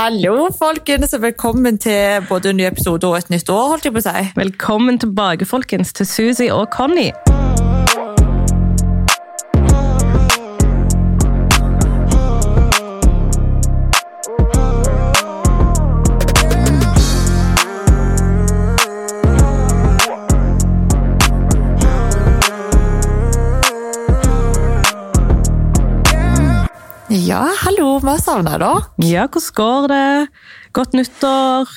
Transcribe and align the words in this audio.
Hallo, 0.00 0.48
folkens, 0.58 1.12
og 1.12 1.22
velkommen 1.22 1.78
til 1.78 2.24
både 2.28 2.50
en 2.50 2.56
ny 2.56 2.64
episode 2.64 3.04
og 3.06 3.18
et 3.18 3.30
nytt 3.30 3.50
år. 3.52 3.66
holdt 3.68 3.84
jeg 3.84 3.92
på 3.92 4.00
å 4.00 4.06
si. 4.06 4.22
Velkommen 4.38 4.96
tilbake 5.02 5.44
folkens, 5.44 5.92
til 5.92 6.08
Susi 6.08 6.48
og 6.48 6.70
Conny. 6.72 7.10
Ja, 27.10 27.44
vi 28.06 28.16
savna 28.22 28.56
dere. 28.58 28.72
Ja, 29.04 29.26
hvordan 29.28 29.54
går 29.60 29.88
det? 29.92 30.28
Godt 30.76 30.92
nyttår. 30.98 31.70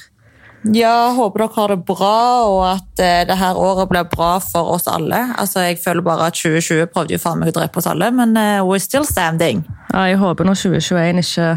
Ja, 0.72 1.12
håper 1.12 1.44
dere 1.44 1.56
har 1.58 1.74
det 1.74 1.80
bra, 1.86 2.18
og 2.48 2.62
at 2.70 3.02
eh, 3.04 3.26
det 3.28 3.36
her 3.36 3.58
året 3.60 3.90
blir 3.92 4.06
bra 4.08 4.38
for 4.40 4.78
oss 4.78 4.88
alle. 4.88 5.20
Altså, 5.38 5.60
Jeg 5.60 5.82
føler 5.84 6.02
bare 6.02 6.30
at 6.32 6.40
2020 6.40 6.88
prøvde 6.94 7.18
jo 7.18 7.20
faen 7.20 7.42
meg 7.42 7.52
å 7.52 7.58
drepe 7.58 7.82
oss 7.82 7.90
alle, 7.92 8.08
men 8.16 8.38
eh, 8.40 8.62
we're 8.64 8.80
still 8.80 9.04
standing. 9.04 9.66
Ja, 9.92 10.06
jeg 10.08 10.22
håper 10.24 10.48
når 10.48 10.62
2021 10.62 11.20
ikke 11.26 11.50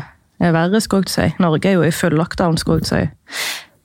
er 0.43 0.53
verre, 0.59 0.81
skal 0.83 1.07
jeg 1.07 1.15
si. 1.15 1.29
Norge 1.39 1.71
er 1.71 1.79
jo 1.79 1.87
i 1.87 1.95
full 1.95 2.19
lockdown, 2.19 2.59
skal 2.59 2.83
jeg 2.83 2.91
si. 2.91 3.05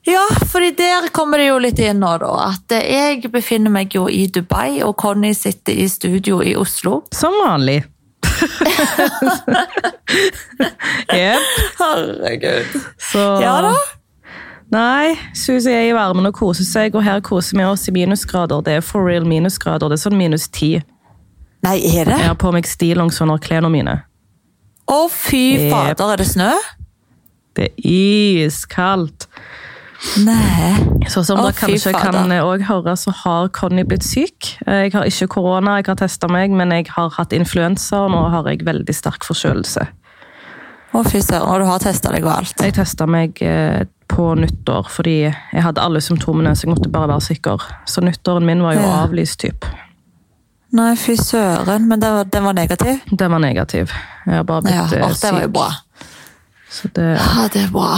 Ja, 0.10 0.24
fordi 0.50 0.72
der 0.80 1.12
kommer 1.14 1.38
det 1.38 1.52
jo 1.52 1.60
litt 1.62 1.80
inn 1.80 2.02
nå, 2.02 2.16
da. 2.24 2.34
At 2.50 2.74
eh, 2.80 2.90
jeg 2.90 3.30
befinner 3.32 3.70
meg 3.70 3.94
jo 3.94 4.08
i 4.10 4.26
Dubai, 4.26 4.82
og 4.82 4.96
Conny 4.98 5.36
sitter 5.38 5.78
i 5.78 5.86
studio 5.92 6.42
i 6.42 6.56
Oslo. 6.58 7.04
Som 7.14 7.38
vanlig. 7.46 7.84
Jep. 11.18 11.42
Herregud. 11.80 12.66
Så 13.12 13.24
Ja 13.42 13.56
da. 13.66 13.74
Nei, 14.72 15.18
Susi 15.36 15.68
er 15.74 15.90
i 15.90 15.96
varmen 15.96 16.30
og 16.30 16.36
koser 16.38 16.64
seg, 16.64 16.94
og 16.96 17.04
her 17.04 17.20
koser 17.26 17.58
vi 17.60 17.66
oss 17.68 17.90
i 17.92 17.94
minusgrader. 17.96 18.62
Det 18.64 18.78
er 18.80 18.86
for 18.86 19.04
real 19.04 19.26
minusgrader. 19.28 19.92
Det 19.92 19.98
er 19.98 20.04
sånn 20.06 20.16
minus 20.16 20.46
ti. 20.48 20.78
Nei, 21.66 21.74
er 21.92 22.08
det? 22.08 22.16
Jeg 22.22 22.30
har 22.30 22.38
på 22.40 22.54
meg 22.56 22.70
stillongs 22.70 23.20
under 23.22 23.42
klærne 23.44 23.68
mine. 23.74 23.98
Å, 24.88 25.02
fy 25.12 25.42
Jep. 25.58 25.74
fader, 25.74 26.14
er 26.14 26.18
det 26.24 26.30
snø? 26.30 26.54
Det 27.60 27.68
er 27.68 27.74
iskaldt. 27.92 29.28
Nei. 30.26 30.74
Så 31.10 31.22
som 31.24 31.40
oh, 31.40 31.46
dere 31.46 31.56
kanskje 31.56 31.94
kan 31.94 32.18
også 32.18 32.68
høre, 32.68 32.96
så 32.98 33.14
har 33.24 33.50
Conny 33.54 33.84
blitt 33.88 34.06
syk. 34.06 34.56
Jeg 34.66 34.94
har 34.96 35.08
ikke 35.08 35.28
korona, 35.38 35.78
jeg 35.80 35.92
har 35.92 36.00
testa 36.02 36.30
meg, 36.32 36.54
men 36.58 36.74
jeg 36.74 36.90
har 36.96 37.12
hatt 37.18 37.36
influensa, 37.38 38.06
og 38.06 38.14
nå 38.16 38.22
har 38.34 38.50
jeg 38.50 38.66
veldig 38.68 38.96
sterk 38.98 39.28
forkjølelse. 39.28 39.86
Å, 40.92 41.04
fy 41.08 41.22
søren, 41.24 41.48
og 41.48 41.62
du 41.62 41.68
har 41.70 41.80
testa 41.84 42.12
deg 42.12 42.26
og 42.26 42.34
alt. 42.34 42.58
Jeg 42.60 42.76
testa 42.76 43.06
meg 43.08 43.38
eh, 43.46 43.86
på 44.12 44.26
nyttår 44.36 44.90
fordi 44.92 45.16
jeg 45.30 45.64
hadde 45.64 45.84
alle 45.86 46.02
symptomene, 46.04 46.52
så 46.58 46.66
jeg 46.68 46.74
måtte 46.74 46.92
bare 46.92 47.14
være 47.14 47.28
sikker. 47.30 47.70
Så 47.88 48.04
nyttåren 48.04 48.46
min 48.50 48.64
var 48.66 48.76
jo 48.76 48.84
Ja. 48.84 48.98
avlyst, 49.06 49.40
typ. 49.46 49.70
Nei, 50.76 50.96
fy 50.96 51.16
søren, 51.20 51.88
men 51.88 52.00
den 52.00 52.14
var, 52.16 52.28
den 52.32 52.44
var 52.44 52.54
negativ? 52.56 53.00
Den 53.12 53.32
var 53.32 53.40
negativ. 53.44 53.92
Jeg 54.26 54.36
har 54.36 54.44
bare 54.44 54.72
Ja, 54.72 54.84
blitt 54.88 54.92
syk 54.92 55.04
å, 55.04 55.14
det 55.22 55.32
var 55.32 55.42
jo 55.42 55.54
bra. 55.56 55.70
Så 56.72 56.92
det, 56.96 57.08
Ja, 57.20 57.48
det 57.52 57.66
er 57.66 57.72
bra. 57.72 57.98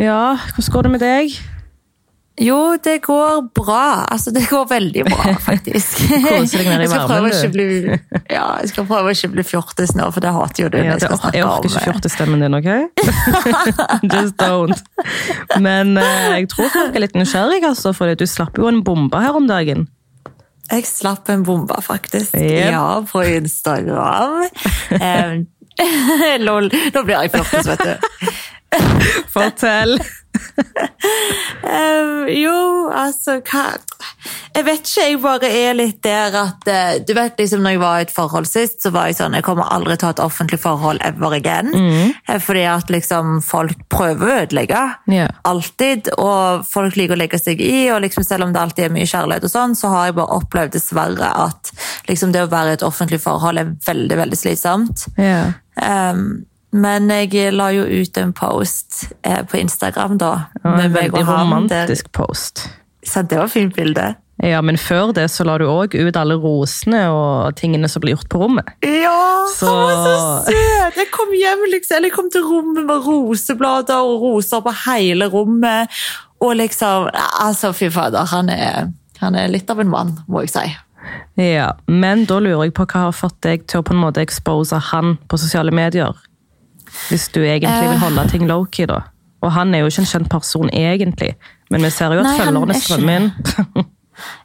Ja, 0.00 0.36
hvordan 0.54 0.74
går 0.74 0.86
det 0.86 0.92
med 0.96 1.02
deg? 1.04 1.40
Jo, 2.40 2.76
det 2.84 3.02
går 3.04 3.42
bra. 3.52 4.06
Altså, 4.08 4.30
det 4.32 4.46
går 4.48 4.64
veldig 4.70 5.04
bra, 5.04 5.34
faktisk. 5.48 5.98
Kose 6.24 6.60
deg 6.62 6.70
mer 6.70 6.84
i 6.86 6.88
varmen, 6.88 7.28
du. 7.28 7.48
bli, 7.52 7.66
ja, 8.32 8.46
jeg 8.62 8.70
skal 8.72 8.86
prøve 8.88 9.10
å 9.10 9.16
ikke 9.16 9.32
bli 9.34 9.44
fjortis 9.44 9.92
nå, 9.98 10.06
for 10.14 10.24
det 10.24 10.32
hater 10.32 10.64
jo 10.64 10.70
du. 10.72 10.78
Ja, 10.80 10.94
jeg 10.94 11.04
skal 11.04 11.36
jeg 11.36 11.44
orker 11.44 11.68
ikke 11.68 11.84
fjortisstemmen 11.90 12.44
din, 12.46 12.56
ok? 12.56 12.70
Just 14.14 14.40
don't. 14.40 14.80
Men 15.60 15.98
eh, 16.00 16.40
jeg 16.40 16.48
tror 16.54 16.72
folk 16.72 16.96
er 16.96 17.04
litt 17.04 17.18
nysgjerrige, 17.18 17.74
altså, 17.74 17.92
for 17.96 18.08
du 18.16 18.24
slapp 18.28 18.56
jo 18.60 18.70
en 18.72 18.80
bombe 18.86 19.20
her 19.20 19.36
om 19.36 19.50
dagen. 19.50 19.90
Jeg 20.70 20.86
slapp 20.86 21.28
en 21.28 21.44
bombe, 21.44 21.76
faktisk. 21.82 22.32
Yep. 22.38 22.72
Ja, 22.72 22.88
på 23.04 23.26
Instagram. 23.26 24.46
Um, 25.00 25.46
Lol. 26.44 26.66
Nå 26.92 27.02
blir 27.06 27.14
jeg 27.16 27.30
fjortis, 27.32 27.68
vet 27.70 27.84
du. 27.84 28.09
Fortell! 29.34 29.98
um, 31.62 32.28
jo, 32.30 32.58
altså 32.94 33.40
hva 33.42 33.64
Jeg 34.54 34.62
vet 34.62 34.84
ikke, 34.84 35.06
jeg 35.08 35.18
bare 35.24 35.48
er 35.50 35.74
litt 35.74 35.98
der 36.06 36.36
at 36.38 36.68
eh, 36.70 37.00
Du 37.02 37.10
vet 37.16 37.38
liksom 37.40 37.64
når 37.64 37.74
jeg 37.74 37.80
var 37.82 37.98
i 37.98 38.04
et 38.06 38.12
forhold 38.14 38.46
sist, 38.48 38.78
så 38.84 38.92
var 38.94 39.08
jeg 39.10 39.18
sånn 39.18 39.34
Jeg 39.38 39.46
kommer 39.46 39.70
aldri 39.74 39.96
til 39.98 40.06
å 40.06 40.10
ha 40.10 40.14
et 40.14 40.22
offentlig 40.22 40.60
forhold 40.62 41.02
ever 41.06 41.34
again. 41.34 41.70
Mm. 41.74 42.14
Fordi 42.42 42.62
at 42.70 42.92
liksom 42.92 43.40
folk 43.44 43.78
prøver 43.92 44.26
å 44.26 44.36
ødelegge. 44.44 44.82
Yeah. 45.10 45.32
Alltid. 45.48 46.12
Og 46.20 46.66
folk 46.68 46.98
liker 46.98 47.16
å 47.16 47.20
legge 47.20 47.40
seg 47.40 47.62
i, 47.62 47.88
og 47.94 48.02
liksom 48.04 48.26
selv 48.26 48.46
om 48.46 48.54
det 48.54 48.62
alltid 48.62 48.86
er 48.86 48.94
mye 48.94 49.08
kjærlighet, 49.10 49.46
og 49.46 49.54
sånn, 49.54 49.74
så 49.78 49.90
har 49.92 50.10
jeg 50.10 50.18
bare 50.20 50.38
opplevd 50.40 50.76
dessverre 50.76 51.32
at 51.46 51.72
liksom 52.10 52.34
det 52.34 52.44
å 52.46 52.52
være 52.52 52.74
i 52.74 52.78
et 52.78 52.86
offentlig 52.86 53.20
forhold 53.22 53.62
er 53.62 53.74
veldig, 53.86 54.20
veldig 54.24 54.38
slitsomt. 54.38 55.08
Ja. 55.18 55.42
Um, 55.80 56.44
men 56.72 57.08
jeg 57.10 57.52
la 57.56 57.70
jo 57.74 57.84
ut 57.84 58.16
en 58.20 58.32
post 58.36 59.04
eh, 59.22 59.42
på 59.44 59.58
Instagram 59.60 60.18
da. 60.18 60.32
Ja, 60.62 60.74
en 60.84 60.92
veldig 60.94 61.24
romantisk 61.26 62.12
post. 62.12 62.68
Så 63.02 63.22
det 63.26 63.38
var 63.40 63.48
et 63.48 63.54
fint 63.54 63.74
bilde. 63.76 64.14
Ja, 64.40 64.62
men 64.64 64.78
før 64.80 65.10
det 65.12 65.26
så 65.28 65.44
la 65.44 65.58
du 65.60 65.66
òg 65.68 65.92
ut 66.00 66.16
alle 66.16 66.38
rosene 66.40 67.02
og 67.12 67.56
tingene 67.60 67.88
som 67.92 68.00
ble 68.00 68.14
gjort 68.14 68.28
på 68.32 68.38
rommet. 68.40 68.70
Ja, 68.86 69.44
Så- 69.52 69.66
han 69.66 69.76
var 69.84 69.98
så 70.06 70.44
søt! 70.46 70.96
Jeg 70.96 71.10
kom 71.12 71.32
hjem 71.36 71.66
liksom, 71.72 71.96
eller 71.96 72.08
jeg 72.08 72.14
kom 72.16 72.30
til 72.30 72.42
rommet 72.48 72.86
med 72.86 73.04
roseblader 73.04 74.00
og 74.00 74.22
roser 74.22 74.62
på 74.64 74.72
hele 74.86 75.28
rommet. 75.28 75.88
Og 76.40 76.54
liksom 76.56 77.10
Altså, 77.40 77.72
fy 77.76 77.90
fader, 77.90 78.24
han 78.24 78.48
er, 78.48 78.88
han 79.20 79.34
er 79.34 79.48
litt 79.48 79.68
av 79.70 79.80
en 79.80 79.88
mann, 79.92 80.16
må 80.28 80.40
jeg 80.46 80.50
si. 80.54 80.76
Ja, 81.36 81.72
Men 81.86 82.24
da 82.24 82.38
lurer 82.40 82.64
jeg 82.64 82.74
på 82.74 82.86
hva 82.86 83.06
har 83.08 83.12
fått 83.12 83.40
deg 83.42 83.66
til 83.66 83.80
å 83.80 83.84
på 83.84 83.92
en 83.92 84.00
måte 84.00 84.20
expose 84.24 84.78
han 84.90 85.18
på 85.28 85.38
sosiale 85.38 85.70
medier? 85.70 86.14
Hvis 87.08 87.28
du 87.34 87.40
egentlig 87.42 87.88
vil 87.88 88.02
holde 88.02 88.26
ting 88.32 88.46
low-key, 88.48 88.86
da. 88.90 89.02
Og 89.40 89.52
han 89.56 89.74
er 89.74 89.84
jo 89.84 89.90
ikke 89.90 90.04
en 90.04 90.10
kjent 90.10 90.30
person 90.30 90.70
egentlig, 90.72 91.32
men 91.70 91.86
vi 91.86 91.90
ser 91.94 92.12
jo 92.14 92.20
at 92.20 92.36
følgerne 92.36 92.76
er 92.76 92.84
strømmer 92.84 93.18
inn. 93.20 93.88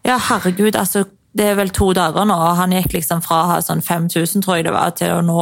Ja, 0.08 0.16
herregud, 0.30 0.78
altså 0.80 1.02
det 1.36 1.50
er 1.52 1.58
vel 1.58 1.72
to 1.76 1.90
dager 1.92 2.24
nå, 2.28 2.36
og 2.40 2.56
han 2.56 2.72
gikk 2.72 2.94
liksom 2.96 3.20
fra 3.26 3.42
å 3.42 3.48
ha 3.50 3.58
sånn 3.64 3.82
5000, 3.84 4.44
tror 4.46 4.62
jeg 4.62 4.68
det 4.70 4.72
var, 4.72 4.94
til 4.96 5.18
å 5.18 5.24
nå 5.26 5.40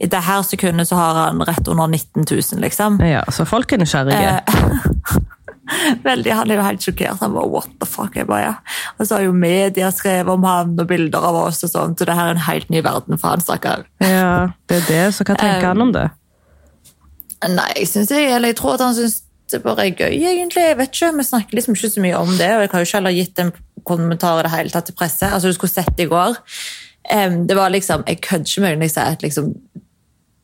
I 0.00 0.08
det 0.08 0.22
her 0.24 0.40
sekundet 0.46 0.88
så 0.88 0.96
har 0.96 1.18
han 1.26 1.42
rett 1.44 1.68
under 1.68 1.90
19 1.92 2.24
000, 2.24 2.62
liksom. 2.64 2.96
Ja, 3.04 3.20
Så 3.28 3.44
folk 3.44 3.72
er 3.76 3.82
nysgjerrige. 3.82 4.38
Veldig, 6.06 6.30
Han 6.30 6.50
er 6.50 6.60
jo 6.60 6.64
helt 6.64 6.84
sjokkert. 6.84 7.20
Han 7.20 7.34
bare, 7.34 7.50
what 7.50 7.68
the 7.82 7.88
fuck? 7.90 8.14
Jeg 8.16 8.28
bare, 8.30 8.52
ja. 8.52 8.82
Og 8.96 9.08
så 9.08 9.18
har 9.18 9.26
jo 9.26 9.32
media 9.36 9.90
skrevet 9.92 10.30
om 10.32 10.44
han 10.46 10.76
og 10.78 10.88
bilder 10.88 11.26
av 11.28 11.40
oss, 11.42 11.64
og 11.66 11.72
sånt, 11.72 11.98
så 11.98 12.08
det 12.08 12.16
her 12.16 12.30
er 12.30 12.38
en 12.38 12.44
helt 12.46 12.70
ny 12.72 12.80
verden 12.86 13.20
for 13.20 13.34
han, 13.34 13.42
stakkar. 13.44 13.84
Ja, 14.00 14.54
det 14.70 14.80
er 14.84 14.86
det, 14.88 15.02
så 15.18 15.26
hva 15.26 15.36
tenker 15.36 15.68
han 15.74 15.84
om 15.84 15.92
det? 15.96 16.08
Nei, 17.44 17.70
jeg, 17.76 17.88
synes 17.90 18.10
jeg 18.10 18.32
eller 18.32 18.48
jeg 18.48 18.56
tror 18.56 18.74
at 18.78 18.84
han 18.86 18.94
syns 18.96 19.22
det 19.52 19.60
bare 19.62 19.86
er 19.86 19.94
gøy, 19.94 20.16
egentlig. 20.26 20.62
Jeg 20.62 20.78
vet 20.78 20.94
ikke, 20.94 21.12
Vi 21.16 21.24
snakker 21.28 21.58
liksom 21.58 21.76
ikke 21.76 21.90
så 21.90 22.02
mye 22.02 22.18
om 22.18 22.32
det, 22.34 22.48
og 22.50 22.64
jeg 22.64 22.70
har 22.72 22.82
jo 22.82 22.86
ikke 22.88 22.96
heller 22.98 23.14
gitt 23.14 23.38
en 23.38 23.52
kommentar 23.86 24.40
i 24.40 24.46
det 24.46 24.50
hele 24.50 24.70
tatt 24.74 24.88
til 24.88 24.96
presse. 24.98 25.26
Altså, 25.26 25.48
Du 25.48 25.54
skulle 25.54 25.70
sett 25.70 26.00
i 26.02 26.08
går. 26.10 26.34
Det 27.46 27.56
var 27.56 27.68
liksom, 27.70 28.02
Jeg 28.06 28.20
kødder 28.20 28.44
ikke 28.44 28.60
med 28.60 28.76
når 28.76 28.82
jeg 28.82 28.90
sier 28.90 29.12
at 29.14 29.22
liksom, 29.22 29.52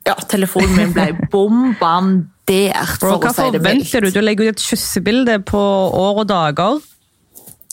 ja, 0.07 0.15
telefonen 0.31 0.77
min 0.77 0.93
ble 0.95 1.09
bombandert, 1.33 2.99
for 3.01 3.19
Bro, 3.19 3.31
å 3.31 3.35
si 3.35 3.49
det 3.51 3.59
Hva 3.59 3.73
forventer 3.73 4.07
du? 4.07 4.11
Du 4.15 4.21
legger 4.23 4.51
ut 4.53 4.55
et 4.55 4.67
kyssebilde 4.71 5.39
på 5.51 5.59
år 5.59 6.23
og 6.23 6.29
dager. 6.29 6.79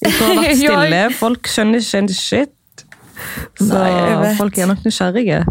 Du 0.01 0.09
har 0.09 0.35
vært 0.41 0.57
stille, 0.57 1.03
folk 1.19 1.49
skjønner 1.51 1.83
ikke 1.83 2.01
en 2.01 2.13
shit. 2.13 2.85
Så 3.59 3.69
Nei, 3.69 4.35
folk 4.39 4.57
er 4.57 4.69
nok 4.71 4.85
nysgjerrige. 4.87 5.43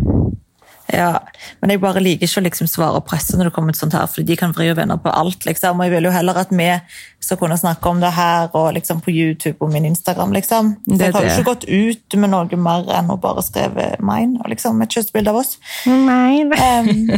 Ja, 0.92 1.18
Men 1.60 1.70
jeg 1.70 1.80
bare 1.82 2.00
liker 2.00 2.24
ikke 2.24 2.40
å 2.40 2.44
liksom 2.46 2.68
svare 2.70 3.00
presse 3.04 3.36
når 3.36 3.50
det 3.50 3.52
kommer 3.52 3.74
til 3.76 3.82
sånt 3.82 3.92
her, 3.92 4.06
for 4.08 4.24
de 4.24 4.36
kan 4.40 4.54
vri 4.56 4.70
og 4.72 4.78
vende 4.78 4.96
på 5.04 5.10
alt. 5.12 5.44
liksom, 5.44 5.76
og 5.78 5.84
Jeg 5.84 5.92
vil 5.92 6.04
jo 6.08 6.12
heller 6.14 6.38
at 6.40 6.48
vi 6.50 6.68
skal 7.20 7.36
kunne 7.36 7.58
snakke 7.60 7.90
om 7.90 8.00
det 8.00 8.12
her 8.16 8.48
og 8.56 8.72
liksom 8.74 9.02
på 9.04 9.10
YouTube 9.12 9.56
og 9.60 9.72
min 9.72 9.84
Instagram. 9.84 10.32
liksom. 10.32 10.70
Så 10.88 10.96
jeg 10.98 11.12
har 11.12 11.22
jo 11.26 11.34
ikke 11.34 11.44
gått 11.50 11.64
ut 11.68 12.16
med 12.16 12.30
noe 12.32 12.56
mer 12.56 12.88
enn 12.96 13.10
å 13.12 13.18
bare 13.20 13.42
skrive 13.44 13.96
mine 14.00 14.40
og 14.40 14.48
liksom 14.48 14.80
et 14.82 14.88
kystbilde 14.96 15.28
av 15.28 15.36
oss. 15.42 15.58
Nei. 15.86 16.40
Um, 16.48 17.10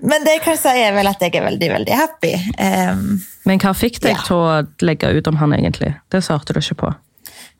men 0.00 0.24
det 0.24 0.38
jeg 0.38 0.44
kan 0.46 0.56
si 0.56 0.68
er 0.86 0.94
vel 0.96 1.06
at 1.10 1.20
jeg 1.20 1.34
er 1.36 1.44
veldig, 1.50 1.68
veldig 1.74 1.98
happy. 2.00 2.32
Um, 2.56 3.20
Men 3.44 3.58
hva 3.60 3.74
fikk 3.76 4.00
deg 4.00 4.16
Ja. 4.16 4.22
til 4.24 4.36
å 4.36 4.66
legge 4.80 5.12
ut 5.12 5.28
om 5.28 5.36
han 5.36 5.52
egentlig? 5.52 5.94
Det 6.10 6.24
svarte 6.24 6.54
du 6.56 6.60
ikke 6.60 6.80
på. 6.86 6.94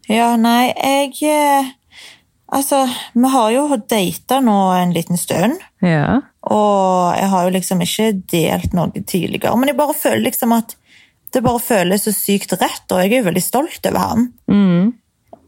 ja, 0.08 0.36
nei, 0.40 0.72
jeg 0.72 1.12
eh, 1.28 1.72
Altså, 2.48 2.82
vi 3.12 3.28
har 3.28 3.50
jo 3.52 3.76
data 3.90 4.38
nå 4.40 4.56
en 4.72 4.92
liten 4.96 5.20
stund. 5.20 5.58
Ja. 5.84 6.20
Og 6.48 7.16
jeg 7.18 7.28
har 7.32 7.44
jo 7.44 7.54
liksom 7.58 7.82
ikke 7.84 8.12
delt 8.32 8.76
noe 8.76 9.02
tidligere, 9.02 9.56
men 9.58 9.68
jeg 9.68 9.78
bare 9.78 9.96
føler 9.96 10.24
liksom 10.30 10.54
at 10.56 10.76
det 11.34 11.42
bare 11.44 11.60
føles 11.60 12.06
så 12.06 12.14
sykt 12.16 12.54
rett, 12.56 12.86
og 12.88 13.02
jeg 13.02 13.12
er 13.12 13.20
jo 13.20 13.26
veldig 13.26 13.44
stolt 13.44 13.84
over 13.90 14.00
han. 14.00 14.30
Mm. 14.48 14.94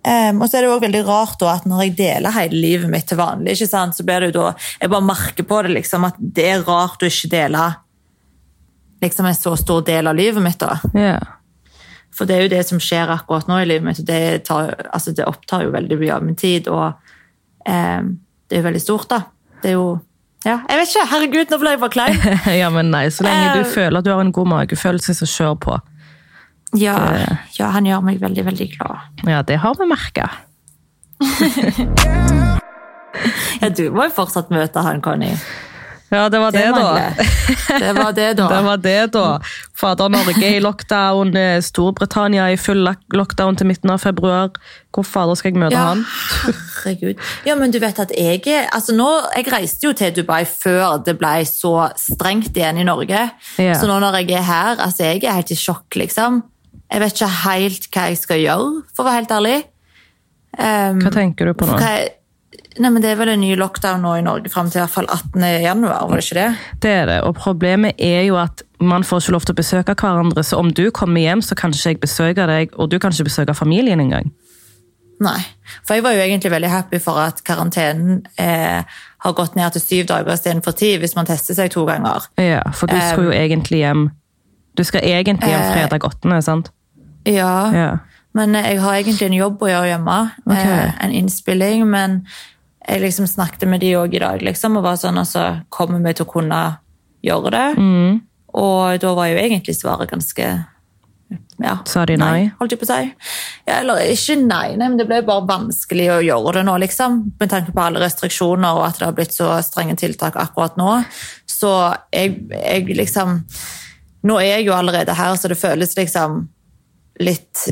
Um, 0.00 0.38
og 0.40 0.48
så 0.48 0.56
er 0.56 0.62
det 0.62 0.68
jo 0.68 0.74
også 0.74 0.86
veldig 0.86 1.00
rart 1.04 1.40
da, 1.40 1.54
at 1.56 1.66
når 1.68 1.82
jeg 1.84 1.96
deler 1.98 2.36
hele 2.36 2.60
livet 2.60 2.92
mitt 2.92 3.08
til 3.08 3.20
vanlig, 3.20 3.56
ikke 3.56 3.68
sant, 3.68 3.96
så 3.96 4.04
blir 4.04 4.22
det 4.22 4.30
jo 4.30 4.38
da 4.38 4.52
Jeg 4.80 4.92
bare 4.92 5.04
merker 5.04 5.44
på 5.44 5.58
det 5.66 5.74
liksom 5.74 6.06
at 6.08 6.16
det 6.20 6.46
er 6.54 6.64
rart 6.64 7.04
å 7.04 7.10
ikke 7.10 7.32
dele 7.32 7.66
liksom 9.00 9.28
en 9.28 9.36
så 9.36 9.52
stor 9.60 9.84
del 9.84 10.08
av 10.08 10.16
livet 10.16 10.44
mitt. 10.44 10.60
da. 10.60 10.76
Ja. 10.96 11.18
For 12.14 12.28
det 12.28 12.36
er 12.36 12.44
jo 12.44 12.52
det 12.52 12.62
som 12.68 12.80
skjer 12.82 13.12
akkurat 13.14 13.48
nå 13.48 13.60
i 13.62 13.68
livet 13.68 13.86
mitt, 13.86 14.00
og 14.02 14.08
det, 14.08 14.20
tar, 14.48 14.74
altså 14.90 15.14
det 15.16 15.28
opptar 15.30 15.64
jo 15.66 15.74
veldig 15.74 15.98
mye 16.00 16.14
av 16.16 16.26
min 16.26 16.38
tid. 16.38 16.68
Og 16.68 16.86
eh, 17.66 18.00
det 18.50 18.56
er 18.56 18.62
jo 18.62 18.68
veldig 18.68 18.82
stort, 18.82 19.08
da. 19.12 19.22
Det 19.62 19.74
er 19.74 19.78
jo 19.78 19.90
Ja, 20.40 20.62
jeg 20.70 20.80
vet 20.80 20.88
ikke. 20.88 21.06
Herregud, 21.10 21.50
nå 21.52 21.60
ble 21.60 21.74
jeg 21.74 21.80
bare 21.82 21.94
klein. 21.94 22.20
ja, 22.62 22.70
men 22.72 22.90
nei, 22.92 23.06
så 23.12 23.26
lenge 23.26 23.58
du 23.58 23.64
uh, 23.64 23.72
føler 23.74 24.00
at 24.00 24.06
du 24.06 24.12
har 24.14 24.22
en 24.24 24.32
god 24.32 24.48
magefølelse, 24.54 25.14
så 25.18 25.28
kjør 25.28 25.58
på. 25.66 25.80
Ja, 26.80 26.96
ja, 27.58 27.72
han 27.74 27.88
gjør 27.88 28.00
meg 28.06 28.22
veldig, 28.22 28.46
veldig 28.46 28.68
glad. 28.76 29.20
Ja, 29.26 29.42
det 29.42 29.58
har 29.60 29.76
vi 29.78 29.90
merka. 29.90 30.30
Ja, 33.60 33.68
du 33.68 33.90
må 33.92 34.06
jo 34.06 34.12
fortsatt 34.14 34.52
møte 34.54 34.80
han, 34.84 35.02
Conny. 35.04 35.32
Ja, 36.10 36.24
det 36.28 36.40
var 36.42 36.50
det, 36.50 36.64
da. 36.74 37.12
Det 37.78 37.92
var 37.94 38.12
det, 38.12 38.28
da. 38.36 38.48
Det 38.50 38.62
var 38.66 38.76
det, 38.82 38.98
da. 39.14 39.26
Fader 39.78 40.08
Norge 40.10 40.48
i 40.56 40.60
lockdown, 40.60 41.30
eh, 41.38 41.60
Storbritannia 41.62 42.48
i 42.50 42.56
full 42.58 42.82
lockdown 43.14 43.56
til 43.60 43.68
midten 43.70 43.92
av 43.94 44.00
februar. 44.02 44.50
Hvor 44.90 45.06
fader 45.06 45.38
skal 45.38 45.52
jeg 45.52 45.60
møte 45.62 45.76
Ja, 45.78 45.84
han? 45.92 46.02
herregud. 46.82 47.20
Ja, 47.46 47.54
men 47.60 47.70
du 47.70 47.78
vet 47.78 47.98
at 48.02 48.10
jeg 48.16 48.42
altså 48.74 48.94
nå, 48.96 49.06
Jeg 49.36 49.46
reiste 49.52 49.86
jo 49.86 49.92
til 49.94 50.12
Dubai 50.16 50.42
før 50.50 50.98
det 51.06 51.14
ble 51.20 51.34
så 51.46 51.74
strengt 52.00 52.56
igjen 52.58 52.80
i 52.82 52.86
Norge. 52.88 53.28
Ja. 53.62 53.74
Så 53.78 53.86
nå 53.86 54.00
når 54.02 54.18
jeg 54.24 54.32
er 54.40 54.46
her, 54.50 54.80
altså 54.82 55.04
jeg 55.12 55.22
er 55.24 55.38
helt 55.38 55.54
i 55.54 55.58
sjokk, 55.58 55.94
liksom. 56.00 56.42
Jeg 56.90 57.00
vet 57.04 57.14
ikke 57.14 57.34
helt 57.44 57.86
hva 57.94 58.08
jeg 58.10 58.18
skal 58.18 58.42
gjøre, 58.42 58.70
for 58.96 59.04
å 59.04 59.06
være 59.06 59.20
helt 59.22 59.36
ærlig. 59.38 59.58
Um, 60.58 60.98
Hva 61.04 61.12
tenker 61.14 61.46
du 61.46 61.54
på 61.54 61.68
nå? 61.70 61.76
hva 61.78 61.90
jeg- 62.00 62.16
Nei, 62.80 62.88
men 62.90 63.02
Det 63.04 63.10
er 63.12 63.16
vel 63.20 63.28
en 63.34 63.40
ny 63.42 63.54
lockdown 63.60 64.00
nå 64.00 64.14
i 64.16 64.22
Norge 64.24 64.48
fram 64.52 64.70
til 64.72 64.80
i 64.80 64.84
hvert 64.84 64.94
fall 64.94 65.08
18. 65.12 65.42
januar, 65.62 66.06
var 66.08 66.16
det 66.16 66.24
ikke 66.24 66.38
det? 66.40 66.50
Det 66.80 66.90
er 67.02 67.06
det, 67.10 67.18
og 67.28 67.34
problemet 67.36 67.98
er 68.00 68.22
jo 68.24 68.38
at 68.40 68.62
man 68.80 69.04
får 69.04 69.20
ikke 69.26 69.34
lov 69.36 69.44
til 69.44 69.52
å 69.52 69.58
besøke 69.60 69.94
hverandre, 70.00 70.44
så 70.46 70.56
om 70.58 70.70
du 70.72 70.86
kommer 70.96 71.20
hjem, 71.20 71.42
så 71.44 71.54
kan 71.58 71.74
ikke 71.76 71.92
jeg 71.92 72.00
besøke 72.00 72.46
deg, 72.48 72.72
og 72.80 72.88
du 72.90 72.96
kan 72.98 73.12
ikke 73.12 73.28
besøke 73.28 73.54
familien 73.58 74.00
engang. 74.00 74.30
Nei. 75.20 75.36
For 75.84 75.98
jeg 75.98 76.02
var 76.06 76.14
jo 76.16 76.22
egentlig 76.24 76.50
veldig 76.54 76.70
happy 76.72 76.98
for 77.04 77.20
at 77.20 77.42
karantenen 77.44 78.22
eh, 78.40 78.80
har 79.20 79.34
gått 79.36 79.58
ned 79.58 79.74
til 79.76 79.82
syv 79.84 80.06
dager 80.08 80.32
istedenfor 80.32 80.72
ti 80.80 80.94
hvis 80.96 81.12
man 81.18 81.28
tester 81.28 81.58
seg 81.58 81.68
to 81.74 81.84
ganger. 81.84 82.24
Ja, 82.40 82.62
for 82.72 82.88
du 82.88 82.96
skal 82.96 83.26
jo 83.28 83.34
egentlig 83.36 83.82
hjem 83.84 84.06
Du 84.78 84.84
skal 84.86 85.04
egentlig 85.04 85.50
hjem 85.50 85.60
Eh, 85.66 85.72
fredag 85.74 86.04
8., 86.08 86.40
sant? 86.46 86.70
Ja, 87.28 87.68
Ja. 87.74 87.90
men 88.32 88.54
eh, 88.54 88.70
jeg 88.72 88.80
har 88.80 88.94
egentlig 88.96 89.26
en 89.26 89.36
jobb 89.36 89.60
å 89.60 89.68
gjøre 89.68 89.90
hjemme. 89.90 90.18
Okay. 90.46 90.86
Eh, 90.86 90.92
en 91.04 91.12
innspilling, 91.12 91.84
men 91.90 92.22
jeg 92.80 93.02
liksom 93.02 93.28
snakket 93.28 93.68
med 93.68 93.82
de 93.84 93.92
òg 94.00 94.14
i 94.16 94.22
dag, 94.22 94.42
liksom, 94.42 94.78
og 94.78 94.86
var 94.86 94.98
sånn 95.00 95.20
altså, 95.20 95.60
Kommer 95.72 96.00
vi 96.04 96.14
til 96.16 96.26
å 96.26 96.32
kunne 96.32 96.60
gjøre 97.24 97.52
det? 97.54 97.66
Mm. 97.76 98.20
Og 98.60 99.00
da 99.02 99.14
var 99.14 99.30
jo 99.30 99.40
egentlig 99.40 99.76
svaret 99.78 100.10
ganske 100.10 100.46
ja, 101.60 101.74
Sa 101.86 102.06
de 102.08 102.16
nei? 102.18 102.48
holdt 102.58 102.72
jeg 102.72 102.80
på 102.80 102.86
å 102.88 102.90
si. 102.90 103.10
Ja, 103.68 103.80
eller 103.82 104.00
ikke 104.08 104.38
nei, 104.40 104.72
nei, 104.80 104.88
men 104.88 104.96
det 104.98 105.06
ble 105.10 105.20
bare 105.26 105.44
vanskelig 105.46 106.08
å 106.14 106.22
gjøre 106.24 106.56
det 106.56 106.64
nå, 106.66 106.78
liksom. 106.82 107.18
Med 107.38 107.52
tanke 107.52 107.74
på 107.76 107.84
alle 107.84 108.00
restriksjoner 108.02 108.78
og 108.78 108.86
at 108.88 108.98
det 108.98 109.06
har 109.06 109.18
blitt 109.18 109.36
så 109.36 109.52
strenge 109.62 109.98
tiltak 110.00 110.38
akkurat 110.40 110.80
nå. 110.80 110.96
Så 111.50 111.74
jeg, 112.14 112.40
jeg 112.54 112.88
liksom 112.96 113.42
Nå 114.26 114.34
er 114.36 114.58
jeg 114.58 114.66
jo 114.66 114.74
allerede 114.76 115.14
her, 115.16 115.32
så 115.40 115.48
det 115.48 115.56
føles 115.56 115.94
liksom 115.96 116.42
litt 117.24 117.62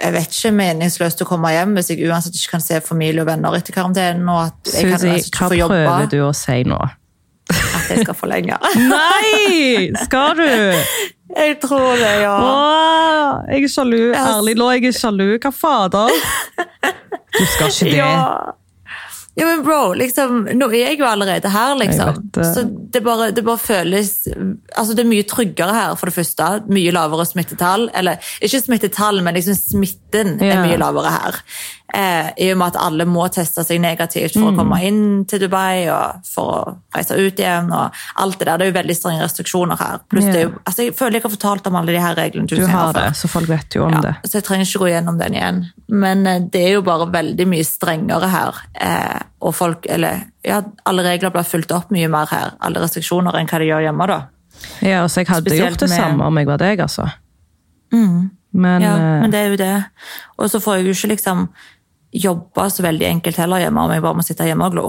jeg 0.00 0.12
vet 0.16 0.36
ikke, 0.36 0.52
meningsløst 0.56 1.24
å 1.24 1.26
komme 1.28 1.50
hjem 1.54 1.74
hvis 1.78 1.90
jeg 1.92 2.06
uansett 2.08 2.36
ikke 2.38 2.56
kan 2.56 2.64
se 2.64 2.80
familie 2.84 3.24
og 3.24 3.30
venner 3.30 3.56
etter 3.58 3.76
karantenen. 3.76 4.28
og 4.28 4.46
at 4.48 4.72
jeg 4.74 4.90
kan 4.90 5.00
Susi, 5.00 5.10
altså 5.12 5.30
ikke 5.30 5.42
hva 5.42 5.50
få 5.50 5.60
jobbe, 5.60 5.82
prøver 5.82 6.14
du 6.14 6.20
å 6.26 6.32
si 6.36 6.62
nå? 6.68 6.80
at 7.46 7.90
jeg 7.92 8.02
skal 8.02 8.16
forlenge. 8.18 8.58
Nei! 8.90 9.90
Skal 10.02 10.36
du? 10.38 10.46
Jeg 11.36 11.56
tror 11.62 11.96
det, 12.00 12.12
ja. 12.24 12.34
Åh, 12.34 13.50
jeg 13.52 13.66
er 13.66 13.72
sjalu. 13.72 14.00
Ærlig 14.16 14.54
nå, 14.58 14.70
jeg 14.74 14.90
er 14.90 14.96
sjalu. 14.96 15.26
Hva 15.42 15.52
fader? 15.54 16.14
Du 17.36 17.42
skal 17.52 17.68
ikke 17.68 17.90
det. 17.90 17.96
Ja. 17.98 18.54
Ja, 19.36 19.44
men 19.44 19.62
bro, 19.66 19.92
liksom, 19.92 20.46
nå 20.56 20.66
er 20.72 20.86
jeg 20.86 21.00
jo 21.02 21.04
allerede 21.04 21.50
her, 21.52 21.74
liksom. 21.76 22.22
vet 22.32 22.38
uh... 22.40 22.52
Så 22.54 22.62
det 22.92 23.02
bare, 23.04 23.28
det 23.36 23.42
bare 23.44 23.60
føles 23.60 24.12
Altså, 24.32 24.94
det 24.96 25.02
er 25.02 25.10
mye 25.10 25.26
tryggere 25.28 25.74
her, 25.76 25.96
for 26.00 26.08
det 26.08 26.16
første. 26.16 26.46
Mye 26.72 26.94
lavere 26.96 27.26
smittetall. 27.28 27.90
Eller 27.96 28.16
ikke 28.40 28.62
smittetall, 28.62 29.20
men 29.24 29.36
liksom 29.36 29.58
smitten 29.58 30.38
yeah. 30.40 30.56
er 30.56 30.64
mye 30.64 30.78
lavere 30.80 31.12
her. 31.12 31.40
Eh, 31.96 32.26
I 32.44 32.50
og 32.52 32.58
med 32.60 32.74
at 32.74 32.76
alle 32.82 33.06
må 33.08 33.24
teste 33.32 33.62
seg 33.64 33.78
negativt 33.80 34.34
for 34.34 34.50
Mm. 34.50 34.52
å 34.52 34.56
komme 34.58 34.78
inn 34.84 35.24
til 35.24 35.38
Dubai 35.40 35.86
og 35.88 36.20
for 36.28 36.50
å 36.52 36.76
reise 36.94 37.16
ut 37.16 37.38
igjen. 37.40 37.70
og 37.72 37.94
alt 38.20 38.38
Det 38.38 38.46
der. 38.46 38.58
Det 38.58 38.66
er 38.66 38.72
jo 38.72 38.76
veldig 38.82 38.96
strenge 38.98 39.22
restriksjoner 39.22 39.78
her. 39.80 40.00
Pluss 40.10 40.24
det 40.24 40.42
jo, 40.42 40.50
altså, 40.66 40.82
Jeg 40.84 40.94
føler 40.98 41.12
jeg 41.12 41.22
har 41.22 41.30
fortalt 41.30 41.66
om 41.66 41.76
alle 41.76 41.92
de 41.92 42.00
her 42.00 42.14
reglene 42.14 42.46
Du 42.46 42.66
har 42.66 42.92
det, 42.92 43.06
så 43.16 43.28
folk 43.28 43.48
vet 43.48 43.70
jo 43.74 43.84
om 43.86 43.92
Ja, 43.94 44.00
det. 44.00 44.14
så 44.28 44.32
jeg 44.34 44.44
trenger 44.44 44.66
ikke 44.66 44.82
gå 44.84 44.90
gjennom 44.92 45.18
den 45.18 45.32
igjen. 45.34 45.64
Men 45.88 46.26
eh, 46.26 46.38
det 46.40 46.66
er 46.66 46.72
jo 46.74 46.82
bare 46.82 47.06
veldig 47.10 47.46
mye 47.48 47.64
strengere 47.64 48.28
her. 48.28 48.54
Eh, 48.74 49.20
og 49.40 49.54
folk, 49.54 49.86
eller 49.88 50.24
ja, 50.44 50.60
alle 50.84 51.02
regler 51.02 51.30
blir 51.30 51.44
fulgt 51.48 51.72
opp 51.72 51.90
mye 51.90 52.08
mer 52.10 52.26
her, 52.26 52.52
alle 52.60 52.76
restriksjoner, 52.80 53.34
enn 53.40 53.46
hva 53.46 53.58
de 53.58 53.64
gjør 53.72 53.82
hjemme. 53.88 54.06
da. 54.06 54.20
Ja, 54.82 55.02
altså, 55.04 55.16
jeg 55.24 55.28
hadde 55.28 55.48
Spesielt 55.50 55.70
gjort 55.70 55.78
det 55.78 55.88
med- 55.88 55.98
samme 56.00 56.24
om 56.26 56.36
jeg 56.36 56.46
var 56.46 56.58
deg, 56.58 56.78
altså. 56.80 57.10
Men, 58.52 58.80
Ja, 58.82 58.94
eh, 58.96 59.20
men 59.20 59.30
det 59.30 59.38
er 59.38 59.48
jo 59.50 59.56
det. 59.56 59.84
Og 60.38 60.48
så 60.50 60.60
får 60.60 60.76
jeg 60.78 60.86
jo 60.86 60.92
ikke 60.92 61.16
liksom 61.16 61.48
jobbe 62.22 62.68
så 62.72 62.84
veldig 62.86 63.06
enkelt 63.08 63.38
heller 63.40 63.64
hjemme 63.64 63.84
om 63.84 63.92
jeg 63.94 64.04
bare 64.04 64.18
må 64.18 64.24
sitte 64.26 64.46
hjemme 64.48 64.68
og 64.68 64.76
glo. 64.76 64.86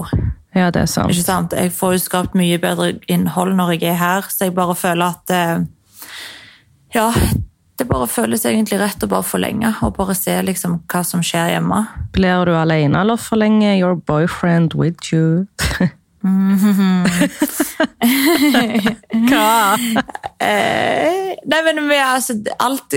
ja, 0.56 0.70
det 0.74 0.82
er 0.84 0.90
sant. 0.90 1.12
Ikke 1.12 1.26
sant? 1.26 1.52
Jeg 1.52 1.72
får 1.76 1.96
jo 1.96 2.04
skapt 2.04 2.38
mye 2.38 2.58
bedre 2.62 2.94
innhold 3.10 3.54
når 3.58 3.76
jeg 3.76 3.92
er 3.92 4.00
her, 4.00 4.30
så 4.32 4.48
jeg 4.48 4.56
bare 4.56 4.76
føler 4.78 5.12
at 5.12 5.34
eh, 5.34 5.58
Ja, 6.94 7.10
det 7.78 7.86
bare 7.86 8.08
føles 8.10 8.46
egentlig 8.48 8.80
rett 8.80 9.04
å 9.04 9.10
bare 9.10 9.26
forlenge 9.26 9.70
og 9.86 9.94
bare 9.98 10.16
se 10.18 10.34
liksom 10.42 10.80
hva 10.90 11.02
som 11.06 11.22
skjer 11.22 11.52
hjemme. 11.54 11.84
Blir 12.16 12.48
du 12.48 12.54
alene, 12.56 13.04
eller 13.04 13.20
forlenger 13.20 13.76
your 13.78 13.94
boyfriend 13.94 14.74
with 14.74 15.12
you? 15.12 15.46
Hva? 19.28 19.76
Eh, 20.42 21.36
nei, 21.46 21.60
men 21.66 21.80
vi, 21.86 21.98
altså, 22.02 22.34
alt 22.58 22.94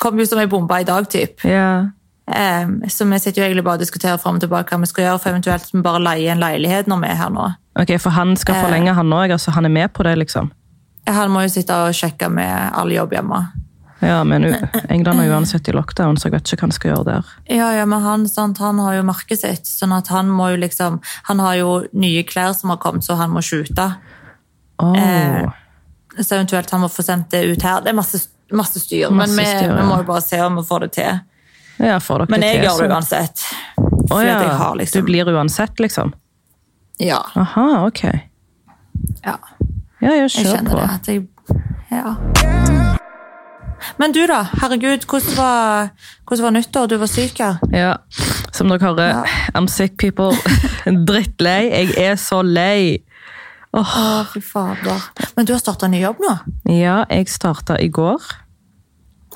kom 0.00 0.18
jo 0.20 0.26
som 0.28 0.40
ei 0.40 0.48
bombe 0.50 0.80
i 0.80 0.86
dag, 0.88 1.04
typ. 1.12 1.44
Ja. 1.44 1.90
Eh, 2.30 2.66
så 2.88 3.04
vi 3.10 3.18
sitter 3.20 3.42
jo 3.42 3.46
egentlig 3.48 3.64
bare 3.64 3.76
og 3.76 3.84
diskuterer 3.84 4.16
frem 4.20 4.38
og 4.38 4.40
tilbake 4.40 4.72
hva 4.72 4.80
vi 4.80 4.86
skal 4.86 5.04
gjøre, 5.04 5.20
for 5.20 5.30
eventuelt 5.34 5.72
vi 5.74 5.82
bare 5.84 6.00
leie 6.00 6.30
en 6.32 6.40
leilighet 6.40 6.86
når 6.88 7.02
vi 7.02 7.08
er 7.12 7.18
her 7.20 7.30
nå. 7.34 7.48
Ok, 7.80 7.96
for 8.00 8.10
han 8.16 8.36
skal 8.36 8.54
Eh. 8.54 8.62
forlenge, 8.64 8.94
han 8.94 9.10
òg? 9.12 9.32
Altså, 9.32 9.50
han 9.52 9.64
er 9.66 9.68
med 9.74 9.92
på 9.92 10.02
det, 10.04 10.16
liksom? 10.18 10.50
Han 11.06 11.30
må 11.30 11.42
jo 11.44 11.48
sitte 11.52 11.74
og 11.74 11.92
sjekke 11.92 12.30
med 12.32 12.70
all 12.72 12.88
jobb 12.92 13.12
hjemme. 13.12 13.42
Ja, 14.00 14.22
men 14.24 14.44
England 14.90 15.20
er 15.20 15.30
uansett 15.32 15.68
i 15.68 15.72
lockdown, 15.72 16.16
så 16.16 16.26
jeg 16.28 16.32
vet 16.32 16.48
ikke 16.52 16.56
hva 16.60 16.66
han 16.68 16.72
skal 16.72 16.90
gjøre 16.90 17.04
der. 17.04 17.24
Ja, 17.48 17.68
ja, 17.72 17.84
men 17.88 18.00
han, 18.02 18.26
sant, 18.28 18.58
han 18.58 18.78
har 18.78 18.94
jo 18.98 19.02
merket 19.02 19.40
sitt, 19.40 19.64
sånn 19.68 19.92
at 19.96 20.08
han 20.08 20.28
må 20.28 20.50
jo 20.52 20.56
liksom 20.60 21.00
Han 21.24 21.38
har 21.40 21.54
jo 21.56 21.86
nye 21.92 22.22
klær 22.24 22.52
som 22.54 22.70
har 22.70 22.76
kommet, 22.78 23.04
så 23.04 23.16
han 23.16 23.30
må 23.30 23.40
skjute. 23.40 23.94
Oh. 24.78 24.96
Eh, 24.96 25.46
Så 26.20 26.36
eventuelt 26.36 26.70
han 26.70 26.80
må 26.80 26.88
få 26.88 27.02
sendt 27.02 27.30
det 27.30 27.44
ut 27.44 27.62
her. 27.62 27.80
Det 27.80 27.90
er 27.90 27.96
masse, 27.98 28.26
masse 28.52 28.78
styr, 28.80 29.10
Masse 29.10 29.34
men 29.34 29.44
vi, 29.44 29.44
styr, 29.50 29.68
ja. 29.70 29.76
vi 29.80 29.86
må 29.88 29.96
jo 29.98 30.04
bare 30.04 30.22
se 30.22 30.40
om 30.40 30.56
vi 30.56 30.62
får 30.62 30.80
det 30.84 30.92
til. 30.92 31.20
Ja, 31.78 31.98
Men 32.28 32.42
jeg 32.42 32.62
gjør 32.62 32.82
det 32.84 32.90
uansett. 32.94 33.44
Å 34.12 34.20
ja, 34.22 34.38
har 34.60 34.76
liksom 34.76 35.00
Du 35.00 35.06
blir 35.08 35.30
uansett, 35.32 35.80
liksom? 35.80 36.12
Ja. 37.02 37.22
Aha, 37.34 37.86
ok. 37.86 38.02
ja. 39.24 39.38
Ja, 40.00 40.10
jeg, 40.12 40.28
Jeg 40.36 40.46
kjenner 40.46 40.70
på. 40.70 40.76
det. 40.76 40.90
At 40.94 41.08
jeg, 41.08 41.26
ja. 41.90 42.14
Men 44.00 44.12
du, 44.12 44.22
da? 44.26 44.42
Herregud, 44.60 45.04
hvordan 45.08 45.36
var, 45.36 45.88
hvordan 46.28 46.44
var 46.44 46.54
nyttår? 46.56 46.86
Du 46.92 46.96
var 47.00 47.10
syk 47.10 47.40
her. 47.40 47.58
Ja, 47.72 47.94
som 48.52 48.68
dere 48.72 48.80
hører, 48.84 49.08
Ja. 49.08 49.24
I'm 49.54 49.66
sick 49.68 49.96
people. 49.98 50.32
Drittlei. 51.08 51.70
Jeg 51.72 51.96
er 51.98 52.16
så 52.20 52.42
lei. 52.42 53.02
Åh, 53.74 53.96
Å, 53.98 54.24
fy 54.30 54.40
fader. 54.44 55.08
Men 55.36 55.46
du 55.48 55.52
har 55.56 55.60
starta 55.60 55.88
ny 55.90 56.00
jobb 56.04 56.20
nå? 56.22 56.36
ja, 56.70 57.00
jeg 57.10 57.28
starta 57.28 57.80
i 57.82 57.88
går. 57.88 58.22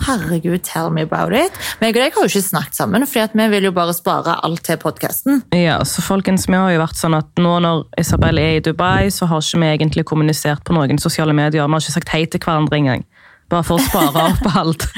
Herregud, 0.06 0.62
tell 0.62 0.90
me 0.94 1.02
about 1.06 1.32
it. 1.34 1.52
Men 1.80 1.90
jeg 1.90 1.96
og 1.96 2.02
deg 2.02 2.16
har 2.16 2.26
jo 2.26 2.32
ikke 2.32 2.44
snakket 2.48 2.78
sammen, 2.78 3.06
for 3.08 3.34
vi 3.38 3.48
vil 3.54 3.68
jo 3.68 3.72
bare 3.76 3.94
spare 3.96 4.38
alt 4.46 4.62
til 4.68 4.78
podkasten. 4.80 5.42
Ja, 5.56 5.78
så 5.84 6.04
folkens, 6.04 6.48
vi 6.48 6.56
har 6.58 6.72
jo 6.74 6.82
vært 6.82 6.98
sånn 7.00 7.16
at 7.18 7.30
nå 7.40 7.58
når 7.64 7.86
Isabel 8.00 8.38
er 8.42 8.58
i 8.58 8.64
Dubai, 8.64 9.10
så 9.14 9.28
har 9.30 9.42
ikke 9.42 9.62
vi 9.62 9.70
egentlig 9.74 10.06
kommunisert 10.08 10.64
på 10.64 10.76
noen 10.76 11.00
sosiale 11.02 11.34
medier. 11.36 11.66
Vi 11.66 11.72
har 11.78 11.84
ikke 11.86 11.96
sagt 11.98 12.14
hei 12.14 12.24
til 12.26 12.42
hverandre 12.44 12.78
engang. 12.78 13.06
Bare 13.48 13.64
for 13.64 13.80
å 13.80 13.84
spare 13.84 14.26
opp 14.28 14.48
alt. 14.60 14.88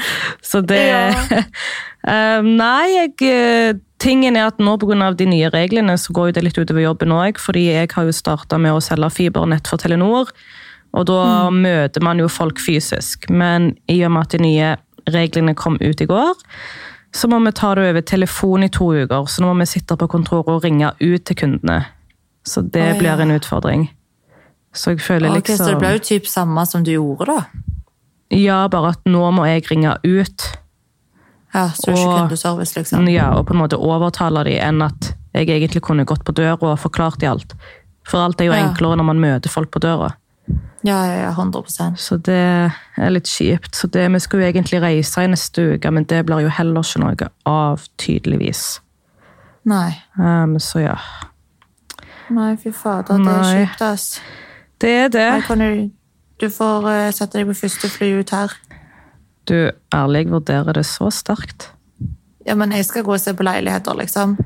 Så 0.43 0.63
det 0.65 0.83
Ja. 0.89 1.05
Eh, 2.01 2.41
Nei, 2.41 2.87
jeg, 2.95 3.11
eh, 3.29 3.75
tingen 4.01 4.33
er 4.33 4.47
at 4.49 4.57
nå 4.57 4.71
pga. 4.81 5.11
de 5.13 5.27
nye 5.29 5.51
reglene 5.53 5.93
så 6.01 6.09
går 6.11 6.31
det 6.33 6.41
litt 6.43 6.57
utover 6.57 6.81
jobben 6.81 7.13
òg. 7.13 7.37
Fordi 7.37 7.67
jeg 7.67 7.91
har 7.93 8.07
jo 8.09 8.11
starta 8.11 8.57
med 8.57 8.73
å 8.73 8.81
selge 8.81 9.11
fibernett 9.13 9.67
for 9.69 9.77
Telenor. 9.77 10.31
Og 10.97 11.05
da 11.05 11.51
møter 11.53 12.01
man 12.01 12.17
jo 12.17 12.27
folk 12.27 12.57
fysisk. 12.57 13.29
Men 13.29 13.75
i 13.87 14.01
og 14.03 14.15
med 14.15 14.21
at 14.25 14.33
de 14.33 14.41
nye 14.41 14.71
reglene 15.09 15.55
kom 15.55 15.77
ut 15.81 16.01
i 16.01 16.05
går, 16.05 16.33
så 17.13 17.27
må 17.27 17.39
vi 17.43 17.51
ta 17.51 17.73
det 17.75 17.89
over 17.89 18.01
telefon 18.01 18.63
i 18.63 18.69
to 18.69 18.91
uker. 18.93 19.25
Så 19.27 19.41
nå 19.43 19.51
må 19.51 19.59
vi 19.65 19.71
sitte 19.73 19.97
på 19.97 20.07
kontoret 20.07 20.47
og 20.53 20.63
ringe 20.63 20.93
ut 21.01 21.25
til 21.25 21.35
kundene. 21.35 21.85
Så 22.47 22.61
det 22.61 22.81
oh, 22.81 22.93
ja. 22.93 22.99
blir 22.99 23.21
en 23.21 23.35
utfordring. 23.35 23.89
Så 24.73 24.93
jeg 24.95 25.01
føler 25.03 25.29
okay, 25.29 25.41
liksom 25.41 25.57
Så 25.57 25.71
det 25.73 25.79
ble 25.81 25.91
jo 25.97 26.03
typ 26.07 26.27
samme 26.31 26.63
som 26.65 26.83
du 26.83 26.93
gjorde, 26.93 27.27
da? 27.27 27.43
Ja, 28.31 28.67
bare 28.71 28.93
at 28.95 29.03
nå 29.05 29.25
må 29.35 29.43
jeg 29.49 29.67
ringe 29.67 29.97
ut. 30.05 30.47
Ja, 31.53 31.67
Så 31.75 31.91
er 31.91 31.97
ikke 31.97 32.07
Og- 32.07 32.19
kundeservice, 32.21 32.77
liksom? 32.79 33.09
Ja, 33.11 33.33
og 33.35 33.47
på 33.47 33.53
en 33.53 33.59
måte 33.59 33.75
overtale 33.75 34.45
de 34.47 34.55
enn 34.57 34.81
at 34.81 35.13
jeg 35.33 35.49
egentlig 35.49 35.81
kunne 35.81 36.05
gått 36.05 36.23
på 36.23 36.31
døra 36.31 36.57
og 36.61 36.79
forklart 36.79 37.19
de 37.19 37.27
alt. 37.27 37.53
For 38.07 38.23
alt 38.23 38.39
er 38.41 38.45
jo 38.45 38.53
Ja. 38.53 38.69
enklere 38.69 38.95
når 38.97 39.03
man 39.03 39.19
møter 39.19 39.49
folk 39.49 39.69
på 39.71 39.79
døra. 39.79 40.13
Ja, 40.81 40.97
ja, 41.05 41.17
ja, 41.21 41.29
100 41.29 41.95
Så 41.95 42.17
det 42.17 42.71
er 42.97 43.11
litt 43.13 43.29
kjipt. 43.29 43.75
Så 43.75 43.87
det, 43.87 44.07
vi 44.13 44.19
skulle 44.19 44.47
egentlig 44.49 44.81
reise 44.81 45.23
i 45.23 45.29
neste 45.29 45.75
uke, 45.75 45.91
men 45.91 46.07
det 46.09 46.23
blir 46.25 46.41
jo 46.41 46.49
heller 46.49 46.81
ikke 46.81 47.01
noe 47.03 47.29
av, 47.45 47.85
tydeligvis. 48.01 48.81
Nei. 49.69 49.93
Um, 50.17 50.57
så 50.59 50.81
ja. 50.81 50.95
Nei, 52.33 52.55
fy 52.57 52.71
fader, 52.73 53.19
det 53.21 53.35
er 53.35 53.51
kjipt, 53.51 53.83
ass. 53.85 54.07
Det 54.81 54.93
er 55.03 55.11
det. 55.13 55.29
Du, 55.49 55.91
du 56.41 56.49
får 56.49 56.87
uh, 56.87 57.11
sette 57.13 57.37
deg 57.37 57.51
på 57.51 57.59
første 57.61 57.91
fly 57.91 58.13
ut 58.17 58.33
her. 58.33 58.55
Du, 59.49 59.57
ærlig, 59.93 60.25
jeg 60.25 60.31
vurderer 60.31 60.77
det 60.77 60.85
så 60.89 61.11
sterkt. 61.13 61.69
Ja, 62.47 62.55
men 62.57 62.73
jeg 62.73 62.87
skal 62.87 63.05
gå 63.05 63.13
og 63.13 63.21
se 63.21 63.35
på 63.37 63.45
leiligheter, 63.45 63.93
liksom. 63.99 64.37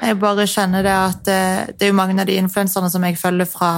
Jeg 0.00 0.16
bare 0.20 0.46
kjenner 0.48 0.84
det 0.86 0.92
at 0.94 1.28
eh, 1.28 1.72
det 1.76 1.86
er 1.86 1.90
jo 1.92 1.96
mange 1.98 2.16
av 2.22 2.28
de 2.28 2.36
influenserne 2.40 2.88
som 2.92 3.04
jeg 3.04 3.18
følger 3.20 3.48
fra 3.48 3.70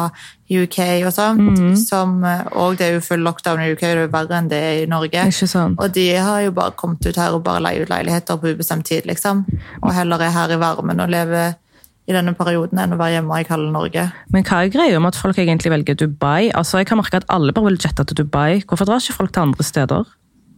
UK 0.52 0.79
og 1.09 1.12
sånt, 1.17 1.79
som, 1.81 2.19
eh, 2.29 2.45
og 2.61 2.76
det 2.79 2.87
er 2.87 2.95
jo 2.99 3.02
full 3.07 3.25
lockdown 3.26 3.62
i 3.64 3.73
UK, 3.73 3.81
det 3.83 3.91
er 3.97 4.02
jo 4.05 4.12
verre 4.12 4.38
enn 4.38 4.50
det 4.52 4.61
er 4.61 4.83
i 4.85 4.87
Norge. 4.91 5.25
Ikke 5.33 5.49
sant? 5.50 5.81
Og 5.83 5.95
de 5.97 6.07
har 6.14 6.45
jo 6.45 6.55
bare 6.55 6.76
kommet 6.79 7.05
ut 7.07 7.19
her 7.19 7.35
og 7.35 7.43
bare 7.47 7.62
leier 7.64 7.87
ut 7.87 7.93
leiligheter 7.93 8.38
på 8.38 8.55
ubestemt 8.55 8.87
tid, 8.87 9.09
liksom. 9.11 9.45
Og 9.83 9.93
heller 9.97 10.23
er 10.23 10.35
her 10.37 10.55
i 10.55 10.61
varmen 10.62 11.02
og 11.02 11.11
lever 11.12 11.57
i 12.11 12.14
denne 12.14 12.35
perioden 12.35 12.81
enn 12.83 12.95
å 12.95 12.99
være 12.99 13.19
hjemme 13.19 13.38
i 13.38 13.47
kalde 13.47 13.71
Norge. 13.75 14.09
Men 14.35 14.47
hva 14.47 14.64
er 14.64 14.73
greia 14.75 14.99
med 14.99 15.12
at 15.12 15.21
folk 15.21 15.38
egentlig 15.38 15.71
velger 15.71 15.99
Dubai? 15.99 16.50
Altså, 16.50 16.79
Jeg 16.83 16.91
kan 16.91 16.99
merke 16.99 17.21
at 17.23 17.29
alle 17.31 17.55
bare 17.55 17.71
vil 17.71 17.79
jette 17.79 18.05
til 18.05 18.25
Dubai. 18.25 18.62
Hvorfor 18.67 18.88
drar 18.91 19.02
ikke 19.02 19.19
folk 19.21 19.33
til 19.33 19.43
andre 19.47 19.67
steder? 19.67 20.05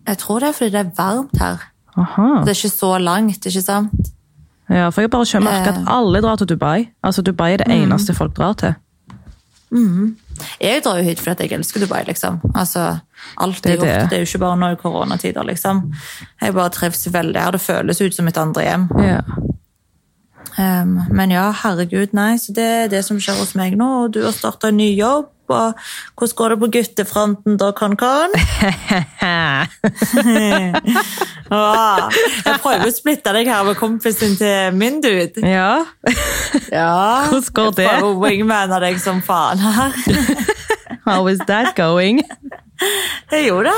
Jeg 0.09 0.19
tror 0.21 0.41
det 0.41 0.49
er 0.49 0.57
fordi 0.57 0.71
det 0.73 0.81
er 0.81 0.93
varmt 0.97 1.39
her. 1.41 1.71
Aha. 1.97 2.29
Det 2.45 2.53
er 2.53 2.59
ikke 2.59 2.73
så 2.75 2.99
langt, 2.99 3.47
ikke 3.47 3.63
sant? 3.63 4.14
Ja, 4.71 4.89
for 4.91 5.01
jeg 5.05 5.11
bare 5.11 5.27
ikke 5.29 5.41
merke 5.45 5.73
at 5.75 5.81
alle 5.93 6.21
drar 6.25 6.37
til 6.41 6.49
Dubai. 6.49 6.89
Altså, 7.05 7.23
Dubai 7.23 7.53
er 7.53 7.57
det 7.65 7.67
eneste 7.75 8.15
folk 8.15 8.37
drar 8.37 8.53
til. 8.53 8.75
Jeg 10.61 10.83
drar 10.85 10.99
jo 10.99 11.05
hit 11.05 11.21
fordi 11.21 11.49
jeg 11.49 11.59
elsker 11.59 11.81
Dubai, 11.81 12.05
liksom. 12.07 12.41
Altså, 12.55 12.99
alt 13.41 13.63
Det 13.65 13.73
er 13.73 13.77
gjort, 13.77 13.87
det. 13.87 14.11
det 14.11 14.17
er 14.17 14.23
jo 14.23 14.29
ikke 14.31 14.39
bare 14.39 14.57
nå 14.57 14.71
i 14.73 14.79
koronatider, 14.81 15.43
liksom. 15.43 15.93
Jeg 16.43 16.55
bare 16.55 16.71
trives 16.71 17.13
veldig 17.13 17.41
her. 17.41 17.51
Det 17.51 17.61
føles 17.61 18.01
ut 18.01 18.15
som 18.15 18.25
mitt 18.25 18.39
andre 18.39 18.63
hjem. 18.63 18.89
Ja. 19.03 19.21
Um, 20.59 21.01
men 21.11 21.33
ja, 21.35 21.49
herregud, 21.65 22.15
nei. 22.17 22.37
Så 22.39 22.55
det 22.57 22.65
er 22.65 22.91
det 22.93 23.05
som 23.07 23.21
skjer 23.21 23.39
hos 23.41 23.55
meg 23.59 23.77
nå. 23.79 23.89
Og 24.05 24.15
du 24.15 24.23
har 24.25 24.35
starta 24.37 24.71
en 24.71 24.79
ny 24.79 24.91
jobb. 24.95 25.31
Og 25.53 25.75
hvordan 26.17 26.37
går 26.37 26.49
det 26.55 26.59
på 26.63 26.69
guttefronten 26.73 27.59
da? 27.61 27.67
Ah, 31.53 32.09
jeg 32.47 32.57
prøver 32.63 32.87
å 32.89 32.95
splitte 32.95 33.35
deg 33.37 33.51
her 33.53 33.67
med 33.69 33.77
kompisen 33.77 34.39
til 34.41 34.73
min 34.79 35.03
dude. 35.05 35.45
ja. 35.45 35.85
Ja, 36.73 37.29
Hvordan 37.29 37.53
går 37.53 37.71
det? 37.77 37.85
Jeg 37.85 38.01
prøver 38.01 38.09
å 38.09 38.21
wingmane 38.25 38.81
deg 38.87 39.01
som 39.03 39.21
faen 39.23 39.61
her. 39.61 39.93
How 41.07 41.27
is 41.29 41.39
that 41.47 41.77
going? 41.77 42.23
Jo 43.47 43.59
da, 43.67 43.73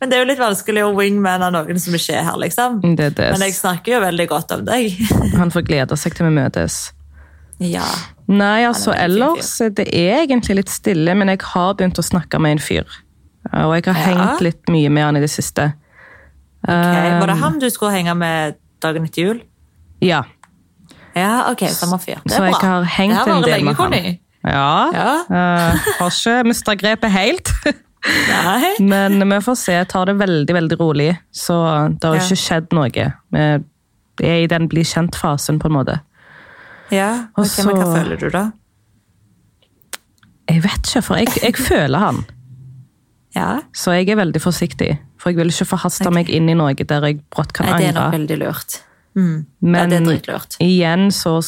men 0.00 0.10
det 0.10 0.16
er 0.18 0.22
jo 0.24 0.28
litt 0.28 0.40
vanskelig 0.42 0.82
å 0.84 0.92
wingmane 0.96 1.48
noen 1.54 1.78
som 1.80 1.94
ikke 1.96 2.16
er 2.18 2.24
her, 2.26 2.36
liksom. 2.42 2.80
Det 2.98 3.06
er 3.10 3.16
det. 3.16 3.28
Men 3.34 3.44
jeg 3.46 3.54
snakker 3.56 3.94
jo 3.96 4.00
veldig 4.04 4.26
godt 4.28 4.52
om 4.58 4.64
deg. 4.68 4.98
Han 5.40 5.52
får 5.54 5.64
glede 5.68 5.96
seg 5.96 6.16
til 6.18 6.28
vi 6.28 6.34
møtes. 6.36 6.78
Ja. 7.62 7.86
Nei, 8.28 8.62
altså 8.68 8.92
er 8.92 9.06
ellers 9.08 9.48
Det 9.74 9.88
er 9.88 10.20
egentlig 10.26 10.60
litt 10.60 10.70
stille, 10.70 11.14
men 11.18 11.32
jeg 11.32 11.40
har 11.54 11.72
begynt 11.78 11.98
å 11.98 12.04
snakke 12.06 12.38
med 12.42 12.58
en 12.58 12.62
fyr. 12.62 12.84
Og 13.48 13.74
jeg 13.78 13.86
har 13.88 13.96
Ja. 13.96 14.04
hengt 14.12 14.42
litt 14.44 14.68
mye 14.68 14.90
med 14.92 15.04
han 15.08 15.16
i 15.16 15.20
det 15.24 15.30
siste. 15.32 15.72
Ok, 16.62 16.74
Var 17.22 17.26
det 17.30 17.38
han 17.40 17.58
du 17.58 17.68
skulle 17.70 17.94
henge 17.94 18.14
med 18.18 18.58
dagen 18.82 19.04
etter 19.08 19.22
jul? 19.24 19.40
Ja. 20.04 20.24
Ja, 21.16 21.48
ok, 21.50 21.64
samme 21.72 21.98
fyr. 21.98 22.20
Det 22.24 22.34
Så 22.36 22.42
bra. 22.44 22.50
jeg 22.52 22.60
har 22.68 22.84
hengt 22.84 23.26
en 23.26 23.42
del 23.42 23.64
med 23.64 23.74
han. 23.76 23.92
Ja. 24.44 24.90
Ja. 24.94 25.10
Uh, 25.26 25.88
har 25.98 26.10
ikke 26.12 26.44
mista 26.46 26.74
grepet 26.78 27.10
helt. 27.10 27.50
Nei. 28.06 28.74
Men 28.80 29.18
vi 29.30 29.40
får 29.44 29.56
se. 29.58 29.74
Jeg 29.74 29.88
tar 29.90 30.06
det 30.06 30.14
veldig 30.20 30.54
veldig 30.54 30.78
rolig. 30.80 31.10
Så 31.34 31.56
det 31.98 32.04
har 32.04 32.16
Ja. 32.16 32.22
ikke 32.22 32.38
skjedd 32.38 32.72
noe. 32.72 33.08
Vi 34.18 34.26
er 34.26 34.44
i 34.44 34.46
den 34.46 34.68
bli 34.68 34.82
kjent-fasen, 34.82 35.58
på 35.58 35.66
en 35.66 35.76
måte. 35.78 36.00
Ja, 36.90 37.28
okay, 37.36 37.64
ok, 37.64 37.66
men 37.66 37.76
hva 37.76 37.88
føler 37.98 38.16
du 38.16 38.30
da? 38.32 38.44
Jeg 40.48 40.62
vet 40.64 40.88
ikke, 40.88 41.02
for 41.04 41.20
jeg, 41.20 41.28
jeg 41.42 41.56
føler 41.60 41.98
han. 41.98 42.24
Ja, 43.36 43.60
Så 43.76 43.92
jeg 43.92 44.08
er 44.08 44.16
veldig 44.16 44.40
forsiktig. 44.40 44.98
For 45.20 45.30
jeg 45.30 45.36
vil 45.36 45.52
ikke 45.52 45.66
forhaste 45.68 46.06
okay. 46.06 46.14
meg 46.14 46.30
inn 46.32 46.48
i 46.48 46.56
noe 46.56 46.72
der 46.74 47.04
jeg 47.10 47.20
brått 47.34 47.52
kan 47.52 47.68
Nei, 47.68 47.78
det 47.82 47.88
er 47.90 47.98
nok 47.98 48.14
veldig 48.14 48.38
lurt. 48.40 48.78
Mm. 49.18 49.46
Men 49.60 49.92
ja, 49.92 50.38
igjen 50.62 51.08
så 51.14 51.40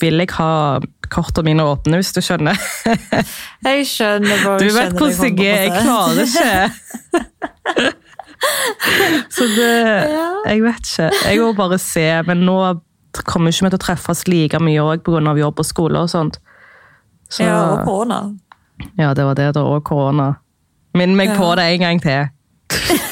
vil 0.00 0.22
jeg 0.22 0.32
ha 0.38 0.80
kortene 1.12 1.50
mine 1.50 1.64
åpne, 1.66 1.98
hvis 2.00 2.12
du 2.16 2.20
skjønner. 2.24 2.56
Jeg 3.66 3.86
skjønner 3.90 4.42
hva 4.44 4.56
Du 4.60 4.66
du 4.66 4.74
vet 4.74 4.92
hvordan 4.96 5.38
jeg 5.38 5.52
er. 5.52 5.62
Jeg 5.66 5.72
100%. 5.72 5.84
klarer 5.84 6.22
ikke. 6.26 7.92
Så 9.36 9.46
det 9.56 9.70
Jeg 10.46 10.62
vet 10.62 10.90
ikke. 10.90 11.10
Jeg 11.30 11.40
må 11.40 11.52
bare 11.56 11.78
se. 11.82 12.06
Men 12.28 12.44
nå 12.46 12.56
kommer 13.24 13.52
ikke 13.52 13.64
vi 13.66 13.70
til 13.72 13.78
å 13.78 13.84
treffes 13.86 14.26
like 14.28 14.58
mye 14.60 14.82
òg 14.84 15.04
pga. 15.06 15.32
jobb 15.38 15.62
og 15.62 15.66
skole 15.66 16.02
og 16.04 16.10
sånt. 16.12 16.38
Så, 17.30 17.42
Ja, 17.42 17.62
og 17.72 17.84
korona. 17.86 18.20
ja, 18.98 19.14
det 19.14 19.24
var 19.24 19.34
det, 19.34 19.54
da. 19.54 19.62
Og 19.64 19.84
korona. 19.84 20.34
Minn 20.94 21.16
meg 21.16 21.36
på 21.36 21.54
det 21.56 21.64
en 21.72 21.80
gang 21.80 22.02
til. 22.02 22.28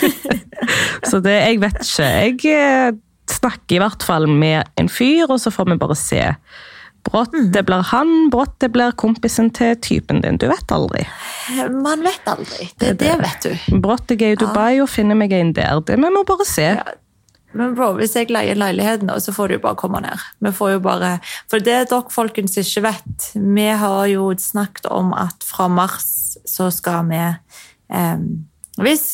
så 1.11 1.21
det 1.21 1.33
Jeg 1.33 1.61
vet 1.61 1.81
ikke. 1.81 2.05
Jeg 2.05 2.45
eh, 2.45 2.93
snakker 3.31 3.77
i 3.77 3.79
hvert 3.83 4.03
fall 4.03 4.29
med 4.29 4.65
en 4.77 4.89
fyr, 4.89 5.27
og 5.31 5.41
så 5.41 5.51
får 5.51 5.71
vi 5.73 5.77
bare 5.81 5.97
se. 5.97 6.23
Brått 7.05 7.35
det 7.53 7.63
blir 7.69 7.85
han, 7.91 8.13
brått 8.33 8.57
det 8.65 8.71
blir 8.73 8.95
kompisen 8.97 9.51
til 9.55 9.77
typen 9.85 10.23
din. 10.25 10.39
Du 10.41 10.47
vet 10.49 10.73
aldri. 10.73 11.05
Man 11.71 12.05
vet 12.05 12.29
aldri. 12.31 12.71
Det, 12.81 12.95
det 13.03 13.17
vet 13.21 13.45
du. 13.45 13.81
Brått 13.85 14.15
jeg 14.15 14.23
er 14.25 14.37
i 14.39 14.41
Dubai 14.41 14.81
og 14.81 14.89
finner 14.89 15.19
meg 15.19 15.35
en 15.37 15.53
der. 15.57 15.83
Det 15.85 15.99
vi 16.01 16.13
må 16.15 16.25
bare 16.29 16.47
se. 16.49 16.71
Ja. 16.79 16.95
Men 17.55 17.75
bro, 17.77 17.93
hvis 17.95 18.17
jeg 18.19 18.33
leier 18.35 18.59
leiligheten, 18.59 19.07
nå, 19.07 19.21
så 19.23 19.31
får 19.35 19.49
du 19.49 19.57
jo 19.57 19.63
bare 19.63 19.79
komme 19.79 20.01
ned. 20.03 20.23
Vi 20.43 20.51
får 20.55 20.73
jo 20.73 20.81
bare, 20.83 21.13
For 21.51 21.63
det 21.63 21.77
dere 21.91 22.01
folkens 22.11 22.59
ikke 22.59 22.83
vet, 22.89 23.29
vi 23.35 23.69
har 23.85 24.09
jo 24.11 24.33
snakket 24.41 24.89
om 24.91 25.13
at 25.15 25.47
fra 25.47 25.69
mars 25.71 26.09
så 26.51 26.67
skal 26.75 27.07
vi 27.13 27.21
eh, 27.23 28.27
hvis, 28.83 29.07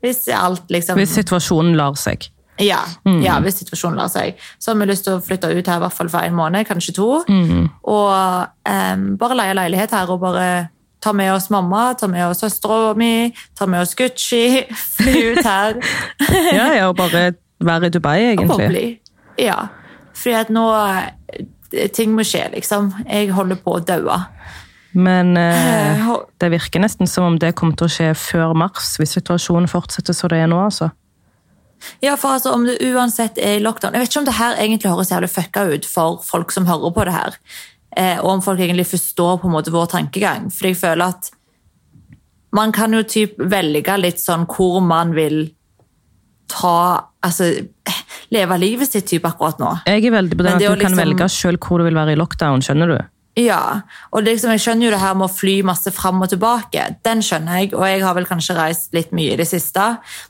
hvis 0.00 0.24
alt 0.32 0.72
liksom 0.72 0.96
Hvis 0.96 1.12
situasjonen 1.20 1.76
lar 1.76 1.98
seg. 2.00 2.30
Ja, 2.60 2.80
Mm. 3.06 3.20
ja, 3.22 3.38
hvis 3.40 3.58
situasjonen 3.62 3.98
lar 3.98 4.08
seg. 4.08 4.34
Så 4.58 4.72
har 4.72 4.78
vi 4.80 4.86
lyst 4.90 5.04
til 5.04 5.14
å 5.18 5.22
flytte 5.22 5.50
ut 5.56 5.66
her 5.66 5.76
i 5.76 5.82
hvert 5.84 5.92
fall 5.96 6.08
for 6.08 6.20
en 6.26 6.34
måned, 6.34 6.66
kanskje 6.66 6.94
to. 6.96 7.24
Mm. 7.28 7.68
Og 7.84 8.48
um, 8.68 9.04
bare 9.20 9.36
leie 9.38 9.54
leilighet 9.54 9.90
her 9.94 10.10
og 10.10 10.20
bare 10.20 10.68
ta 11.00 11.12
med 11.14 11.30
oss 11.32 11.48
mamma, 11.54 11.94
ta 11.94 12.08
med 12.10 12.26
oss 12.26 12.40
søstera 12.42 12.94
mi, 12.98 13.32
ta 13.58 13.66
med 13.66 13.80
oss 13.84 13.94
Gucci, 13.94 14.64
fly 14.96 15.16
ut 15.32 15.44
her. 15.46 15.78
Ja, 16.58 16.72
ja, 16.74 16.88
og 16.88 16.96
bare 16.96 17.32
være 17.60 17.86
i 17.86 17.90
Dubai, 17.94 18.18
Og 18.24 18.32
egentlig. 18.32 18.48
boble. 18.48 18.98
Ja. 19.38 19.60
Fordi 20.18 20.34
at 20.34 20.50
nå 20.50 20.64
eh, 20.74 21.86
Ting 21.92 22.14
må 22.16 22.22
skje, 22.24 22.46
liksom. 22.54 22.86
Jeg 23.06 23.28
holder 23.36 23.58
på 23.60 23.74
å 23.76 23.80
daue. 23.84 24.14
Men 24.96 25.36
eh, 25.36 25.98
Eh, 26.00 26.14
det 26.40 26.48
virker 26.50 26.80
nesten 26.80 27.06
som 27.06 27.24
om 27.28 27.34
det 27.38 27.54
kommer 27.54 27.76
til 27.76 27.86
å 27.86 27.92
skje 27.92 28.06
før 28.16 28.54
mars, 28.56 28.94
hvis 28.98 29.12
situasjonen 29.18 29.68
fortsetter 29.68 30.16
som 30.16 30.30
det 30.32 30.38
er 30.42 30.48
nå. 30.48 30.56
altså. 30.64 30.88
Ja, 32.02 32.16
for 32.18 32.36
altså, 32.36 32.52
om 32.54 32.66
det 32.66 32.78
uansett 32.82 33.38
er 33.38 33.58
i 33.58 33.62
lockdown 33.62 33.94
Jeg 33.94 34.02
vet 34.02 34.10
ikke 34.10 34.20
om 34.20 34.28
det 34.28 34.38
her 34.38 34.60
egentlig 34.60 34.90
høres 34.90 35.12
jævlig 35.12 35.30
fucka 35.30 35.66
ut 35.72 35.86
for 35.88 36.22
folk 36.26 36.54
som 36.54 36.66
hører 36.66 36.94
på 36.94 37.04
det 37.06 37.14
her. 37.14 37.36
Eh, 37.96 38.18
og 38.18 38.30
om 38.36 38.42
folk 38.44 38.60
egentlig 38.60 38.88
forstår 38.90 39.38
på 39.42 39.48
en 39.48 39.54
måte 39.54 39.74
vår 39.74 39.90
tankegang. 39.94 40.48
For 40.54 40.70
jeg 40.70 40.78
føler 40.80 41.14
at 41.14 41.30
man 42.54 42.72
kan 42.72 42.94
jo 42.96 43.04
typ 43.04 43.38
velge 43.50 43.96
litt 44.00 44.20
sånn 44.22 44.46
hvor 44.48 44.80
man 44.84 45.14
vil 45.16 45.48
ta 46.48 47.04
Altså 47.18 47.48
leve 48.30 48.56
livet 48.62 48.92
sitt 48.92 49.08
typ 49.10 49.24
akkurat 49.26 49.58
nå. 49.58 49.72
Jeg 49.90 50.04
er 50.06 50.12
veldig 50.14 50.36
på 50.38 50.44
den 50.46 50.54
at 50.54 50.62
du 50.62 50.68
liksom... 50.68 50.84
kan 50.84 51.00
velge 51.00 51.26
selv 51.34 51.58
hvor 51.64 51.82
du 51.82 51.88
vil 51.88 51.96
være 51.98 52.14
i 52.14 52.18
lockdown, 52.20 52.62
skjønner 52.62 52.92
du? 52.92 52.98
Ja, 53.38 53.82
og 54.10 54.24
liksom, 54.26 54.50
jeg 54.56 54.62
skjønner 54.64 54.88
jo 54.88 54.90
det 54.94 54.98
her 55.02 55.14
med 55.14 55.28
å 55.28 55.30
fly 55.30 55.60
masse 55.66 55.92
fram 55.94 56.18
og 56.24 56.30
tilbake. 56.32 56.88
Den 57.06 57.20
skjønner 57.22 57.60
jeg, 57.60 57.70
og 57.76 57.84
jeg 57.86 58.02
har 58.02 58.16
vel 58.16 58.26
kanskje 58.26 58.56
reist 58.58 58.96
litt 58.96 59.12
mye 59.14 59.36
i 59.36 59.38
det 59.38 59.46
siste. 59.46 59.84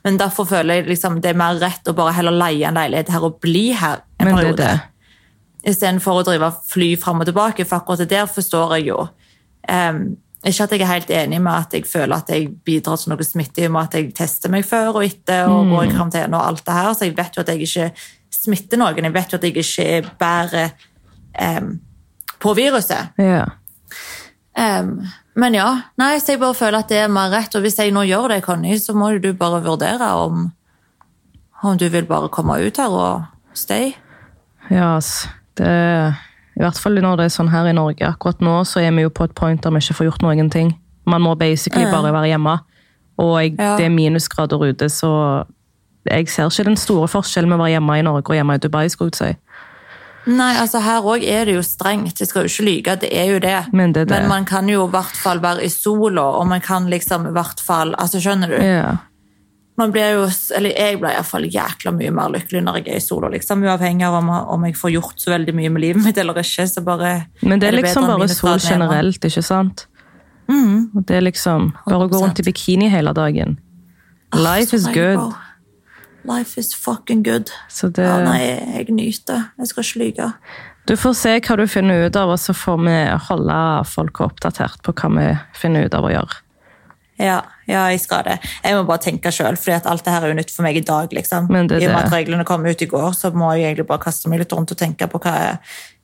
Men 0.05 0.19
derfor 0.21 0.45
føler 0.49 0.81
jeg 0.81 0.91
liksom, 0.91 1.17
det 1.23 1.31
er 1.31 1.39
mer 1.39 1.57
rett 1.61 1.89
å 1.89 1.95
bare 1.97 2.13
heller 2.19 2.35
leie 2.35 2.67
en 2.69 2.77
leilighet 2.77 3.09
her 3.15 3.25
og 3.25 3.39
bli 3.41 3.71
her 3.73 4.03
en 4.19 4.29
Men 4.29 4.33
er 4.35 4.41
periode. 4.43 4.67
det. 4.67 5.71
Istedenfor 5.73 6.21
å 6.21 6.27
drive 6.27 6.51
fly 6.69 6.91
fram 7.01 7.23
og 7.23 7.31
tilbake, 7.31 7.65
for 7.65 7.81
akkurat 7.81 8.03
det 8.03 8.11
der 8.13 8.29
forstår 8.29 8.77
jeg 8.77 8.91
jo. 8.91 9.01
Um, 9.65 10.03
ikke 10.45 10.69
at 10.69 10.71
jeg 10.71 10.85
er 10.85 10.93
helt 10.93 11.09
enig 11.11 11.41
med 11.43 11.51
at 11.51 11.73
jeg 11.75 11.89
føler 11.89 12.15
at 12.15 12.29
jeg 12.31 12.47
bidrar 12.63 12.95
til 12.95 13.11
noe 13.11 13.19
og 13.19 13.73
med 13.73 13.81
at 13.81 13.97
jeg 13.97 14.13
tester 14.15 14.53
meg 14.53 14.63
før 14.63 15.01
og 15.01 15.03
etter 15.03 15.49
og 15.51 15.67
går 15.73 15.89
i 15.89 15.91
karantene 15.91 16.37
og 16.37 16.45
alt 16.45 16.63
det 16.63 16.77
her, 16.77 16.93
så 16.93 17.09
jeg 17.09 17.17
vet 17.17 17.35
jo 17.35 17.43
at 17.43 17.51
jeg 17.51 17.65
ikke 17.65 17.91
smitter 18.37 18.79
noen. 18.79 19.03
Jeg 19.09 19.17
vet 19.17 19.33
jo 19.33 19.39
at 19.39 19.47
jeg 19.49 19.57
ikke 19.57 20.15
bærer 20.21 20.69
em, 21.35 21.73
på 22.39 22.53
viruset. 22.57 23.15
Ja. 23.17 23.45
Um, 24.59 25.07
men 25.39 25.55
ja, 25.55 25.67
nei, 25.99 26.17
så 26.19 26.33
jeg 26.33 26.41
bare 26.41 26.57
føler 26.57 26.81
at 26.83 26.91
det 26.91 27.03
er 27.03 27.11
mer 27.11 27.31
rett. 27.31 27.53
Og 27.55 27.63
hvis 27.63 27.77
jeg 27.79 27.93
nå 27.95 28.03
gjør 28.09 28.29
det, 28.33 28.41
Conny, 28.43 28.77
så 28.81 28.95
må 28.97 29.11
du 29.23 29.31
bare 29.37 29.61
vurdere 29.63 30.09
om, 30.19 30.49
om 31.63 31.77
du 31.79 31.87
vil 31.91 32.07
bare 32.09 32.31
komme 32.33 32.59
ut 32.59 32.79
her 32.81 32.95
og 32.95 33.55
stay. 33.57 33.93
Ja, 34.69 34.97
ass. 34.97 35.27
Det 35.57 35.67
I 35.69 36.61
hvert 36.61 36.79
fall 36.79 36.99
når 36.99 37.19
det 37.19 37.25
er 37.29 37.35
sånn 37.35 37.51
her 37.51 37.69
i 37.69 37.75
Norge. 37.75 38.03
Akkurat 38.07 38.41
nå 38.43 38.57
så 38.67 38.81
er 38.83 38.91
vi 38.95 39.05
jo 39.05 39.13
på 39.13 39.29
et 39.29 39.35
point 39.35 39.61
der 39.63 39.71
vi 39.71 39.79
ikke 39.83 40.01
får 40.01 40.09
gjort 40.09 40.25
noen 40.25 40.51
ting. 40.51 40.73
Man 41.07 41.23
må 41.23 41.35
basically 41.39 41.87
mm. 41.87 41.93
bare 41.95 42.11
være 42.13 42.33
hjemme. 42.33 42.57
Og 43.19 43.31
jeg, 43.41 43.55
Ja. 43.59 43.77
det 43.77 43.85
er 43.85 43.95
minusgrader 43.95 44.61
ute, 44.63 44.89
så 44.89 45.45
jeg 46.07 46.29
ser 46.29 46.47
ikke 46.47 46.67
den 46.67 46.77
store 46.79 47.07
forskjellen 47.07 47.49
med 47.49 47.59
å 47.59 47.63
være 47.63 47.75
hjemme 47.75 47.97
i 47.99 48.03
Norge 48.07 48.31
og 48.31 48.35
hjemme 48.35 48.55
i 48.55 48.61
Dubai. 48.63 48.87
skulle 48.89 49.11
jeg 49.11 49.35
si. 49.35 49.37
Nei, 50.27 50.51
altså 50.59 50.81
her 50.83 51.05
òg 51.07 51.23
er 51.23 51.47
det 51.47 51.55
jo 51.55 51.61
strengt. 51.65 52.19
Jeg 52.19 52.29
skal 52.29 52.45
jo 52.45 52.51
ikke 52.51 52.65
lyge, 52.67 52.95
det 53.01 53.09
er 53.15 53.29
jo 53.31 53.37
det. 53.43 53.59
Men 53.73 53.93
det 53.95 54.03
er 54.03 54.09
det. 54.09 54.17
Men 54.17 54.31
man 54.31 54.47
kan 54.49 54.67
jo 54.69 54.85
i 54.87 54.91
hvert 54.91 55.15
fall 55.17 55.39
være 55.43 55.63
i 55.65 55.69
sola, 55.71 56.25
og 56.39 56.47
man 56.49 56.61
kan 56.61 56.89
liksom 56.91 57.29
i 57.29 57.35
hvert 57.35 57.61
fall 57.63 57.95
Altså, 57.99 58.19
skjønner 58.21 58.51
du? 58.51 58.57
Ja. 58.63 58.97
Man 59.79 59.93
blir 59.95 60.17
jo, 60.17 60.25
eller 60.57 60.75
Jeg 60.75 60.99
blir 60.99 61.15
iallfall 61.15 61.47
jækla 61.47 61.93
mye 61.95 62.11
mer 62.11 62.33
lykkelig 62.33 62.61
når 62.65 62.81
jeg 62.81 62.87
er 62.91 62.99
i 62.99 63.03
sola, 63.03 63.29
liksom, 63.31 63.63
uavhengig 63.63 64.05
av 64.05 64.17
om, 64.19 64.29
om 64.29 64.65
jeg 64.67 64.75
får 64.75 64.93
gjort 64.97 65.23
så 65.23 65.31
veldig 65.31 65.55
mye 65.55 65.71
med 65.71 65.85
livet 65.85 66.03
mitt 66.03 66.19
eller 66.19 66.41
ikke. 66.43 66.67
så 66.67 66.83
bare... 66.83 67.13
Men 67.41 67.61
det 67.61 67.71
er 67.71 67.77
bedre 67.77 67.85
liksom 67.87 68.09
bare 68.11 68.29
sol 68.33 68.59
generelt, 68.59 69.25
ikke 69.25 69.45
sant? 69.45 69.87
Mm. 70.49 70.89
Det 71.05 71.15
er 71.15 71.23
liksom 71.23 71.71
bare 71.85 72.07
å 72.07 72.11
gå 72.11 72.19
rundt 72.19 72.41
i 72.41 72.47
bikini 72.49 72.89
hele 72.91 73.13
dagen. 73.15 73.59
Life 74.35 74.75
is 74.75 74.85
good. 74.93 75.31
Life 76.27 76.59
is 76.59 76.73
fucking 76.75 77.23
good. 77.23 77.51
Så 77.71 77.87
det, 77.93 78.03
Ja, 78.03 78.17
nei, 78.23 78.41
jeg 78.75 78.91
nyter. 78.91 79.51
Jeg 79.57 79.67
skal 79.71 79.83
ikke 79.83 80.03
lyge. 80.03 80.33
Du 80.89 80.95
får 80.97 81.13
se 81.15 81.39
hva 81.39 81.55
du 81.57 81.67
finner 81.69 82.07
ut 82.07 82.15
av, 82.17 82.29
og 82.33 82.39
så 82.41 82.53
får 82.57 82.77
vi 82.81 82.97
holde 83.29 83.57
folk 83.85 84.21
oppdatert 84.25 84.81
på 84.83 84.93
hva 84.93 85.09
vi 85.15 85.27
finner 85.55 85.85
ut 85.85 85.93
av 85.93 86.07
å 86.07 86.13
gjøre. 86.13 86.39
Ja, 87.19 87.41
ja, 87.67 87.83
jeg 87.91 87.99
skal 87.99 88.23
det. 88.23 88.37
Jeg 88.63 88.77
må 88.77 88.85
bare 88.87 89.03
tenke 89.03 89.31
sjøl, 89.35 89.57
for 89.59 89.75
alt 89.75 90.05
det 90.05 90.13
her 90.13 90.23
er 90.23 90.31
jo 90.31 90.37
nytt 90.39 90.53
for 90.55 90.63
meg 90.63 90.77
i 90.79 90.83
dag. 90.87 91.11
liksom. 91.11 91.49
Men 91.51 91.67
det 91.67 91.81
I 91.83 91.89
og 91.89 91.93
med 91.93 92.05
at 92.07 92.13
reglene 92.15 92.45
kom 92.47 92.63
ut 92.65 92.81
i 92.81 92.87
går, 92.87 93.11
så 93.13 93.31
må 93.35 93.51
jeg 93.57 93.67
egentlig 93.67 93.87
bare 93.89 94.05
kaste 94.05 94.31
meg 94.31 94.39
litt 94.39 94.55
rundt 94.55 94.71
og 94.71 94.79
tenke 94.79 95.07
på 95.11 95.19
hva, 95.19 95.33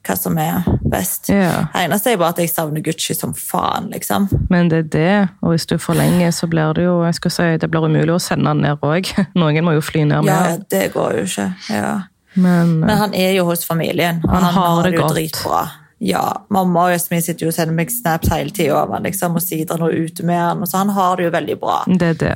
hva 0.06 0.16
som 0.18 0.38
er 0.42 0.64
best. 0.92 1.30
Ja. 1.34 1.66
Det 1.74 1.84
eneste 1.86 2.12
er 2.14 2.18
bare 2.22 2.34
at 2.36 2.42
jeg 2.44 2.52
savner 2.54 2.84
Gucci 2.86 3.16
som 3.18 3.34
faen, 3.38 3.90
liksom. 3.94 4.28
Men 4.50 4.70
det 4.72 4.78
er 4.84 4.90
det, 4.96 5.30
og 5.42 5.56
hvis 5.56 5.66
du 5.70 5.78
forlenger, 5.82 6.32
så 6.36 6.48
blir 6.52 6.74
det 6.78 6.86
jo 6.86 6.98
jeg 7.06 7.18
skal 7.20 7.32
si, 7.38 7.48
det 7.62 7.70
blir 7.74 7.88
umulig 7.90 8.14
å 8.16 8.20
sende 8.22 8.52
han 8.54 8.62
ned 8.64 8.84
òg. 8.86 9.10
Noen 9.40 9.66
må 9.66 9.74
jo 9.78 9.82
fly 9.86 10.04
ned 10.06 10.26
Ja, 10.30 10.42
med. 10.50 10.68
det 10.72 10.92
går 10.94 11.18
jo 11.20 11.26
ikke. 11.30 11.48
Ja. 11.74 11.96
Men, 12.36 12.80
Men 12.84 12.98
han 13.00 13.14
er 13.16 13.32
jo 13.38 13.46
hos 13.48 13.64
familien, 13.66 14.22
og 14.26 14.30
Han 14.34 14.44
han, 14.44 14.54
har 14.54 14.70
har 14.82 14.90
det 14.90 14.98
jo 15.00 15.08
dritbra. 15.08 15.64
Ja, 16.04 16.26
Mamma 16.52 16.90
og 16.90 16.92
Jasmin 16.92 17.22
sitter 17.24 17.46
jo 17.48 17.52
og 17.54 17.56
sender 17.56 17.74
meg 17.78 17.90
snaps 17.90 18.28
hele 18.34 18.52
tida 18.52 18.82
av 18.82 18.92
han, 18.92 19.06
liksom, 19.08 19.38
og 19.40 19.42
sider 19.42 19.80
noe 19.80 19.96
ute 19.96 20.26
med 20.28 20.36
han, 20.38 20.60
og 20.62 20.68
så 20.68 20.82
han 20.84 20.92
har 20.92 21.16
det 21.16 21.30
jo 21.30 21.32
veldig 21.38 21.56
bra. 21.62 21.78
det 21.88 22.10
er 22.10 22.20
det. 22.20 22.36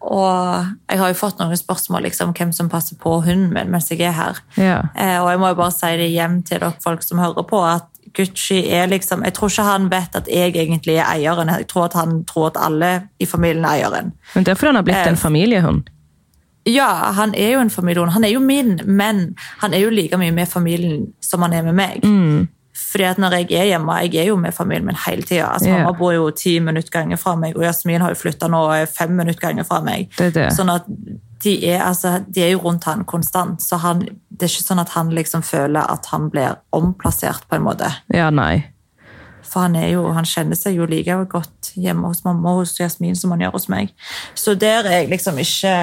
Og 0.00 0.66
jeg 0.88 0.98
har 0.98 1.10
jo 1.12 1.18
fått 1.18 1.40
noen 1.40 1.58
spørsmål 1.58 2.06
liksom, 2.08 2.30
om 2.30 2.36
hvem 2.36 2.52
som 2.56 2.70
passer 2.72 2.96
på 3.00 3.18
hunden 3.20 3.50
min 3.52 3.70
mens 3.72 3.90
jeg 3.92 4.00
er 4.00 4.16
her. 4.16 4.40
Ja. 4.56 4.78
Eh, 4.96 5.18
og 5.20 5.28
jeg 5.30 5.40
må 5.42 5.52
jo 5.52 5.58
bare 5.60 5.74
si 5.76 5.90
det 6.00 6.08
hjem 6.14 6.40
til 6.42 6.62
dere 6.62 6.72
folk 6.82 7.04
som 7.04 7.20
hører 7.20 7.44
på, 7.48 7.60
at 7.64 7.86
Gucci 8.16 8.64
er 8.74 8.88
liksom 8.90 9.22
Jeg 9.24 9.36
tror 9.36 9.52
ikke 9.52 9.62
han 9.62 9.90
vet 9.90 10.16
at 10.18 10.28
jeg 10.28 10.56
egentlig 10.56 10.96
er 10.96 11.06
eieren. 11.12 11.48
Jeg 11.48 11.68
tror 11.70 11.84
at 11.84 11.94
han 11.94 12.24
tror 12.24 12.48
at 12.50 12.58
alle 12.58 12.90
i 13.20 13.26
familien 13.26 13.64
er 13.64 13.76
eieren. 13.76 14.12
Men 14.34 14.44
det 14.44 14.50
er 14.50 14.58
fordi 14.58 14.72
han 14.72 14.80
har 14.80 14.86
blitt 14.88 14.96
Eh, 14.96 15.08
en 15.08 15.16
familiehund. 15.16 15.90
Ja, 16.66 17.12
han 17.16 17.34
er 17.34 17.52
jo 17.52 17.60
en 17.60 17.70
familiehund. 17.70 18.10
Han 18.10 18.24
er 18.24 18.28
jo 18.28 18.40
min, 18.40 18.80
men 18.84 19.36
han 19.60 19.74
er 19.74 19.78
jo 19.78 19.90
like 19.90 20.16
mye 20.16 20.32
med 20.32 20.48
familien 20.48 21.06
som 21.20 21.42
han 21.42 21.52
er 21.52 21.62
med 21.62 21.72
meg. 21.72 22.04
Mm. 22.04 22.48
Fordi 22.80 23.06
at 23.06 23.18
når 23.22 23.36
jeg 23.38 23.48
er 23.60 23.68
hjemme, 23.70 23.96
jeg 24.06 24.22
er 24.22 24.30
jo 24.30 24.36
med 24.40 24.54
familien 24.56 24.88
min 24.88 24.98
hele 25.06 25.22
tida. 25.22 25.50
Altså, 25.52 25.68
yeah. 25.68 25.82
Mamma 25.84 25.98
bor 25.98 26.14
jo 26.14 26.30
ti 26.34 26.56
minutter 26.64 26.90
ganger 26.94 27.20
fra 27.20 27.36
meg, 27.38 27.56
og 27.58 27.66
Jasmin 27.66 28.02
har 28.02 28.14
jo 28.14 28.18
flytta 28.18 28.48
nå 28.50 28.62
er 28.74 28.88
fem 28.90 29.12
minutter 29.14 29.42
ganger 29.42 29.68
fra 29.68 29.82
meg. 29.84 30.08
Det 30.18 30.32
det. 30.34 30.48
Sånn 30.56 30.72
at 30.72 30.88
de 31.40 31.54
er, 31.70 31.84
altså, 31.84 32.18
de 32.28 32.42
er 32.44 32.50
jo 32.54 32.64
rundt 32.64 32.84
han 32.88 33.06
konstant, 33.08 33.62
så 33.64 33.78
han, 33.80 34.02
det 34.28 34.46
er 34.46 34.52
ikke 34.52 34.66
sånn 34.66 34.82
at 34.82 34.92
han 34.96 35.12
liksom 35.16 35.44
føler 35.46 35.86
at 35.88 36.10
han 36.12 36.28
blir 36.32 36.58
omplassert 36.76 37.46
på 37.48 37.56
en 37.56 37.64
måte. 37.64 37.88
Ja, 38.12 38.28
nei. 38.34 38.66
For 39.50 39.64
han, 39.64 39.78
er 39.78 39.88
jo, 39.94 40.04
han 40.14 40.28
kjenner 40.28 40.58
seg 40.58 40.76
jo 40.78 40.86
like 40.86 41.16
godt 41.30 41.72
hjemme 41.74 42.10
hos 42.10 42.22
mamma 42.26 42.52
og 42.52 42.62
hos 42.64 42.76
Jasmin 42.78 43.16
som 43.18 43.32
han 43.34 43.42
gjør 43.46 43.56
hos 43.56 43.70
meg. 43.72 43.94
Så 44.38 44.54
der 44.58 44.86
er 44.86 45.00
jeg 45.00 45.10
liksom 45.14 45.40
ikke? 45.42 45.74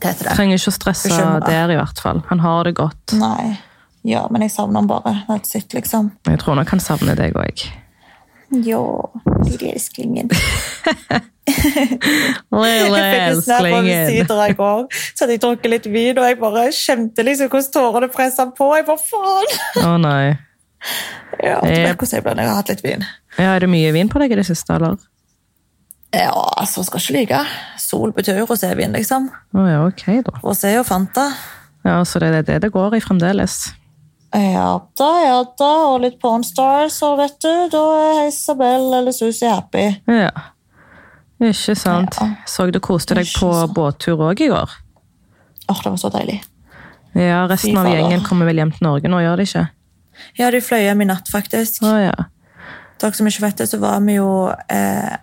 Trenger 0.00 0.56
ikke 0.56 0.72
å 0.72 0.76
stresse 0.76 1.24
der, 1.44 1.72
i 1.72 1.76
hvert 1.76 1.98
fall. 2.00 2.22
Han 2.30 2.40
har 2.40 2.68
det 2.68 2.76
godt. 2.78 3.16
Nei. 3.20 3.58
Ja, 4.08 4.26
men 4.32 4.42
jeg 4.46 4.50
savner 4.54 4.80
han 4.80 4.86
bare. 4.88 5.12
That's 5.28 5.54
it, 5.58 5.74
liksom. 5.76 6.10
Jeg 6.26 6.38
tror 6.40 6.56
nok 6.56 6.68
han 6.72 6.80
savner 6.80 7.14
deg 7.18 7.34
òg. 7.36 7.66
Ja, 8.66 8.80
lille 9.46 9.72
elsklingen. 9.74 10.30
Lille 12.50 13.02
elsklingen. 13.28 14.08
så 14.24 15.24
hadde 15.24 15.32
jeg 15.36 15.42
drukket 15.42 15.70
litt 15.70 15.86
vin, 15.92 16.18
og 16.18 16.26
jeg 16.26 16.38
bare 16.40 16.64
kjente 16.74 17.24
liksom 17.26 17.50
hvordan 17.52 17.72
tårene 17.76 18.08
presset 18.12 18.54
på. 18.58 18.70
Jeg 18.78 18.86
bare, 18.88 19.04
faen! 19.10 19.84
Å 19.86 19.96
nei. 20.02 20.24
Ja, 21.40 21.58
du 21.62 21.68
Eh. 21.70 21.84
vet 21.86 21.96
hvordan 22.00 22.16
jeg 22.16 22.22
blir 22.24 22.34
når 22.36 22.42
jeg 22.42 22.50
har 22.50 22.56
hatt 22.58 22.70
litt 22.72 22.82
vin. 22.84 23.02
Ja, 23.38 23.50
er 23.54 23.60
det 23.62 23.68
mye 23.70 23.92
vin 23.94 24.08
på 24.12 24.18
deg 24.20 24.32
i 24.32 24.36
det 24.40 24.46
siste, 24.48 24.74
eller? 24.76 24.96
Ja, 26.12 26.32
altså, 26.58 26.82
skal 26.84 27.00
ikke 27.00 27.14
like. 27.16 27.40
Sol 27.80 28.12
betyr 28.16 28.40
rosévin, 28.48 28.92
liksom. 28.96 29.28
Å 29.56 29.64
ja, 29.70 29.78
ok, 29.86 30.02
da. 30.26 30.34
Rosé 30.42 30.72
og 30.80 30.86
Fanta. 30.88 31.28
Ja, 31.86 32.00
Så 32.04 32.18
det 32.20 32.32
er 32.34 32.42
det 32.48 32.58
det 32.64 32.72
går 32.74 32.96
i 32.98 33.00
fremdeles. 33.04 33.70
Ja 34.30 34.68
da, 34.98 35.08
ja 35.24 35.38
da, 35.58 35.70
og 35.90 36.00
litt 36.04 36.20
Pornstars, 36.22 37.00
og 37.02 37.18
vet 37.18 37.38
du, 37.42 37.50
da 37.72 37.82
er 37.98 38.28
Isabel 38.28 38.86
eller 39.00 39.14
Susie 39.16 39.50
happy. 39.50 39.88
Ja. 40.06 40.30
Ikke 41.40 41.74
sant. 41.74 42.18
Ja. 42.20 42.28
Så 42.46 42.68
du 42.70 42.78
koste 42.84 43.16
deg 43.16 43.26
Ikke 43.26 43.46
på 43.46 43.52
sant. 43.56 43.74
båttur 43.74 44.22
òg 44.28 44.42
i 44.44 44.50
går? 44.52 44.76
Åh, 45.70 45.82
det 45.82 45.92
var 45.92 46.00
så 46.02 46.10
deilig. 46.12 46.40
Ja, 47.16 47.42
resten 47.50 47.78
av 47.80 47.88
gjengen 47.90 48.22
kommer 48.26 48.46
vel 48.46 48.60
hjem 48.60 48.70
til 48.76 48.86
Norge 48.86 49.10
nå, 49.10 49.18
gjør 49.24 49.40
de 49.40 49.48
ikke? 49.48 49.64
Ja, 50.38 50.50
de 50.52 50.60
fløy 50.62 50.84
hjem 50.84 51.02
i 51.02 51.08
natt, 51.08 51.30
faktisk. 51.32 51.80
Oh, 51.82 51.96
ja. 51.98 52.28
Dere 53.00 53.16
som 53.16 53.26
ikke 53.30 53.46
vet 53.46 53.62
det, 53.62 53.70
så 53.70 53.80
var 53.80 54.02
vi 54.04 54.18
jo 54.18 54.30
eh, 54.70 55.14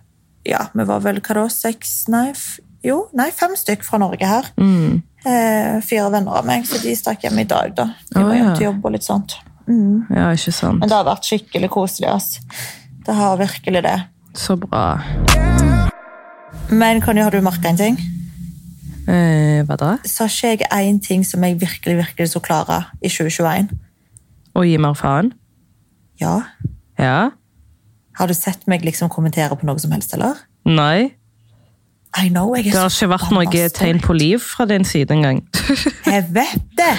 Ja, 0.48 0.64
vi 0.74 0.86
var 0.90 1.04
vel 1.06 1.22
hva 1.22 1.36
da? 1.38 1.46
Seks 1.54 2.08
Nei, 2.12 2.32
f 2.34 2.58
jo, 2.86 3.02
nei 3.18 3.30
fem 3.36 3.56
stykk 3.58 3.84
fra 3.84 4.00
Norge 4.00 4.28
her. 4.28 4.48
Mm. 4.62 5.02
Eh, 5.26 5.80
fire 5.82 6.10
venner 6.14 6.38
av 6.40 6.46
meg, 6.46 6.66
så 6.70 6.80
de 6.82 6.94
stakk 6.96 7.24
hjem 7.26 7.40
i 7.42 7.48
dag, 7.50 7.74
da. 7.76 7.88
De 8.14 8.22
var 8.24 8.36
hjem 8.36 8.52
til 8.56 8.68
jobb 8.70 8.86
og 8.86 8.94
litt 8.94 9.08
sånt. 9.08 9.38
Mm. 9.68 10.06
Ja, 10.14 10.30
ikke 10.36 10.54
sant. 10.56 10.80
Men 10.80 10.92
det 10.92 10.96
har 10.96 11.08
vært 11.08 11.28
skikkelig 11.28 11.70
koselig, 11.74 12.12
ass. 12.12 12.38
Det 13.08 13.16
har 13.16 13.40
virkelig 13.40 13.82
det. 13.84 13.98
Så 14.38 14.56
bra. 14.60 15.00
Men 16.70 17.02
Conny, 17.02 17.24
har 17.24 17.32
du 17.32 17.42
merka 17.42 17.72
en 17.72 17.80
ting? 17.80 17.98
Eh, 19.08 19.64
hva 19.66 19.78
da? 19.80 19.92
Sa 20.08 20.28
ikke 20.28 20.68
jeg 20.68 20.88
én 20.92 21.00
ting 21.04 21.24
som 21.26 21.44
jeg 21.44 21.60
virkelig, 21.60 21.98
virkelig 22.04 22.32
så 22.34 22.42
klare 22.44 22.84
i 23.02 23.10
2021? 23.10 23.72
Å 24.58 24.66
gi 24.68 24.78
mer 24.82 24.98
faen? 25.00 25.32
Ja. 26.22 26.42
Ja? 27.00 27.30
Har 28.18 28.28
du 28.28 28.34
sett 28.34 28.68
meg 28.68 28.84
liksom 28.86 29.10
kommentere 29.14 29.56
på 29.56 29.68
noe 29.70 29.80
som 29.80 29.94
helst, 29.96 30.14
eller? 30.18 30.40
Nei? 30.68 31.14
I 32.18 32.30
know, 32.30 32.56
jeg 32.56 32.68
er 32.68 32.72
Det 32.72 32.82
har 32.82 32.92
ikke 32.94 33.14
vært 33.14 33.32
noe 33.36 33.70
tegn 33.78 34.02
på 34.04 34.18
liv 34.18 34.42
fra 34.42 34.66
din 34.70 34.86
side 34.88 35.14
engang. 35.14 35.44
Jeg 36.16 36.28
vet 36.34 36.68
det! 36.80 36.94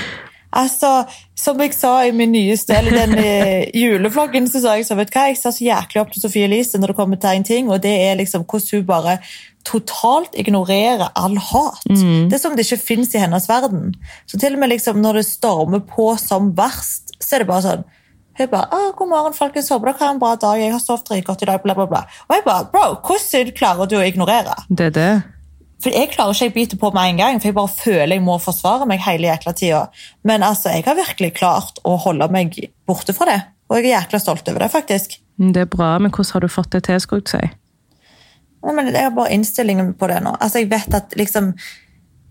Altså, 0.52 1.04
Som 1.36 1.60
jeg 1.60 1.74
sa 1.76 1.90
i 2.06 2.12
min 2.16 2.32
nyeste, 2.32 2.72
eller 2.74 2.94
den 2.96 3.18
eh, 3.20 3.68
julevloggen, 3.76 4.48
så 4.48 4.62
sa 4.62 4.72
jeg 4.78 4.86
så 4.88 4.96
vet 4.98 5.12
hva, 5.12 5.26
jeg 5.28 5.36
ser 5.38 5.52
så 5.54 5.62
jæklig 5.62 6.00
opp 6.00 6.10
til 6.14 6.22
Sofie 6.24 6.48
Elise 6.48 6.80
når 6.80 6.90
det 6.90 6.96
kommer 6.98 7.20
til 7.20 7.36
en 7.36 7.44
ting, 7.46 7.68
og 7.70 7.82
det 7.84 7.92
er 8.08 8.16
liksom 8.18 8.46
hvordan 8.48 8.80
hun 8.80 8.86
bare 8.88 9.18
totalt 9.68 10.34
ignorerer 10.40 11.12
all 11.14 11.36
hat. 11.36 11.84
Det 11.86 12.34
er 12.34 12.40
som 12.42 12.56
det 12.56 12.64
ikke 12.66 12.80
fins 12.88 13.14
i 13.14 13.20
hennes 13.22 13.46
verden. 13.48 13.92
Så 14.26 14.40
til 14.40 14.56
og 14.56 14.62
med 14.64 14.72
liksom 14.72 14.98
når 15.04 15.20
det 15.20 15.28
stormer 15.28 15.84
på 15.84 16.08
som 16.18 16.50
verst, 16.56 17.12
så 17.20 17.36
er 17.36 17.44
det 17.44 17.50
bare 17.52 17.66
sånn 17.68 17.86
hun 18.38 18.50
bare, 18.52 18.92
'God 18.96 19.08
morgen, 19.08 19.34
folkens. 19.34 19.68
Håper 19.72 19.92
dere 19.92 20.00
har 20.00 20.14
en 20.14 20.20
bra 20.22 20.34
dag. 20.36 20.60
Jeg 20.60 20.72
har 20.72 20.82
sovet 20.82 21.08
dritgodt 21.08 21.42
i 21.42 21.48
dag.' 21.50 21.62
bla, 21.62 21.74
bla, 21.74 21.86
bla. 21.86 22.04
Og 22.28 22.36
jeg 22.36 22.44
bare, 22.44 22.68
bro, 22.72 22.86
hvordan 23.06 23.52
klarer 23.56 23.90
du 23.90 23.96
å 23.98 24.06
ignorere? 24.06 24.54
Det 24.68 24.86
er 24.86 24.94
det. 24.96 25.12
For 25.82 25.94
Jeg 25.94 26.10
klarer 26.10 26.34
ikke 26.34 26.44
jeg 26.48 26.54
bite 26.54 26.78
på 26.78 26.90
med 26.90 27.12
en 27.12 27.20
gang, 27.20 27.38
for 27.40 27.48
jeg 27.48 27.54
bare 27.54 27.70
føler 27.70 28.16
jeg 28.16 28.22
må 28.26 28.38
forsvare 28.42 28.86
meg 28.90 29.02
hele 29.04 29.30
jækla 29.30 29.52
tida. 29.54 29.84
Men 30.26 30.42
altså, 30.42 30.72
jeg 30.74 30.84
har 30.88 30.98
virkelig 30.98 31.36
klart 31.38 31.78
å 31.86 31.94
holde 32.02 32.28
meg 32.34 32.56
borte 32.86 33.14
fra 33.14 33.30
det. 33.30 33.38
Og 33.70 33.78
jeg 33.78 33.86
er 33.86 34.00
jækla 34.00 34.18
stolt 34.18 34.48
over 34.50 34.64
det, 34.64 34.70
faktisk. 34.72 35.18
Det 35.38 35.62
er 35.62 35.70
bra, 35.70 35.92
men 36.02 36.10
hvordan 36.10 36.32
har 36.34 36.40
du 36.40 36.50
fått 36.50 36.72
det 36.74 36.82
til, 36.88 36.98
skulle 37.00 37.22
jeg 37.22 37.30
si? 37.30 37.54
Men 38.66 38.90
Jeg 38.90 39.04
har 39.04 39.14
bare 39.14 39.32
innstillingen 39.32 39.94
på 39.94 40.08
det 40.10 40.18
nå. 40.24 40.34
Altså, 40.40 40.58
Jeg 40.58 40.70
vet 40.70 40.94
at 40.94 41.14
liksom 41.16 41.52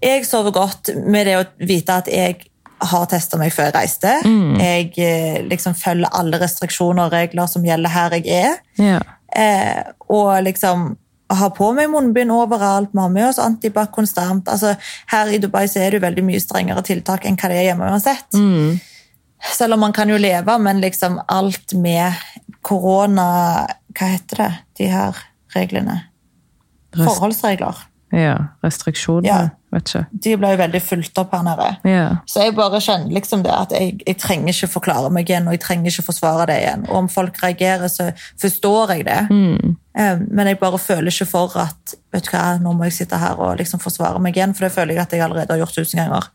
Jeg 0.04 0.26
sover 0.26 0.52
godt 0.52 0.90
med 1.08 1.26
det 1.26 1.38
å 1.38 1.46
vite 1.58 1.94
at 1.94 2.08
jeg 2.08 2.44
har 2.80 3.08
testa 3.10 3.40
meg 3.40 3.54
før 3.56 3.70
jeg 3.70 3.76
reiste. 3.76 4.14
Jeg 4.62 4.92
eh, 5.02 5.42
liksom 5.48 5.76
følger 5.78 6.14
alle 6.14 6.40
restriksjoner 6.42 7.08
og 7.08 7.16
regler 7.16 7.50
som 7.50 7.66
gjelder 7.66 7.94
her 7.94 8.16
jeg 8.20 8.28
er. 8.38 8.58
Ja. 8.82 9.00
Eh, 9.34 9.84
og 10.14 10.44
liksom 10.46 10.92
har 11.28 11.50
på 11.56 11.72
meg 11.76 11.90
munnbind 11.92 12.32
overalt, 12.32 12.94
vi 12.94 13.02
har 13.02 13.10
med 13.12 13.28
oss 13.28 13.40
antibac 13.44 13.92
konstant. 13.92 14.48
Altså, 14.48 14.76
her 15.12 15.32
i 15.34 15.40
Dubai 15.44 15.66
så 15.68 15.82
er 15.82 15.92
det 15.92 16.00
jo 16.00 16.06
veldig 16.06 16.24
mye 16.24 16.44
strengere 16.44 16.84
tiltak 16.88 17.28
enn 17.28 17.36
hva 17.40 17.50
det 17.52 17.58
er 17.60 17.68
hjemme 17.72 17.90
uansett. 17.92 18.38
Selv 19.54 19.76
om 19.76 19.84
man 19.84 19.94
kan 19.94 20.10
jo 20.10 20.18
leve, 20.18 20.56
men 20.60 20.80
liksom 20.82 21.20
alt 21.28 21.76
med 21.78 22.16
korona 22.66 23.68
Hva 23.98 24.08
heter 24.12 24.40
det, 24.44 24.50
de 24.78 24.88
her 24.92 25.20
reglene? 25.56 26.00
Forholdsregler. 26.96 27.80
Ja, 28.14 28.36
restriksjoner. 28.64 29.28
Ja. 29.28 29.40
Vet 29.78 29.92
ikke. 29.92 30.04
De 30.26 30.36
ble 30.42 30.52
jo 30.56 30.60
veldig 30.64 30.82
fulgt 30.82 31.20
opp 31.22 31.36
her 31.38 31.44
nede. 31.46 31.68
Yeah. 31.86 32.16
Så 32.26 32.42
jeg 32.42 32.56
bare 32.58 32.82
kjenner 32.82 33.14
liksom 33.14 33.44
det 33.46 33.54
at 33.54 33.76
jeg, 33.78 34.00
jeg 34.02 34.18
trenger 34.18 34.56
ikke 34.56 34.72
forklare 34.74 35.12
meg 35.14 35.30
igjen, 35.30 35.46
og 35.46 35.54
jeg 35.54 35.62
trenger 35.64 35.94
ikke 35.94 36.08
forsvare 36.08 36.48
det 36.50 36.58
igjen. 36.64 36.88
Og 36.90 37.04
om 37.04 37.10
folk 37.12 37.38
reagerer, 37.44 37.86
så 37.94 38.10
forstår 38.42 38.96
jeg 38.96 39.06
det. 39.08 39.20
Mm. 39.30 39.78
Men 40.30 40.50
jeg 40.50 40.60
bare 40.62 40.82
føler 40.82 41.14
ikke 41.14 41.30
for 41.30 41.54
at 41.62 41.96
vet 42.14 42.26
du 42.26 42.34
hva, 42.34 42.58
nå 42.62 42.74
må 42.78 42.90
jeg 42.90 42.98
sitte 43.00 43.22
her 43.22 43.38
og 43.38 43.58
liksom 43.62 43.82
forsvare 43.84 44.22
meg 44.24 44.38
igjen, 44.38 44.58
for 44.58 44.68
det 44.68 44.74
føler 44.76 44.98
jeg 44.98 45.06
at 45.06 45.16
jeg 45.16 45.26
allerede 45.26 45.54
har 45.54 45.62
gjort 45.64 45.78
tusen 45.78 46.02
ganger. 46.02 46.30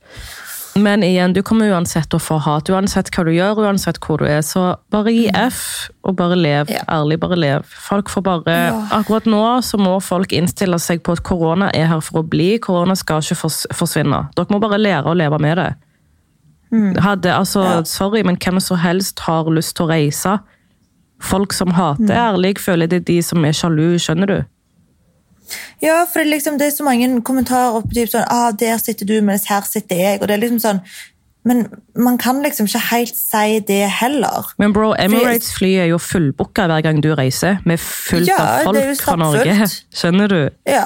Men 0.74 1.02
igjen, 1.04 1.32
du 1.36 1.42
kommer 1.44 1.68
uansett 1.68 2.08
til 2.08 2.16
å 2.16 2.22
få 2.22 2.38
hat, 2.40 2.70
uansett 2.72 3.10
hva 3.12 3.24
du 3.28 3.30
gjør, 3.34 3.58
uansett 3.66 3.98
hvor 4.00 4.22
du 4.22 4.24
er. 4.24 4.40
Så 4.46 4.62
bare 4.92 5.12
gi 5.12 5.26
F, 5.36 5.90
og 6.08 6.16
bare 6.16 6.38
lev. 6.38 6.70
Ja. 6.72 6.80
Ærlig, 6.88 7.18
bare 7.20 7.36
lev. 7.36 7.66
Folk 7.88 8.08
får 8.08 8.22
bare, 8.24 8.54
Ja. 8.70 8.78
Akkurat 8.96 9.26
nå 9.28 9.42
så 9.62 9.76
må 9.78 9.98
folk 10.00 10.32
innstille 10.32 10.78
seg 10.80 11.02
på 11.02 11.12
at 11.12 11.22
korona 11.22 11.70
er 11.74 11.86
her 11.86 12.00
for 12.00 12.22
å 12.22 12.28
bli. 12.28 12.58
Korona 12.58 12.96
skal 12.96 13.20
ikke 13.20 13.36
forsvinne. 13.74 14.28
Dere 14.34 14.46
må 14.50 14.60
bare 14.60 14.80
lære 14.80 15.04
å 15.12 15.16
leve 15.16 15.38
med 15.38 15.58
det. 15.58 15.74
Hadde, 17.02 17.34
altså, 17.36 17.62
Ja. 17.64 17.82
Sorry, 17.84 18.22
men 18.22 18.36
hvem 18.36 18.58
som 18.60 18.78
helst 18.78 19.20
har 19.20 19.44
lyst 19.44 19.76
til 19.76 19.86
å 19.86 19.90
reise. 19.90 20.38
Folk 21.20 21.52
som 21.52 21.70
hater 21.70 22.14
ærlig, 22.16 22.56
føler 22.58 22.88
det 22.88 22.96
er 23.02 23.12
de 23.12 23.20
som 23.22 23.44
er 23.44 23.52
sjalu, 23.52 23.98
skjønner 23.98 24.26
du? 24.26 24.44
Ja, 25.82 26.04
for 26.04 26.20
det 26.20 26.26
er, 26.28 26.32
liksom, 26.34 26.58
det 26.58 26.66
er 26.70 26.76
så 26.76 26.84
mange 26.86 27.08
kommentarer 27.26 27.80
på 27.86 27.94
typ 27.96 28.12
sånn, 28.12 28.26
ah, 28.30 28.50
der 28.52 28.78
sitter 28.82 29.08
du, 29.08 29.16
mens 29.24 29.48
her 29.50 29.64
sitter 29.68 29.96
jeg, 29.96 30.20
og 30.22 30.28
det 30.28 30.36
er 30.36 30.44
liksom 30.44 30.60
sånn, 30.62 30.82
men 31.44 31.64
man 31.98 32.18
kan 32.22 32.38
liksom 32.44 32.68
ikke 32.70 32.84
helt 32.92 33.16
si 33.18 33.56
det 33.66 33.80
heller. 33.98 34.52
Men 34.62 34.72
bro, 34.76 34.92
Emirates-fly 34.94 35.72
er 35.82 35.88
jo 35.90 35.98
fullbooka 35.98 36.68
hver 36.70 36.84
gang 36.86 37.00
du 37.02 37.10
reiser, 37.18 37.58
med 37.66 37.80
fullt 37.82 38.30
Ja, 38.30 38.38
av 38.60 38.68
folk 38.70 39.02
fra 39.02 39.16
Norge. 39.18 39.56
Skjønner 39.98 40.30
du? 40.30 40.38
Ja, 40.70 40.84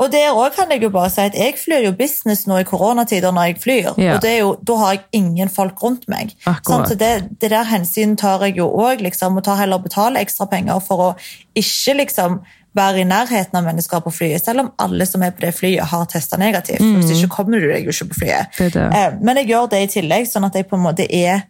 og 0.00 0.08
der 0.10 0.32
også 0.32 0.56
kan 0.56 0.72
jeg 0.74 0.82
jo 0.82 0.88
bare 0.90 1.10
si 1.12 1.20
at 1.22 1.36
jeg 1.38 1.54
flyr 1.60 1.84
jo 1.84 1.92
business 1.94 2.46
nå 2.50 2.56
i 2.58 2.64
koronatider 2.66 3.30
når 3.30 3.52
jeg 3.52 3.60
flyr, 3.62 3.92
Ja. 4.00 4.16
og 4.16 4.22
det 4.24 4.30
er 4.32 4.40
jo, 4.40 4.56
da 4.66 4.78
har 4.80 4.96
jeg 4.96 5.04
ingen 5.20 5.52
folk 5.52 5.78
rundt 5.84 6.08
meg. 6.10 6.32
Sånn, 6.66 6.88
så 6.88 6.96
det, 6.98 7.12
det 7.40 7.52
der 7.52 7.68
hensyn 7.68 8.16
tar 8.18 8.42
jeg 8.48 8.56
jo 8.58 8.66
også, 8.72 9.04
liksom, 9.06 9.36
og 9.38 9.44
tar 9.46 9.60
heller 9.60 9.78
betale 9.84 10.18
ekstra 10.24 10.48
penger 10.50 10.80
for 10.82 10.96
å 11.12 11.14
ikke 11.54 11.94
liksom 12.00 12.40
være 12.74 13.04
i 13.04 13.06
nærheten 13.06 13.58
av 13.58 13.66
mennesker 13.66 14.02
på 14.02 14.12
flyet, 14.14 14.42
selv 14.42 14.64
om 14.64 14.70
alle 14.82 15.06
som 15.06 15.22
er 15.22 15.34
på 15.34 15.44
det 15.46 15.52
flyet 15.54 15.90
har 15.92 16.06
testet 16.10 16.40
negativt. 16.42 16.82
Mm. 16.82 16.96
Hvis 16.98 17.12
ikke 17.14 17.32
kommer 17.36 17.62
du 17.62 17.68
deg 17.70 17.86
jo 17.86 17.94
ikke 17.94 18.10
på 18.10 18.20
flyet. 18.24 18.54
Det 18.58 18.72
det. 18.74 18.86
Eh, 18.98 19.18
Men 19.22 19.42
jeg 19.42 19.52
gjør 19.52 19.68
det 19.70 19.82
i 19.84 19.90
tillegg, 19.98 20.26
sånn 20.30 20.46
at 20.48 20.58
jeg 20.58 20.66
på 20.70 20.78
en 20.78 20.86
måte 20.86 21.06
er 21.06 21.44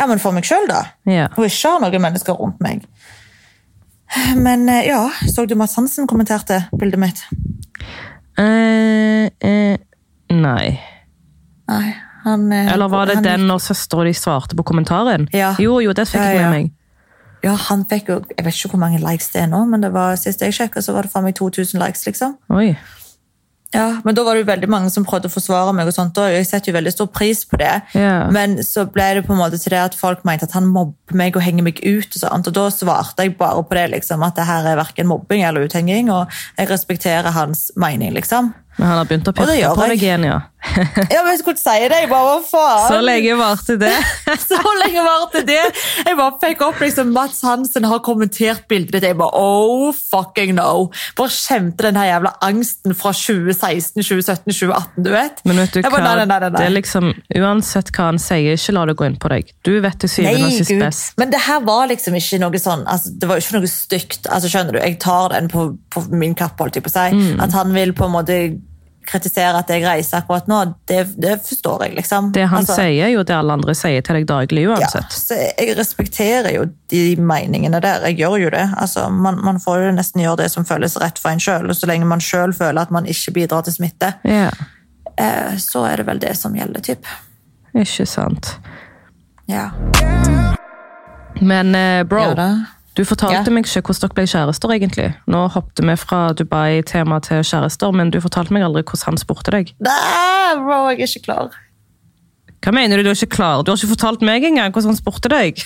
ja, 0.00 0.06
men 0.08 0.18
for 0.18 0.34
meg 0.34 0.46
selv 0.48 0.70
da. 0.70 0.80
Yeah. 1.06 1.28
Og 1.36 1.46
ikke 1.46 1.74
har 1.74 1.82
noen 1.84 2.02
mennesker 2.02 2.38
rundt 2.38 2.62
meg. 2.64 2.86
Men 4.36 4.64
eh, 4.68 4.88
ja, 4.88 5.04
så 5.30 5.44
du 5.46 5.54
Mads 5.56 5.76
Hansen 5.78 6.08
kommenterte 6.10 6.64
bildet 6.80 7.00
mitt? 7.00 7.22
Uh, 8.40 9.28
uh, 9.28 9.76
nei. 10.32 10.72
Nei, 11.68 11.86
han... 12.24 12.48
Eller 12.52 12.90
var 12.92 13.12
det 13.12 13.20
den 13.24 13.46
når 13.48 13.60
søstera 13.68 14.08
di 14.08 14.14
svarte 14.16 14.56
på 14.58 14.64
kommentaren? 14.66 15.28
Ja. 15.36 15.52
Jo, 15.60 15.78
jo, 15.84 15.94
det 15.96 16.08
fikk 16.10 16.24
jeg 16.24 16.40
med 16.40 16.56
meg. 16.56 16.72
Ja, 17.42 17.56
han 17.68 17.84
fikk 17.90 18.10
jo, 18.12 18.20
jeg 18.30 18.46
vet 18.46 18.56
ikke 18.56 18.76
hvor 18.76 18.84
mange 18.84 19.02
likes 19.02 19.32
det 19.34 19.44
er 19.44 19.50
nå, 19.50 19.64
men 19.70 19.82
det 19.82 19.90
var, 19.94 20.14
sist 20.20 20.44
jeg 20.44 20.54
sjekket, 20.54 20.84
så 20.86 20.94
var 20.94 21.06
det 21.06 21.12
faen 21.14 21.26
meg 21.26 21.34
2000 21.38 21.80
likes, 21.82 22.04
liksom. 22.06 22.36
Oi. 22.54 22.72
Ja, 23.72 23.86
men 24.04 24.12
da 24.14 24.20
var 24.24 24.36
det 24.36 24.42
jo 24.42 24.50
veldig 24.50 24.68
mange 24.68 24.90
som 24.92 25.04
prøvde 25.08 25.30
å 25.30 25.32
forsvare 25.32 25.72
meg 25.72 25.88
og 25.88 25.94
sånt, 25.96 26.18
og 26.20 26.28
jeg 26.28 26.44
setter 26.44 26.70
jo 26.70 26.76
veldig 26.76 26.92
stor 26.92 27.08
pris 27.08 27.40
på 27.48 27.56
det. 27.62 27.72
Ja. 27.96 28.28
Men 28.34 28.58
så 28.66 28.84
ble 28.84 29.06
det 29.16 29.22
på 29.24 29.32
en 29.32 29.40
måte 29.40 29.56
til 29.60 29.72
det 29.72 29.80
at 29.80 29.96
folk 29.96 30.26
mente 30.28 30.44
at 30.44 30.56
han 30.58 30.68
mobber 30.68 31.16
meg 31.16 31.38
og 31.38 31.44
henger 31.44 31.64
meg 31.64 31.80
ut 31.80 32.12
og 32.12 32.18
sånt, 32.20 32.50
og 32.50 32.56
da 32.58 32.66
svarte 32.74 33.24
jeg 33.24 33.38
bare 33.40 33.64
på 33.64 33.78
det, 33.78 33.86
liksom, 33.94 34.24
at 34.26 34.36
det 34.36 34.46
her 34.48 34.68
er 34.68 34.76
hverken 34.76 35.08
mobbing 35.08 35.46
eller 35.48 35.64
uthenging, 35.64 36.12
og 36.12 36.28
jeg 36.60 36.68
respekterer 36.68 37.32
hans 37.32 37.70
mening, 37.80 38.12
liksom. 38.18 38.52
Men 38.78 38.88
han 38.88 39.02
har 39.02 39.10
begynt 39.10 39.28
å 39.28 39.36
pirke 39.36 39.74
på 39.76 39.90
deg 39.92 40.02
igjen, 40.02 40.30
ja. 40.30 40.40
Ja, 40.62 41.20
men 41.24 41.32
jeg 41.32 41.40
skulle 41.40 41.56
ikke 41.56 41.62
si 41.62 41.88
det, 41.90 41.96
jeg 42.04 42.08
bare, 42.08 42.22
hva 42.24 42.36
faen? 42.46 42.84
Så 42.86 42.98
lenge 43.02 43.34
varte 43.36 43.74
det. 43.80 43.92
Så 44.46 44.58
lenge 44.78 45.02
varte 45.04 45.42
det. 45.46 45.58
Jeg 46.06 46.16
bare 46.16 46.36
fikk 46.40 46.62
opp 46.64 46.80
liksom 46.80 47.10
Mats 47.12 47.42
Hansen 47.44 47.84
har 47.90 48.00
kommentert 48.06 48.64
bildet 48.70 48.94
ditt. 48.94 49.08
Jeg 49.10 49.18
bare, 49.20 49.34
oh 49.36 49.90
fucking 49.92 50.54
no. 50.56 50.86
Bare 51.18 51.34
kjente 51.34 51.88
den 51.88 51.98
her 51.98 52.08
jævla 52.12 52.32
angsten 52.46 52.96
fra 52.96 53.12
2016, 53.16 54.00
2017, 54.00 54.54
2018, 54.54 55.04
du 55.04 55.12
vet. 55.12 55.44
Men 55.50 55.62
vet 55.64 55.76
du 55.76 55.82
hva? 55.82 55.92
bare, 55.98 56.06
nei, 56.06 56.16
nei, 56.30 56.40
nei, 56.46 56.48
nei. 56.48 56.56
Det 56.56 56.70
er 56.70 56.76
liksom, 56.78 57.12
Uansett 57.42 57.92
hva 57.92 58.08
han 58.12 58.22
sier, 58.22 58.56
ikke 58.56 58.76
la 58.78 58.86
det 58.88 58.96
gå 59.02 59.08
inn 59.10 59.20
på 59.20 59.32
deg. 59.34 59.52
Du 59.66 59.74
vet 59.82 60.00
til 60.00 60.14
syvende 60.14 60.48
og 60.48 60.56
sist 60.56 60.76
best. 60.78 61.14
Men 61.20 61.34
det 61.34 61.42
her 61.50 61.62
var 61.66 61.90
liksom 61.90 62.16
ikke 62.16 62.40
noe 62.42 62.62
sånn 62.62 62.86
altså, 62.88 63.12
Det 63.18 63.28
var 63.28 63.42
ikke 63.42 63.58
noe 63.58 63.70
stygt. 63.70 64.28
Altså, 64.30 64.48
skjønner 64.52 64.78
du? 64.78 64.82
Jeg 64.84 65.00
tar 65.02 65.34
den 65.34 65.50
på, 65.52 65.72
på 65.92 66.06
min 66.14 66.38
kapp, 66.38 66.56
holdt 66.62 66.78
jeg 66.78 66.86
på 66.86 66.92
å 66.92 66.96
si. 66.96 67.08
Mm. 67.18 67.40
At 67.42 67.56
han 67.58 67.74
vil 67.74 67.96
på 67.98 68.08
en 68.08 68.14
måte 68.14 68.42
kritisere 69.06 69.58
at 69.58 69.68
jeg 69.72 69.82
reiser 69.84 70.20
akkurat 70.20 70.46
nå, 70.50 70.58
det, 70.88 71.00
det 71.20 71.34
forstår 71.46 71.84
jeg, 71.86 71.94
liksom. 71.96 72.30
Det 72.34 72.44
han 72.48 72.58
Altså, 72.62 72.76
sier, 72.78 73.04
er 73.06 73.10
jo 73.14 73.22
det 73.26 73.34
alle 73.36 73.52
andre 73.58 73.74
sier 73.74 74.02
til 74.06 74.18
deg 74.20 74.26
daglig 74.30 74.62
Ja, 74.66 74.76
uansett. 74.76 75.12
så 75.16 75.38
jeg 75.58 75.76
respekterer 75.78 76.52
jo 76.54 76.66
de 76.92 77.02
meningene 77.18 77.80
der. 77.82 78.04
Jeg 78.10 78.18
gjør 78.22 78.36
jo 78.44 78.50
det. 78.54 78.66
Altså, 78.78 79.08
man, 79.10 79.40
man 79.44 79.58
får 79.60 79.86
jo 79.86 79.90
nesten 79.96 80.22
gjøre 80.22 80.42
det 80.44 80.50
som 80.52 80.64
føles 80.68 80.96
rett 81.02 81.18
for 81.18 81.30
en 81.34 81.42
sjøl. 81.42 81.66
Og 81.70 81.76
så 81.76 81.88
lenge 81.90 82.06
man 82.06 82.20
sjøl 82.22 82.52
føler 82.56 82.82
at 82.86 82.90
man 82.94 83.06
ikke 83.10 83.34
bidrar 83.40 83.62
til 83.66 83.74
smitte, 83.78 84.12
Ja, 84.28 84.50
eh, 85.16 85.56
så 85.58 85.84
er 85.90 85.96
det 86.02 86.06
vel 86.08 86.18
det 86.22 86.36
som 86.38 86.54
gjelder, 86.56 86.80
typ. 86.80 87.06
ikke 87.74 88.06
sant. 88.06 88.54
Ja. 89.50 89.70
Men 91.40 91.74
eh, 91.74 92.04
bro, 92.04 92.20
Ja. 92.36 92.48
Du 92.96 93.04
fortalte 93.08 93.48
Ja. 93.48 93.52
meg 93.54 93.64
ikke 93.66 93.80
hvordan 93.82 94.00
dere 94.02 94.14
ble 94.14 94.24
kjærester, 94.28 94.68
egentlig. 94.74 95.08
Nå 95.26 95.48
hoppet 95.54 95.80
vi 95.84 95.96
fra 95.96 96.32
Dubai-tema 96.36 97.20
til 97.24 97.42
kjærester, 97.42 97.92
men 97.92 98.10
du 98.10 98.20
fortalte 98.20 98.52
meg 98.52 98.62
aldri 98.66 98.82
hvordan 98.82 99.04
han 99.14 99.18
spurte 99.20 99.50
deg. 99.54 99.72
Nei, 99.80 100.54
bro, 100.60 100.88
jeg 100.90 101.00
er 101.00 101.06
ikke 101.08 101.24
klar. 101.24 101.50
Hva 102.62 102.70
mener 102.72 102.96
du 102.96 103.02
du 103.02 103.10
er 103.10 103.18
ikke 103.18 103.34
klar? 103.36 103.62
Du 103.64 103.72
har 103.72 103.76
ikke 103.80 103.94
fortalt 103.96 104.22
meg 104.22 104.44
engang 104.44 104.70
hvordan 104.72 104.92
han 104.92 105.00
spurte 105.00 105.28
deg. 105.32 105.58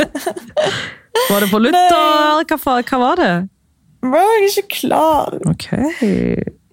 var 1.30 1.40
det 1.44 1.50
på 1.52 1.60
Luther? 1.62 2.44
Hva, 2.50 2.80
hva 2.82 2.98
var 3.04 3.20
det? 3.20 3.34
Bro, 4.00 4.16
jeg 4.18 4.48
er 4.48 4.56
ikke 4.64 4.80
klar. 4.80 5.36
Ok. 5.46 5.68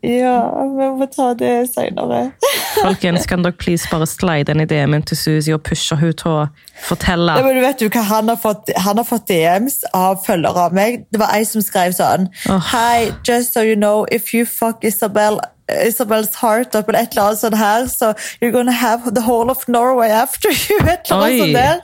Ja, 0.08 0.38
vi 0.78 0.88
må 0.96 1.06
ta 1.12 1.34
det 1.36 1.54
seinere. 1.74 2.32
Folkens, 2.78 3.26
kan 3.28 3.44
dere 3.44 3.58
please 3.60 3.90
bare 3.92 4.08
slide 4.08 4.54
en 4.54 4.64
i 4.64 4.68
DM-en 4.70 5.04
til 5.08 5.18
Suzy 5.20 5.52
og 5.56 5.64
pushe 5.68 5.98
hun 6.00 6.14
til 6.16 6.32
å 6.32 6.46
fortelle? 6.88 7.36
Ja, 7.36 7.44
men 7.44 7.58
du 7.58 7.64
vet 7.66 7.84
jo 7.84 7.90
hva 7.92 8.06
han 8.08 8.32
har 8.32 8.40
fått, 8.40 8.72
han 8.78 9.02
har 9.02 9.08
fått 9.08 9.28
DMs 9.28 9.82
av 9.98 10.22
følgere 10.24 10.70
av 10.70 10.78
meg. 10.78 11.04
Det 11.12 11.20
var 11.20 11.36
ei 11.36 11.44
som 11.50 11.66
skrev 11.66 11.98
sånn 11.98 12.30
oh. 12.48 12.72
Hi, 12.72 13.12
just 13.28 13.54
so 13.58 13.66
you 13.66 13.76
know, 13.76 14.06
if 14.12 14.34
you 14.34 14.46
fuck 14.46 14.84
Isabel 14.88 15.42
Isabels 15.68 16.36
heart 16.40 16.76
up 16.76 16.88
eller 16.88 17.02
et 17.04 17.12
eller 17.12 17.24
annet 17.28 17.40
sånt 17.42 17.58
her, 17.60 17.88
so 17.92 18.14
you're 18.40 18.52
gonna 18.56 18.72
have 18.72 19.12
the 19.14 19.22
whole 19.22 19.52
of 19.52 19.68
Norway 19.68 20.08
after 20.08 20.48
you. 20.50 20.80
Et 20.88 21.12
eller 21.12 21.26
annet 21.26 21.40
sånt 21.42 21.54
der. 21.60 21.82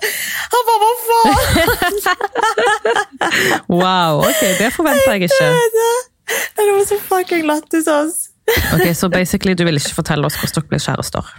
Han 0.54 0.62
bare, 0.70 0.80
hva 0.86 0.94
faen? 1.10 1.34
Wow, 3.84 4.24
ok, 4.24 4.42
det 4.60 4.72
forventer 4.72 5.12
jeg 5.12 5.22
ikke. 5.28 6.13
Det 6.58 6.70
var 6.70 6.86
så 6.88 7.00
fucking 7.10 7.48
lættis, 7.48 7.88
ass. 7.88 8.30
Ok, 8.74 8.96
Så 8.96 9.10
basically, 9.10 9.56
du 9.56 9.64
vil 9.68 9.80
ikke 9.80 9.96
fortelle 10.02 10.28
oss 10.28 10.40
hvordan 10.40 10.62
dere 10.62 10.72
ble 10.72 10.80
kjærester? 10.84 11.36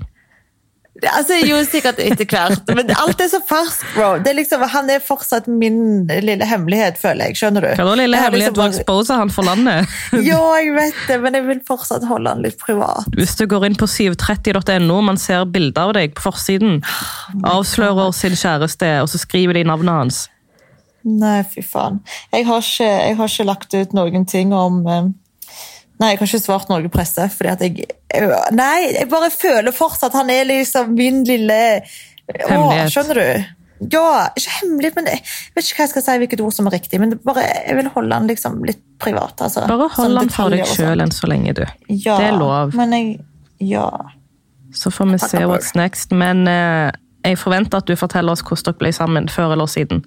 Altså, 1.02 1.34
jo, 1.42 1.56
sikkert 1.66 1.98
etter 1.98 2.26
hvert, 2.30 2.68
men 2.76 2.92
alt 2.94 3.18
er 3.20 3.26
så 3.32 3.40
ferskt, 3.44 3.82
bro. 3.96 4.12
Det 4.22 4.30
er 4.30 4.36
liksom, 4.38 4.62
han 4.70 4.90
er 4.94 5.02
fortsatt 5.02 5.48
min 5.50 6.06
lille 6.06 6.46
hemmelighet, 6.46 7.00
føler 7.02 7.28
jeg. 7.28 7.38
Skjønner 7.40 7.66
du? 7.66 7.68
Hva 7.74 7.86
da, 7.88 7.96
lille 7.98 8.20
hemmelighet? 8.20 8.54
liksom 8.54 8.70
Du 8.70 8.78
exposer 8.78 9.18
han 9.18 9.32
for 9.34 9.48
landet. 9.48 9.90
jo, 10.28 10.38
jeg 10.54 10.70
vet 10.76 11.00
det, 11.10 11.18
men 11.24 11.38
jeg 11.40 11.48
vil 11.48 11.64
fortsatt 11.66 12.06
holde 12.08 12.36
han 12.36 12.44
litt 12.46 12.60
privat. 12.62 13.10
Hvis 13.18 13.34
du 13.40 13.42
går 13.50 13.66
inn 13.68 13.78
på 13.80 13.88
730.no, 13.90 15.00
man 15.10 15.18
ser 15.20 15.42
bilder 15.50 15.90
av 15.90 15.96
deg 15.98 16.14
på 16.14 16.28
forsiden. 16.28 16.78
Avslører 17.42 18.14
sin 18.14 18.38
kjæreste, 18.38 18.94
og 19.02 19.10
så 19.10 19.20
skriver 19.20 19.58
de 19.58 19.66
navnet 19.66 19.98
hans. 19.98 20.22
Nei, 21.04 21.42
fy 21.42 21.60
faen. 21.62 22.00
Jeg 22.32 22.46
har 22.48 22.62
ikke, 22.64 22.86
jeg 22.88 23.16
har 23.18 23.28
ikke 23.28 23.44
lagt 23.46 23.74
ut 23.74 23.92
noen 23.92 24.24
ting 24.26 24.52
om 24.56 24.86
eh, 24.88 25.10
Nei, 26.00 26.08
jeg 26.10 26.18
har 26.18 26.26
ikke 26.26 26.40
svart 26.42 26.68
Norge 26.72 26.88
presse, 26.90 27.28
fordi 27.30 27.50
at 27.52 27.60
jeg 27.60 27.76
jeg- 28.14 28.54
Nei, 28.56 28.92
jeg 28.98 29.08
bare 29.10 29.28
føler 29.30 29.70
fortsatt 29.72 30.08
at 30.10 30.12
han 30.22 30.30
er 30.30 30.44
liksom 30.48 30.94
min 30.96 31.22
lille 31.24 31.58
Å, 31.84 32.48
Hemmelighet. 32.48 32.90
skjønner 32.90 33.14
du? 33.14 33.44
Ja, 33.92 34.28
ikke 34.38 34.50
hemmelig, 34.62 34.90
men 34.96 35.06
jeg 35.06 35.20
vet 35.54 35.64
ikke 35.66 35.76
hva 35.76 35.84
jeg 35.84 35.90
skal 35.90 36.02
si, 36.06 36.18
hvilket 36.22 36.40
ord 36.40 36.52
som 36.56 36.66
er 36.70 36.70
riktig. 36.78 36.98
Men 37.02 37.10
bare, 37.26 37.42
jeg 37.66 37.76
vil 37.76 37.88
holde 37.92 38.14
han 38.16 38.26
liksom 38.30 38.62
litt 38.64 38.80
privat. 39.02 39.34
altså. 39.44 39.66
Bare 39.68 39.88
hold 39.92 40.16
han 40.16 40.28
for 40.30 40.48
deg 40.48 40.60
detaljer 40.62 40.70
sånn. 40.70 40.76
sjøl 40.86 41.02
enn 41.04 41.12
så 41.12 41.28
lenge, 41.28 41.54
du. 41.58 41.64
Ja, 41.90 42.16
Det 42.16 42.26
er 42.30 42.38
lov. 42.38 42.74
Men 42.74 42.90
jeg 42.92 43.20
Ja. 43.60 43.90
Så 44.72 44.90
får 44.90 45.10
vi 45.12 45.18
se 45.18 45.38
what's 45.46 45.74
next. 45.76 46.10
Men 46.12 46.48
eh, 46.48 46.90
jeg 47.24 47.36
forventer 47.38 47.76
at 47.76 47.86
du 47.86 47.94
forteller 47.94 48.32
oss 48.32 48.42
hvordan 48.42 48.64
dere 48.72 48.78
ble 48.80 48.92
sammen 48.92 49.28
før 49.28 49.52
eller 49.52 49.66
siden. 49.66 50.02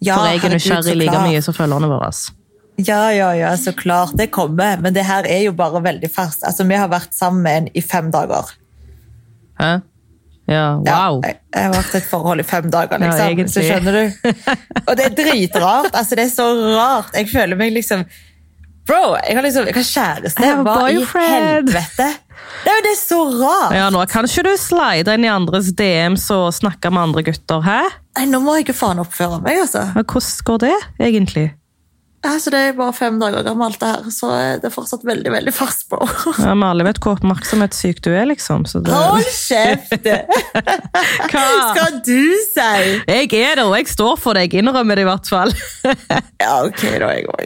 Ja 0.00 0.16
For 0.16 0.30
jeg 0.30 0.44
er 0.44 0.54
nysgjerrig 0.56 0.96
like 0.96 1.24
mye 1.26 1.42
som 1.44 1.56
følgerne 1.56 1.90
våre. 1.90 2.10
Ja, 2.80 3.10
ja, 3.12 3.34
ja, 3.36 3.50
så 3.60 3.74
klart. 3.76 4.14
Det 4.16 4.30
kommer. 4.32 4.80
Men 4.80 4.94
det 4.96 5.04
her 5.04 5.26
er 5.28 5.42
jo 5.44 5.52
bare 5.52 5.82
veldig 5.84 6.08
ferskt. 6.14 6.46
Altså, 6.48 6.64
vi 6.64 6.78
har 6.80 6.88
vært 6.88 7.12
sammen 7.16 7.68
i 7.76 7.82
fem 7.84 8.08
dager. 8.14 8.54
Hæ? 9.60 9.70
Ja, 10.50 10.64
wow. 10.80 11.20
Ja, 11.22 11.34
jeg, 11.54 11.66
har 11.66 11.74
vært 11.76 11.92
i 11.94 11.98
et 12.00 12.08
forhold 12.10 12.42
i 12.42 12.46
fem 12.46 12.70
dager, 12.72 12.98
Ja, 12.98 13.10
liksom. 13.10 13.26
egentlig. 13.26 13.52
så 13.54 13.62
skjønner 13.62 13.98
du? 13.98 14.32
Og 14.88 14.96
det 14.98 15.04
er 15.04 15.14
dritrart. 15.20 15.92
Altså, 15.92 16.16
det 16.18 16.24
er 16.24 16.32
så 16.32 16.48
rart. 16.74 17.12
Jeg 17.14 17.28
føler 17.30 17.60
meg 17.60 17.76
liksom 17.76 18.04
Bro, 18.88 19.14
jeg 19.22 19.36
har 19.36 19.44
liksom, 19.44 19.68
jeg 19.68 19.76
har 19.76 19.84
kjæreste. 19.86 20.46
Hva 20.66 20.88
i 20.90 21.02
helvete? 21.04 22.06
Det 22.64 22.72
er 22.72 22.76
jo 22.78 22.84
det 22.84 22.92
er 22.92 23.00
så 23.00 23.20
rart. 23.40 23.74
Ja, 23.76 23.86
nå 23.92 24.02
kan 24.10 24.28
ikke 24.28 24.44
du 24.46 24.52
slide 24.60 25.14
inn 25.16 25.24
i 25.24 25.30
andres 25.32 25.70
DMs 25.76 26.26
og 26.34 26.50
snakke 26.56 26.92
med 26.92 27.08
andre 27.08 27.24
gutter, 27.30 27.62
hæ? 27.64 27.80
Nei, 28.18 28.26
nå 28.28 28.42
må 28.44 28.56
jeg 28.58 28.66
ikke 28.68 28.78
faen 28.80 29.00
oppføre 29.02 29.40
meg, 29.44 29.62
altså. 29.62 29.86
Men 29.94 30.04
Hvordan 30.04 30.44
går 30.50 30.62
det, 30.66 30.76
egentlig? 31.00 31.46
Altså. 32.28 32.50
Det 32.52 32.60
er 32.60 32.72
bare 32.76 32.92
fem 32.96 33.18
dager 33.20 33.44
gammelt, 33.46 33.78
det 33.80 33.88
her, 33.88 34.08
så 34.12 34.30
det 34.60 34.68
er 34.68 34.74
fortsatt 34.74 35.04
veldig, 35.08 35.32
veldig 35.32 35.54
fast, 35.54 35.86
på. 35.90 35.98
Ja, 36.38 36.54
Vi 36.54 36.66
alle 36.68 36.84
vet 36.86 37.00
hvor 37.02 37.16
oppmerksomhetssyk 37.16 38.02
du 38.04 38.10
er, 38.12 38.26
liksom. 38.30 38.66
Så 38.68 38.82
det... 38.84 38.92
Hold 38.92 39.24
kjeft! 39.30 40.08
Hva 41.32 41.44
skal 41.72 42.00
du 42.06 42.22
si? 42.50 42.72
Jeg 43.08 43.30
er 43.40 43.60
det, 43.60 43.64
og 43.64 43.76
jeg 43.78 43.88
står 43.92 44.18
for 44.20 44.36
det. 44.36 44.48
Jeg 44.48 44.64
innrømmer 44.64 45.00
det 45.00 45.06
i 45.06 45.10
hvert 45.10 45.30
fall. 45.30 45.54
Ja, 46.40 46.60
ok, 46.64 46.82
da 47.00 47.10
er 47.10 47.20
jeg 47.20 47.26
òg. 47.30 47.40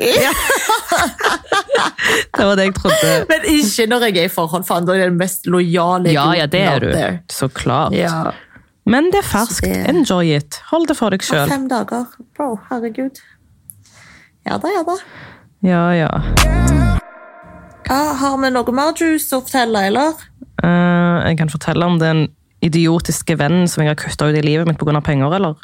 Det 2.35 2.47
var 2.47 2.57
det 2.59 2.67
jeg 2.69 2.75
trodde. 2.79 3.13
Men 3.31 3.47
ikke 3.51 3.87
når 3.91 4.09
jeg 4.09 4.17
er 4.25 4.29
i 4.29 4.33
forhold, 4.33 4.65
faen. 4.69 4.87
Da 4.89 4.95
er 4.95 5.05
jeg 5.05 5.13
den 5.13 5.21
mest 5.21 5.47
lojale 5.51 6.13
Ja, 6.15 6.27
ja, 6.37 6.47
det 6.51 6.65
er 6.67 6.83
du. 6.85 6.91
Så 7.33 7.49
klart. 7.53 7.95
Ja. 7.97 8.33
Men 8.85 9.09
det 9.13 9.23
er 9.23 9.29
ferskt. 9.29 9.65
Enjoy 9.89 10.35
it. 10.37 10.61
Hold 10.71 10.89
det 10.91 10.97
for 10.99 11.15
deg 11.15 11.25
sjøl. 11.25 11.49
Fem 11.51 11.69
dager. 11.71 12.05
Bro, 12.37 12.55
herregud. 12.71 13.23
Ja 14.47 14.59
da, 14.61 14.69
ja 14.75 14.83
da. 14.87 14.97
Ja, 15.65 15.85
ja. 15.97 16.11
Hva, 17.85 18.01
har 18.21 18.37
vi 18.41 18.51
noe 18.53 18.75
mer 18.77 18.93
juice 18.97 19.33
å 19.37 19.43
fortelle, 19.45 19.87
eller? 19.91 20.17
Uh, 20.65 21.21
jeg 21.29 21.39
kan 21.41 21.53
fortelle 21.53 21.87
om 21.89 21.99
den 22.01 22.27
idiotiske 22.65 23.37
vennen 23.41 23.69
som 23.69 23.83
jeg 23.85 23.93
har 23.93 23.99
kutta 24.01 24.31
ut 24.31 24.39
i 24.39 24.45
livet 24.45 24.69
mitt 24.69 24.79
pga. 24.81 25.01
penger, 25.05 25.35
eller? 25.37 25.57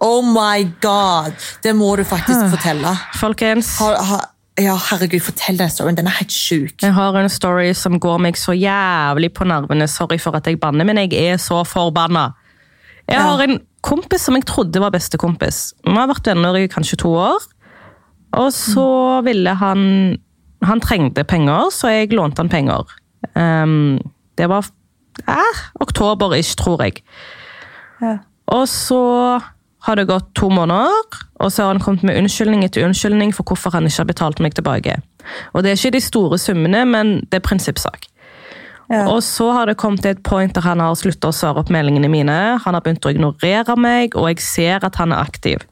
Oh 0.00 0.22
my 0.24 0.64
god! 0.80 1.34
Det 1.62 1.74
må 1.76 1.94
du 1.98 2.04
faktisk 2.08 2.46
fortelle. 2.54 2.92
Folkens, 3.20 3.74
Har, 3.82 3.98
har, 4.10 4.22
ja, 4.60 4.76
herregud, 4.90 5.20
fortell 5.26 5.58
den 5.60 5.70
storyen. 5.72 5.98
Den 5.98 6.06
er 6.08 6.18
helt 6.20 6.32
sjuk. 6.32 6.76
jeg 6.82 6.94
har 6.96 7.18
en 7.20 7.28
story 7.28 7.72
som 7.74 7.98
går 8.00 8.18
meg 8.22 8.38
så 8.40 8.54
jævlig 8.56 9.32
på 9.36 9.44
nervene. 9.50 9.88
Sorry 9.90 10.18
for 10.18 10.38
at 10.38 10.46
jeg 10.48 10.60
banner, 10.62 10.84
men 10.88 11.02
jeg 11.04 11.12
er 11.20 11.36
så 11.42 11.62
forbanna. 11.68 12.30
Jeg 13.10 13.18
Ja. 13.18 13.26
har 13.26 13.42
en 13.42 13.60
kompis 13.82 14.22
som 14.22 14.34
jeg 14.36 14.44
trodde 14.46 14.80
var 14.80 14.90
bestekompis. 14.90 15.72
Vi 15.84 15.92
har 15.96 16.06
vært 16.08 16.26
venner 16.26 16.54
i 16.56 16.68
kanskje 16.68 16.96
to 16.96 17.08
år. 17.18 17.40
Og 18.38 18.52
så 18.54 19.20
ville 19.26 19.54
han 19.58 20.18
Han 20.60 20.80
trengte 20.80 21.24
penger, 21.24 21.70
så 21.72 21.88
jeg 21.88 22.12
lånte 22.12 22.42
han 22.42 22.50
penger. 22.52 22.84
Um, 23.32 23.96
det 24.36 24.44
var 24.48 24.66
eh, 25.24 25.60
oktober-ish, 25.80 26.52
tror 26.60 26.82
jeg. 26.84 27.00
Ja. 28.02 28.18
Og 28.52 28.68
så 28.68 29.40
har 29.86 29.96
det 29.96 30.04
gått 30.10 30.28
to 30.36 30.50
måneder, 30.52 31.16
og 31.40 31.52
så 31.52 31.62
har 31.62 31.72
han 31.72 31.80
kommet 31.80 32.04
med 32.04 32.18
unnskyldning 32.20 32.64
etter 32.66 32.84
unnskyldning 32.84 33.32
for 33.32 33.48
hvorfor 33.48 33.72
han 33.72 33.88
ikke 33.88 34.02
har 34.02 34.10
betalt 34.10 34.44
meg 34.44 34.54
tilbake. 34.58 34.98
Og 35.54 35.64
det 35.64 35.72
er 35.72 35.80
ikke 35.80 35.96
de 35.96 36.04
store 36.04 36.38
summene, 36.38 36.84
men 36.84 37.14
det 37.30 37.40
er 37.40 37.46
prinsippsak. 37.46 38.04
Ja. 38.90 39.04
Og 39.06 39.22
så 39.22 39.52
har 39.54 39.70
det 39.70 39.78
kommet 39.78 40.02
til 40.02 40.16
et 40.16 40.22
point 40.26 40.52
der 40.54 40.66
han 40.66 40.82
har 40.82 40.96
sluttet 40.98 41.28
å 41.28 41.34
svare 41.34 41.62
opp 41.62 41.70
meldingene 41.70 42.10
mine. 42.10 42.38
Han 42.64 42.74
har 42.74 42.82
begynt 42.82 43.06
å 43.06 43.12
ignorere 43.14 43.76
meg, 43.78 44.16
og 44.18 44.32
jeg 44.32 44.42
ser 44.42 44.86
at 44.86 44.98
han 44.98 45.14
er 45.14 45.22
aktiv. 45.22 45.62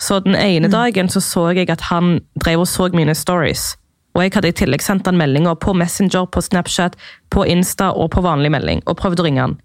Så 0.00 0.20
den 0.20 0.36
ene 0.36 0.68
dagen 0.68 1.08
så, 1.08 1.20
så 1.24 1.48
jeg 1.56 1.70
at 1.72 1.86
han 1.88 2.20
drev 2.42 2.64
og 2.64 2.68
så 2.68 2.88
mine 2.92 3.14
stories. 3.14 3.74
Og 4.16 4.22
jeg 4.24 4.32
hadde 4.34 4.48
i 4.48 4.56
tillegg 4.56 4.84
sendt 4.84 5.08
han 5.08 5.18
meldinger 5.20 5.56
på 5.60 5.74
Messenger, 5.76 6.26
på 6.32 6.40
Snapchat, 6.40 6.96
på 7.32 7.44
Insta 7.44 7.90
og 7.92 8.10
på 8.14 8.24
vanlig 8.24 8.50
melding, 8.52 8.82
og 8.86 8.96
prøvd 9.00 9.20
å 9.20 9.26
ringe 9.26 9.42
han. 9.44 9.56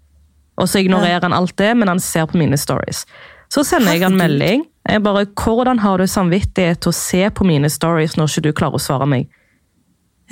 Og 0.60 0.68
så 0.68 0.82
ignorerer 0.82 1.24
han 1.24 1.36
alt 1.36 1.56
det, 1.56 1.70
men 1.76 1.88
han 1.88 2.00
ser 2.00 2.28
på 2.28 2.40
mine 2.40 2.58
stories. 2.60 3.06
Så 3.52 3.64
sender 3.64 3.96
jeg 3.96 4.04
han 4.04 4.16
melding. 4.16 4.66
Jeg 4.88 5.02
bare, 5.04 5.26
Hvordan 5.36 5.78
har 5.78 5.98
du 5.98 6.06
samvittighet 6.06 6.82
til 6.82 6.92
å 6.92 6.96
se 6.96 7.22
på 7.30 7.44
mine 7.44 7.68
stories 7.70 8.16
når 8.16 8.28
ikke 8.28 8.44
du 8.48 8.52
klarer 8.52 8.76
å 8.76 8.82
svare 8.82 9.08
meg? 9.08 9.28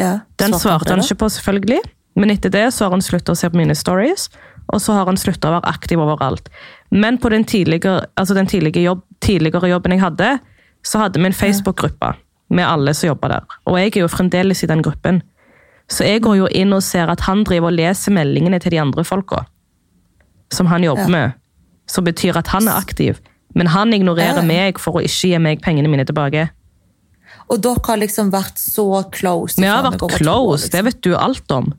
Ja. 0.00 0.20
Den 0.40 0.54
Svarte 0.54 0.62
svarte 0.62 0.94
han 0.94 1.04
ikke 1.04 1.20
på, 1.22 1.28
selvfølgelig. 1.28 1.80
Men 2.16 2.32
etter 2.32 2.52
det 2.52 2.66
så 2.74 2.86
har 2.86 2.96
han 2.96 3.04
sluttet 3.04 3.32
å 3.32 3.38
se 3.38 3.50
på 3.50 3.60
mine 3.60 3.76
stories, 3.76 4.28
og 4.72 4.80
så 4.80 4.94
har 4.96 5.06
han 5.11 5.16
sluttet 5.18 5.44
å 5.48 5.54
være 5.56 5.68
aktiv 5.70 5.98
overalt. 6.00 6.48
Men 6.90 7.18
på 7.18 7.30
den 7.30 7.44
tidligere, 7.44 8.06
altså 8.16 8.35
den 8.35 8.46
tidligere, 8.50 8.83
jobb, 8.90 9.02
tidligere 9.20 9.70
jobben 9.70 9.92
jeg 9.96 10.00
hadde, 10.04 10.30
så 10.87 10.98
hadde 11.02 11.20
vi 11.20 11.26
en 11.26 11.37
Facebook-gruppe 11.37 12.14
med 12.50 12.66
alle 12.66 12.94
som 12.94 13.09
jobba 13.12 13.28
der. 13.28 13.44
Og 13.66 13.78
jeg 13.78 13.92
er 13.96 14.00
jo 14.04 14.09
fremdeles 14.11 14.62
i 14.64 14.66
den 14.70 14.83
gruppen. 14.83 15.22
Så 15.90 16.06
jeg 16.06 16.22
går 16.22 16.37
jo 16.38 16.46
inn 16.54 16.72
og 16.72 16.83
ser 16.87 17.11
at 17.11 17.20
han 17.26 17.42
driver 17.44 17.70
og 17.70 17.76
leser 17.78 18.14
meldingene 18.14 18.61
til 18.62 18.70
de 18.76 18.80
andre 18.83 19.04
folka 19.04 19.44
som 20.50 20.66
han 20.66 20.83
jobber 20.83 21.06
Ja. 21.06 21.09
med. 21.09 21.33
Som 21.87 22.04
betyr 22.04 22.37
at 22.38 22.48
han 22.48 22.66
er 22.68 22.78
aktiv. 22.78 23.20
Men 23.54 23.66
han 23.66 23.92
ignorerer 23.92 24.37
Ja. 24.37 24.42
meg 24.42 24.78
for 24.78 24.94
å 24.94 25.02
ikke 25.02 25.28
gi 25.30 25.38
meg 25.38 25.61
pengene 25.62 25.88
mine 25.88 26.04
tilbake. 26.04 26.50
Og 27.50 27.61
dere 27.61 27.78
har 27.87 27.96
liksom 27.98 28.30
vært 28.30 28.59
så 28.59 29.11
close. 29.11 29.56
Vi 29.56 29.66
har 29.66 29.83
vært 29.83 30.02
år, 30.02 30.11
close, 30.18 30.64
liksom. 30.64 30.70
det 30.70 30.85
vet 30.85 31.00
du 31.02 31.14
alt 31.16 31.50
om. 31.50 31.72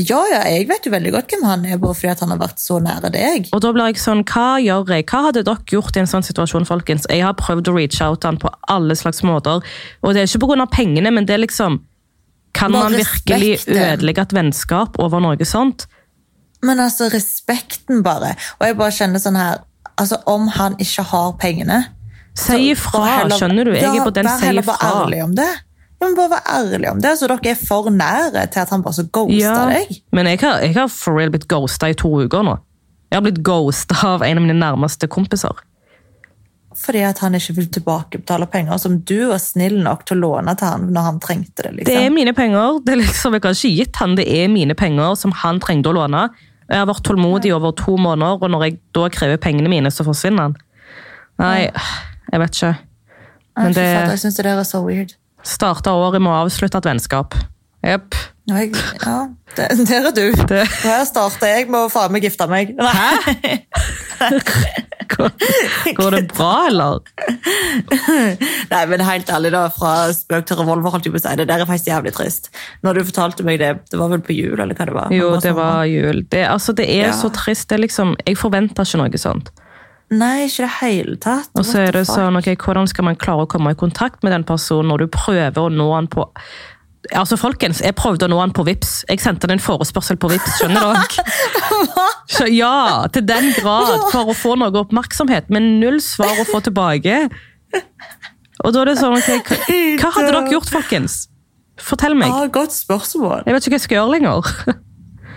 Ja, 0.00 0.22
ja, 0.30 0.40
jeg 0.48 0.64
vet 0.70 0.86
jo 0.88 0.90
veldig 0.94 1.10
godt 1.12 1.32
hvem 1.34 1.42
han 1.44 1.64
er, 1.68 1.76
bare 1.80 1.94
fordi 1.94 2.22
han 2.24 2.32
har 2.32 2.38
vært 2.40 2.62
så 2.62 2.78
nære 2.80 3.10
deg. 3.12 3.50
Og 3.52 3.60
da 3.60 3.72
blir 3.76 3.90
jeg 3.90 4.00
sånn, 4.00 4.22
hva 4.24 4.56
gjør 4.62 4.88
jeg? 4.94 5.04
Hva 5.10 5.20
hadde 5.26 5.42
dere 5.44 5.68
gjort 5.68 5.98
i 5.98 6.00
en 6.00 6.08
sånn 6.08 6.24
situasjon, 6.24 6.64
folkens? 6.68 7.04
Jeg 7.12 7.20
har 7.26 7.36
prøvd 7.36 7.68
å 7.68 7.74
reach 7.76 8.00
out 8.04 8.24
han 8.24 8.40
på 8.40 8.50
alle 8.72 8.96
slags 8.96 9.20
måter, 9.26 9.60
og 10.00 10.14
det 10.16 10.24
er 10.24 10.30
ikke 10.30 10.60
av 10.64 10.70
pengene, 10.72 11.12
men 11.12 11.28
det 11.28 11.36
er 11.36 11.44
liksom, 11.44 11.82
kan 12.56 12.72
Bare 12.72 12.88
man 12.88 12.96
virkelig 13.02 13.58
respekten. 13.58 13.82
ødelegge 13.92 14.22
et 14.22 14.32
vennskap 14.32 14.96
over 14.98 15.20
noe 15.20 15.44
sånt? 15.44 15.86
Men 16.62 16.80
altså, 16.80 17.10
respekten 17.12 18.02
bare. 18.02 18.32
Og 18.60 18.66
jeg 18.66 18.76
bare 18.80 18.96
kjenner 18.96 19.20
sånn 19.20 19.36
her, 19.36 19.60
altså 19.96 20.22
om 20.26 20.48
han 20.56 20.76
ikke 20.80 21.04
har 21.12 21.34
pengene, 21.40 21.84
Si 22.32 22.70
ifra, 22.72 23.28
skjønner 23.28 23.68
du? 23.68 23.74
Jeg 23.76 23.92
er 23.92 24.06
på 24.06 24.12
den 24.16 24.24
vær 24.24 24.38
si 24.40 24.46
heller 24.48 24.64
bare 24.64 24.80
ifra. 24.80 25.02
ærlig 25.04 25.18
om 25.24 25.34
det. 25.36 25.50
Ja, 26.02 26.08
men 26.08 26.16
bare 26.18 26.32
vær 26.32 26.48
ærlig 26.50 26.88
om 26.90 27.00
det, 27.02 27.12
så 27.18 27.28
dere 27.30 27.52
er 27.52 27.58
for 27.58 27.86
nære 27.94 28.48
til 28.50 28.64
at 28.64 28.70
han 28.74 28.82
bare 28.82 28.96
så 28.96 29.04
ghoster 29.06 29.38
Ja, 29.38 29.66
deg. 29.70 30.00
men 30.10 30.26
jeg 30.26 30.40
har, 30.42 30.58
jeg 30.64 30.74
har 30.74 30.88
for 30.90 31.14
real 31.14 31.30
blitt 31.30 31.46
ghosta 31.46 31.92
i 31.92 31.94
to 31.94 32.10
uker 32.24 32.42
nå. 32.42 32.56
Jeg 33.12 33.20
har 33.20 33.22
blitt 33.22 33.42
ghosta 33.46 34.00
av 34.08 34.24
en 34.26 34.40
av 34.40 34.42
mine 34.42 34.56
nærmeste 34.58 35.06
kompiser. 35.06 35.62
Fordi 36.82 37.04
at 37.06 37.20
han 37.22 37.36
ikke 37.38 37.54
vil 37.60 37.68
tilbakebetale 37.70 38.48
penger 38.50 38.80
som 38.82 38.96
du 39.06 39.28
var 39.30 39.38
snill 39.38 39.76
nok 39.84 40.02
til 40.08 40.18
å 40.18 40.22
låne 40.24 40.56
til 40.58 40.72
han 40.72 40.90
når 40.90 41.06
han 41.06 41.22
trengte 41.22 41.68
det. 41.68 41.74
Liksom. 41.76 41.86
Det 41.86 41.94
er 41.94 42.06
liksom. 42.08 42.18
mine 42.18 42.34
penger. 42.34 42.80
Det 42.82 42.96
er 42.96 43.02
liksom, 43.04 43.36
jeg 43.36 43.44
har 43.44 43.58
ikke 43.60 43.74
gitt 43.76 44.02
han, 44.02 44.18
det 44.18 44.26
er 44.26 44.50
mine 44.50 44.74
penger 44.74 45.14
som 45.22 45.38
han 45.44 45.62
trengte 45.62 45.92
å 45.92 45.96
låne. 46.00 46.26
Jeg 46.66 46.80
har 46.80 46.88
vært 46.88 47.04
tålmodig 47.06 47.52
over 47.54 47.76
to 47.78 47.94
måneder, 48.00 48.40
og 48.40 48.50
når 48.50 48.66
jeg 48.66 48.78
da 48.96 49.08
krever 49.12 49.38
pengene 49.38 49.70
mine, 49.70 49.92
så 49.92 50.06
forsvinner 50.08 50.48
han. 50.48 50.56
Nei, 51.42 51.68
jeg 52.32 52.42
vet 52.42 52.58
ikke. 52.58 52.74
Men 53.60 53.74
det 53.76 53.84
Jeg 53.84 54.22
synes 54.24 54.38
det 54.40 54.48
der 54.48 54.58
er 54.62 54.66
så 54.66 54.80
weird. 54.82 55.14
Starta 55.46 55.92
året 55.98 56.22
med 56.22 56.32
å 56.32 56.42
avslutte 56.46 56.78
et 56.82 56.88
vennskap. 56.90 57.34
Jepp. 57.82 58.14
Ja, 58.46 59.28
det, 59.56 59.66
der 59.88 60.06
er 60.08 60.14
du. 60.14 60.24
Det- 60.50 60.66
Her 60.84 61.04
starter 61.06 61.46
jeg 61.50 61.68
med 61.70 61.80
å 61.86 61.90
faen 61.90 62.12
meg 62.14 62.22
gifte 62.26 62.46
meg. 62.50 62.72
Hæ? 62.78 63.58
Går, 65.12 65.30
går 65.98 66.14
det 66.14 66.20
bra, 66.32 66.50
eller? 66.68 67.00
Nei, 68.70 68.82
men 68.90 69.02
helt 69.04 69.30
ærlig 69.34 69.50
da, 69.54 69.64
fra 69.74 69.92
spøk 70.14 70.46
til 70.48 70.58
revolver, 70.62 70.94
holdt 70.94 71.06
jeg 71.08 71.14
på 71.14 71.20
å 71.20 71.24
si. 71.24 71.34
Det 71.42 71.46
der 71.50 71.62
er 71.64 71.68
faktisk 71.68 71.90
jævlig 71.90 72.12
trist. 72.16 72.48
Når 72.86 72.98
du 73.00 73.02
fortalte 73.10 73.46
meg 73.46 73.58
det, 73.62 73.72
det 73.92 74.00
var 74.00 74.12
vel 74.14 74.22
på 74.24 74.34
jul, 74.36 74.54
eller 74.62 74.78
hva 74.78 74.86
det 74.88 74.96
var? 74.96 75.12
Jo, 75.14 75.32
det 75.42 75.52
var 75.58 75.82
jul. 75.90 76.22
Det, 76.32 76.44
altså, 76.48 76.74
det 76.78 76.86
er 76.88 77.08
Ja. 77.10 77.12
så 77.18 77.30
trist. 77.34 77.68
Det 77.68 77.76
er 77.80 77.84
liksom, 77.86 78.14
jeg 78.26 78.38
forventa 78.40 78.86
ikke 78.86 79.02
noe 79.02 79.20
sånt. 79.20 79.52
Nei, 80.12 80.44
ikke 80.44 80.66
det 80.66 80.72
hele 80.82 81.16
tatt. 81.22 81.48
Og 81.56 81.64
så 81.64 81.86
er 81.86 81.96
det 81.96 82.02
sånn, 82.10 82.36
ok, 82.36 82.50
Hvordan 82.60 82.88
skal 82.90 83.06
man 83.08 83.16
klare 83.16 83.46
å 83.46 83.48
komme 83.50 83.72
i 83.72 83.78
kontakt 83.78 84.20
med 84.26 84.34
den 84.34 84.44
personen 84.44 84.92
når 84.92 85.06
du 85.06 85.12
prøver 85.14 85.62
å 85.64 85.72
nå 85.72 85.88
han 85.94 86.10
på 86.12 86.26
Altså, 87.18 87.34
folkens, 87.34 87.80
Jeg 87.82 87.96
prøvde 87.98 88.28
å 88.28 88.30
nå 88.30 88.36
han 88.38 88.52
på 88.54 88.62
Vips. 88.62 89.00
Jeg 89.08 89.18
sendte 89.18 89.48
han 89.48 89.56
en 89.56 89.62
forespørsel 89.62 90.20
på 90.22 90.28
Vips, 90.30 90.60
skjønner 90.60 90.84
dere? 90.86 91.24
Så 92.36 92.46
ja, 92.46 93.08
til 93.10 93.24
den 93.26 93.48
grad, 93.56 93.90
for 94.12 94.30
å 94.30 94.36
få 94.38 94.54
noe 94.60 94.70
oppmerksomhet, 94.84 95.50
men 95.50 95.80
null 95.80 95.98
svar 96.04 96.38
å 96.38 96.46
få 96.46 96.60
tilbake. 96.62 97.24
Og 98.62 98.70
da 98.70 98.84
er 98.84 98.92
det 98.92 98.96
sånn, 99.00 99.18
ok, 99.18 99.50
hva 99.98 100.12
hadde 100.14 100.30
dere 100.30 100.54
gjort, 100.54 100.70
folkens? 100.70 101.24
Fortell 101.82 102.14
meg. 102.14 102.30
Ah, 102.30 102.46
godt 102.52 102.76
spørsmål. 102.76 103.48
Jeg 103.48 103.56
vet 103.56 103.66
ikke 103.66 103.74
hva 103.74 103.80
jeg 103.80 103.86
skal 103.88 103.98
gjøre 103.98 104.14
lenger. 104.14 104.54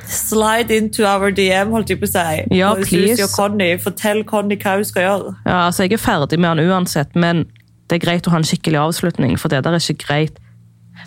Slide 0.07 0.71
into 0.71 1.05
our 1.07 1.31
DM, 1.31 1.71
holdt 1.73 1.89
jeg 1.89 1.99
på 2.01 2.07
å 2.07 2.11
si. 2.11 2.43
Ja, 2.55 2.73
please. 2.77 3.27
Conny, 3.35 3.71
Fortell 3.81 4.23
Conny 4.27 4.57
hva 4.61 4.75
hun 4.77 4.85
skal 4.87 5.05
gjøre. 5.07 5.35
Ja, 5.45 5.65
altså, 5.67 5.83
Jeg 5.87 5.93
er 5.97 6.03
ferdig 6.03 6.39
med 6.39 6.49
han 6.53 6.59
uansett, 6.69 7.15
men 7.15 7.45
det 7.89 7.99
er 7.99 8.05
greit 8.05 8.27
å 8.27 8.33
ha 8.33 8.37
en 8.41 8.47
skikkelig 8.47 8.81
avslutning, 8.81 9.37
for 9.39 9.49
det 9.53 9.63
der 9.65 9.77
er 9.77 9.81
ikke 9.81 10.05
greit. 10.05 10.37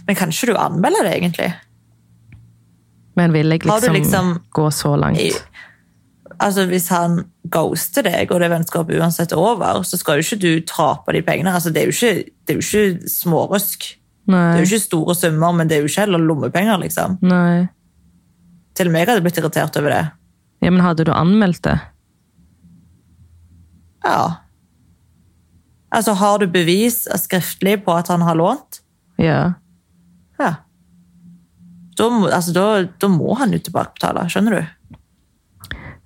Men 0.07 0.17
kan 0.17 0.31
ikke 0.35 0.53
du 0.53 0.59
anmelde 0.59 1.05
det, 1.07 1.15
egentlig? 1.21 1.53
Men 3.19 3.33
vil 3.33 3.51
jeg 3.51 3.65
liksom, 3.65 3.95
liksom- 3.95 4.35
gå 4.55 4.67
så 4.73 4.97
langt? 4.99 5.19
I, 5.19 5.33
altså, 6.39 6.67
Hvis 6.67 6.89
han 6.89 7.25
ghoster 7.51 8.03
deg, 8.03 8.31
og 8.33 8.41
det 8.41 8.51
vennskapet 8.51 8.99
uansett 9.01 9.33
er 9.33 9.37
over, 9.39 9.83
så 9.83 9.99
skal 9.99 10.21
jo 10.21 10.27
ikke 10.27 10.41
du 10.41 10.61
tape 10.61 11.13
de 11.13 11.23
pengene. 11.23 11.53
Altså, 11.55 11.73
det, 11.73 11.83
er 11.83 11.87
jo 11.87 11.97
ikke, 11.97 12.31
det 12.47 12.55
er 12.55 12.61
jo 12.61 12.67
ikke 12.67 13.09
smårøsk. 13.09 13.95
Det 14.29 14.37
er 14.37 14.59
jo 14.61 14.69
ikke 14.69 14.81
store 14.85 15.15
summer, 15.15 15.53
men 15.53 15.69
det 15.69 15.77
er 15.77 15.81
jo 15.81 15.89
ikke 15.89 16.01
heller 16.05 16.19
lommepenger. 16.19 16.79
liksom. 16.83 17.19
Nei. 17.23 17.69
Til 18.79 18.89
og 18.89 18.95
med 18.95 19.03
jeg 19.03 19.11
hadde 19.11 19.25
blitt 19.27 19.41
irritert 19.41 19.77
over 19.81 19.91
det. 19.91 20.05
Ja, 20.63 20.71
men 20.71 20.83
hadde 20.85 21.07
du 21.09 21.13
anmeldt 21.15 21.65
det? 21.67 21.77
Ja. 24.07 24.23
Altså, 25.95 26.15
har 26.21 26.39
du 26.39 26.47
bevis 26.53 27.07
skriftlig 27.19 27.81
på 27.85 27.95
at 27.99 28.11
han 28.13 28.23
har 28.23 28.39
lånt? 28.39 28.83
Ja. 29.19 29.59
Ja. 30.39 30.53
Da, 31.99 32.09
altså, 32.31 32.55
da, 32.55 32.67
da 33.01 33.11
må 33.11 33.35
han 33.41 33.55
jo 33.57 33.63
tilbakebetale, 33.67 34.29
skjønner 34.31 34.59
du? 34.59 34.75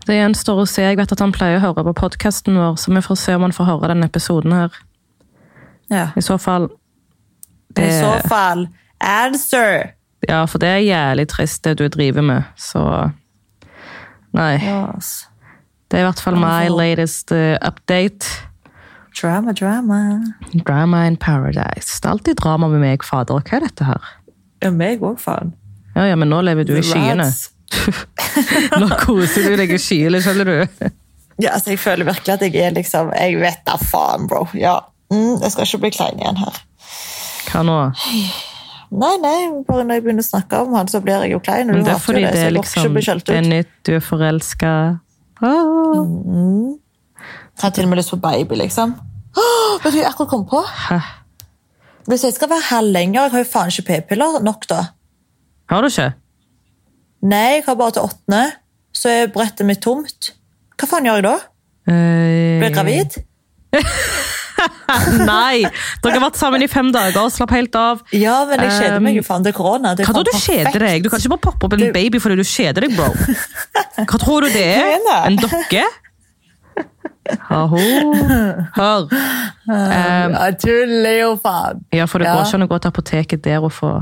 Det 0.07 0.17
gjenstår 0.17 0.63
å 0.63 0.67
se. 0.67 0.85
Jeg 0.87 0.99
vet 0.99 1.13
at 1.15 1.21
han 1.23 1.35
pleier 1.35 1.61
å 1.61 1.67
høre 1.67 1.85
på 1.91 1.97
podkasten 2.01 2.57
vår, 2.59 2.79
så 2.81 2.95
vi 2.95 3.03
får 3.05 3.19
se 3.21 3.37
om 3.37 3.45
han 3.47 3.55
får 3.55 3.69
høre 3.69 3.93
denne 3.93 4.09
episoden 4.11 4.55
her. 4.57 4.79
Ja. 5.93 6.07
I 6.17 6.25
så 6.25 6.39
fall 6.41 6.71
I 7.77 7.91
så 8.01 8.15
fall, 8.29 8.67
answer! 8.99 9.93
Ja, 10.29 10.45
for 10.47 10.63
det 10.63 10.69
er 10.69 10.85
jævlig 10.87 11.27
trist, 11.33 11.65
det 11.65 11.79
du 11.81 11.89
driver 11.91 12.23
med, 12.23 12.49
så 12.57 13.11
Nei. 14.33 14.57
Yes. 14.65 15.27
Det 15.91 15.99
er 15.99 16.07
i 16.07 16.09
hvert 16.09 16.23
fall 16.25 16.39
my 16.41 16.71
latest 16.73 17.35
uh, 17.37 17.59
update. 17.61 18.25
Drama, 19.13 19.53
drama. 19.53 19.99
Drama 20.67 21.03
in 21.07 21.19
paradise. 21.21 21.99
Det 22.01 22.09
er 22.09 22.15
alltid 22.15 22.39
drama 22.41 22.71
med 22.73 22.81
meg, 22.81 23.05
fader. 23.05 23.43
Hva 23.45 23.59
er 23.59 23.67
dette 23.67 23.85
her? 23.85 24.07
Ja, 24.65 24.71
meg 24.73 25.05
òg, 25.05 25.19
faen. 25.21 25.53
Ja, 25.93 26.07
ja, 26.09 26.17
men 26.17 26.33
nå 26.33 26.41
lever 26.47 26.65
du 26.65 26.73
i 26.79 26.85
skyene. 26.87 27.29
Nå 28.81 28.89
koser 29.01 29.47
du 29.49 29.57
deg 29.61 29.71
i 29.73 29.79
skyene, 29.81 30.21
skjønner 30.25 30.49
du? 30.49 30.89
Ja, 31.41 31.55
altså, 31.55 31.73
jeg 31.73 31.81
føler 31.81 32.09
virkelig 32.09 32.35
at 32.35 32.43
jeg 32.45 32.57
er 32.61 32.75
liksom 32.77 33.13
Jeg 33.17 33.39
vet 33.41 33.63
da 33.69 33.77
faen, 33.81 34.29
bro. 34.29 34.47
Ja. 34.57 34.79
Mm, 35.13 35.43
jeg 35.43 35.53
skal 35.53 35.69
ikke 35.69 35.83
bli 35.85 35.93
klein 35.99 36.21
igjen 36.21 36.41
her. 36.41 36.63
Hva 37.51 37.65
nå? 37.69 37.79
Nei, 38.93 39.15
nei, 39.23 39.37
bare 39.65 39.87
når 39.89 39.97
jeg 39.97 40.05
begynner 40.05 40.25
å 40.25 40.29
snakke 40.29 40.59
om 40.67 40.75
han, 40.77 40.89
så 40.91 41.01
blir 41.01 41.23
jeg 41.25 41.33
jo 41.33 41.41
klein. 41.41 41.71
Men 41.71 41.85
det 41.87 41.95
er 41.95 42.03
fordi 42.03 42.25
det, 42.27 42.33
det 42.37 42.43
er 42.51 42.55
liksom 42.59 42.99
Det 43.01 43.37
er 43.39 43.47
nytt, 43.49 43.73
du 43.89 43.95
er 43.97 44.05
forelska. 44.05 44.73
Ah. 45.41 45.95
Jeg 47.57 47.65
har 47.65 47.73
til 47.73 47.87
og 47.87 47.93
med 47.93 48.01
lyst 48.03 48.13
på 48.13 48.21
baby, 48.21 48.59
liksom. 48.61 48.93
Oh, 49.33 49.79
vet 49.81 49.95
du 49.95 49.97
hva 49.97 50.03
jeg 50.03 50.11
akkurat 50.11 50.31
kom 50.35 50.45
på? 50.51 50.61
Hæ? 50.91 50.99
Hvis 52.11 52.27
jeg 52.27 52.35
skal 52.37 52.51
være 52.51 52.67
her 52.69 52.85
lenger, 52.85 53.23
jeg 53.23 53.33
har 53.37 53.45
jo 53.45 53.49
faen 53.49 53.73
ikke 53.73 53.87
p-piller 53.89 54.43
nok, 54.45 54.67
da. 54.69 54.83
Har 55.73 55.85
du 55.85 55.89
ikke? 55.89 56.11
Nei, 57.33 57.45
jeg 57.57 57.65
har 57.69 57.79
bare 57.81 57.97
til 57.97 58.09
åttende. 58.11 58.45
Så 58.93 59.09
er 59.09 59.31
brettet 59.33 59.65
mitt 59.69 59.81
tomt. 59.85 60.33
Hva 60.77 60.89
faen 60.91 61.07
gjør 61.09 61.21
jeg 61.21 61.27
da? 61.31 61.37
Eh, 61.89 62.59
Blir 62.61 62.69
jeg 62.69 62.75
gravid? 62.77 63.23
Nei! 65.27 65.63
Dere 66.05 66.13
har 66.19 66.23
vært 66.27 66.39
sammen 66.39 66.63
i 66.63 66.69
fem 66.71 66.91
dager, 66.95 67.17
og 67.25 67.33
slapp 67.35 67.55
helt 67.57 67.75
av. 67.79 68.03
Ja, 68.15 68.43
men 68.49 68.61
jeg 68.67 68.75
kjeder 68.77 69.01
meg 69.03 69.17
jo 69.17 69.23
Um, 69.23 69.29
faen. 69.31 69.43
Det 69.47 69.53
er 69.55 69.57
korona. 69.57 69.95
Det 69.97 70.05
er 70.05 70.11
Hva 70.11 70.15
tror 70.19 70.29
du 70.29 70.37
kjeder 70.39 70.85
deg? 70.87 71.03
Du 71.05 71.09
kan 71.13 71.23
ikke 71.23 71.33
bare 71.35 71.45
poppe 71.49 71.67
opp 71.69 71.77
en 71.79 71.93
baby 71.95 72.21
fordi 72.23 72.37
du 72.39 72.45
kjeder 72.47 72.87
deg, 72.87 72.95
bro. 72.97 73.09
Hva 74.05 74.21
tror 74.23 74.47
du 74.47 74.53
det 74.53 74.65
er? 74.77 74.97
er? 75.01 75.27
En 75.31 75.41
dokke? 75.41 75.85
Ha-ho. 77.49 77.83
Hør. 78.77 79.05
Um, 79.69 80.33
Jeg 80.37 80.57
tuller 80.65 81.19
jo, 81.21 81.35
faen. 81.43 81.85
ja, 81.95 82.05
for 82.11 82.19
det 82.23 82.31
går 82.33 82.43
ikke 82.45 82.59
an 82.61 82.67
å 82.67 82.71
gå 82.73 82.81
til 82.83 82.93
apoteket 82.93 83.45
der 83.47 83.63
og 83.65 83.73
få 83.73 83.93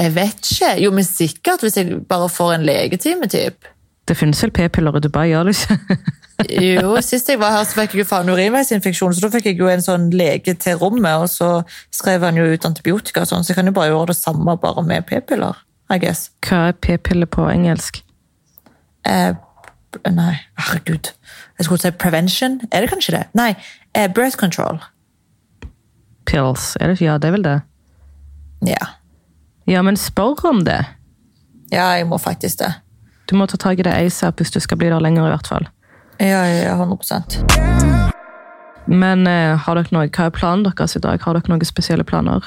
Jeg 0.00 0.14
vet 0.16 0.50
ikke. 0.54 0.72
Jo, 0.82 0.90
men 0.96 1.04
sikkert 1.06 1.62
hvis 1.64 1.76
jeg 1.78 2.00
bare 2.10 2.28
får 2.32 2.54
en 2.58 2.66
legetime, 2.66 3.28
typ. 3.30 3.68
Det 4.08 4.16
finnes 4.18 4.40
vel 4.42 4.50
p-piller 4.50 4.98
i 4.98 5.00
Dubai, 5.04 5.28
gjør 5.30 5.50
det 5.50 5.56
ikke? 5.58 5.98
Jo, 6.50 6.96
Sist 7.04 7.28
jeg 7.28 7.38
var 7.38 7.52
her, 7.54 7.64
så 7.68 7.76
fikk 7.76 7.94
jeg 7.94 8.02
jo 8.02 8.08
faen 8.08 8.30
urinveisinfeksjon, 8.32 9.12
så 9.14 9.22
da 9.26 9.30
fikk 9.34 9.50
jeg 9.50 9.58
jo 9.60 9.68
en 9.70 9.82
sånn 9.84 10.08
lege 10.16 10.54
til 10.58 10.78
rommet, 10.80 11.22
og 11.22 11.28
så 11.30 11.50
skrev 11.94 12.24
han 12.26 12.38
jo 12.40 12.46
ut 12.50 12.66
antibiotika 12.66 13.22
og 13.22 13.30
sånn, 13.30 13.44
så 13.44 13.52
jeg 13.52 13.60
kan 13.60 13.68
jo 13.70 13.74
bare 13.76 13.92
gjøre 13.92 14.10
det 14.10 14.16
samme 14.18 14.56
bare 14.62 14.82
med 14.86 15.06
p-piller, 15.06 15.60
I 15.92 15.98
guess. 16.02 16.30
Hva 16.48 16.68
er 16.70 16.78
p-pille 16.82 17.28
på 17.30 17.44
engelsk? 17.52 18.00
Eh, 19.06 19.34
nei, 20.08 20.32
herregud. 20.58 21.12
Jeg 21.58 21.66
skulle 21.68 21.82
si 21.82 21.90
prevention. 22.00 22.60
Er 22.72 22.82
det 22.82 22.90
kanskje 22.90 23.14
det? 23.18 23.22
Nei, 23.38 23.50
eh, 23.94 24.08
birth 24.08 24.38
control. 24.40 24.80
Pills? 26.26 26.76
Er 26.80 26.92
det, 26.92 27.00
ja, 27.02 27.18
det 27.18 27.28
er 27.28 27.36
vel 27.36 27.44
det. 27.46 27.58
Ja. 28.66 28.86
Ja, 29.68 29.82
men 29.82 29.96
spør 30.00 30.38
om 30.48 30.64
det. 30.66 30.80
ja, 31.72 31.90
jeg 31.98 32.06
må 32.06 32.18
faktisk 32.18 32.58
det. 32.62 32.72
Du 33.30 33.36
må 33.38 33.46
ta 33.46 33.56
tak 33.56 33.78
i 33.78 33.84
det 33.86 33.92
ASAP 33.94 34.40
hvis 34.42 34.50
du 34.50 34.60
skal 34.60 34.76
bli 34.80 34.88
der 34.90 35.00
lenger, 35.00 35.26
i 35.26 35.32
hvert 35.32 35.46
fall. 35.48 35.68
Ja, 36.22 36.42
ja, 36.46 36.64
ja, 36.64 36.74
100 36.78 37.02
Men 38.86 39.26
eh, 39.26 39.56
har 39.58 39.78
dere 39.78 39.90
noe, 39.94 40.08
hva 40.10 40.26
er 40.28 40.34
planen 40.34 40.64
deres 40.66 40.94
i 40.98 41.02
dag? 41.02 41.22
Har 41.24 41.34
dere 41.38 41.50
noen 41.50 41.64
spesielle 41.66 42.04
planer? 42.06 42.46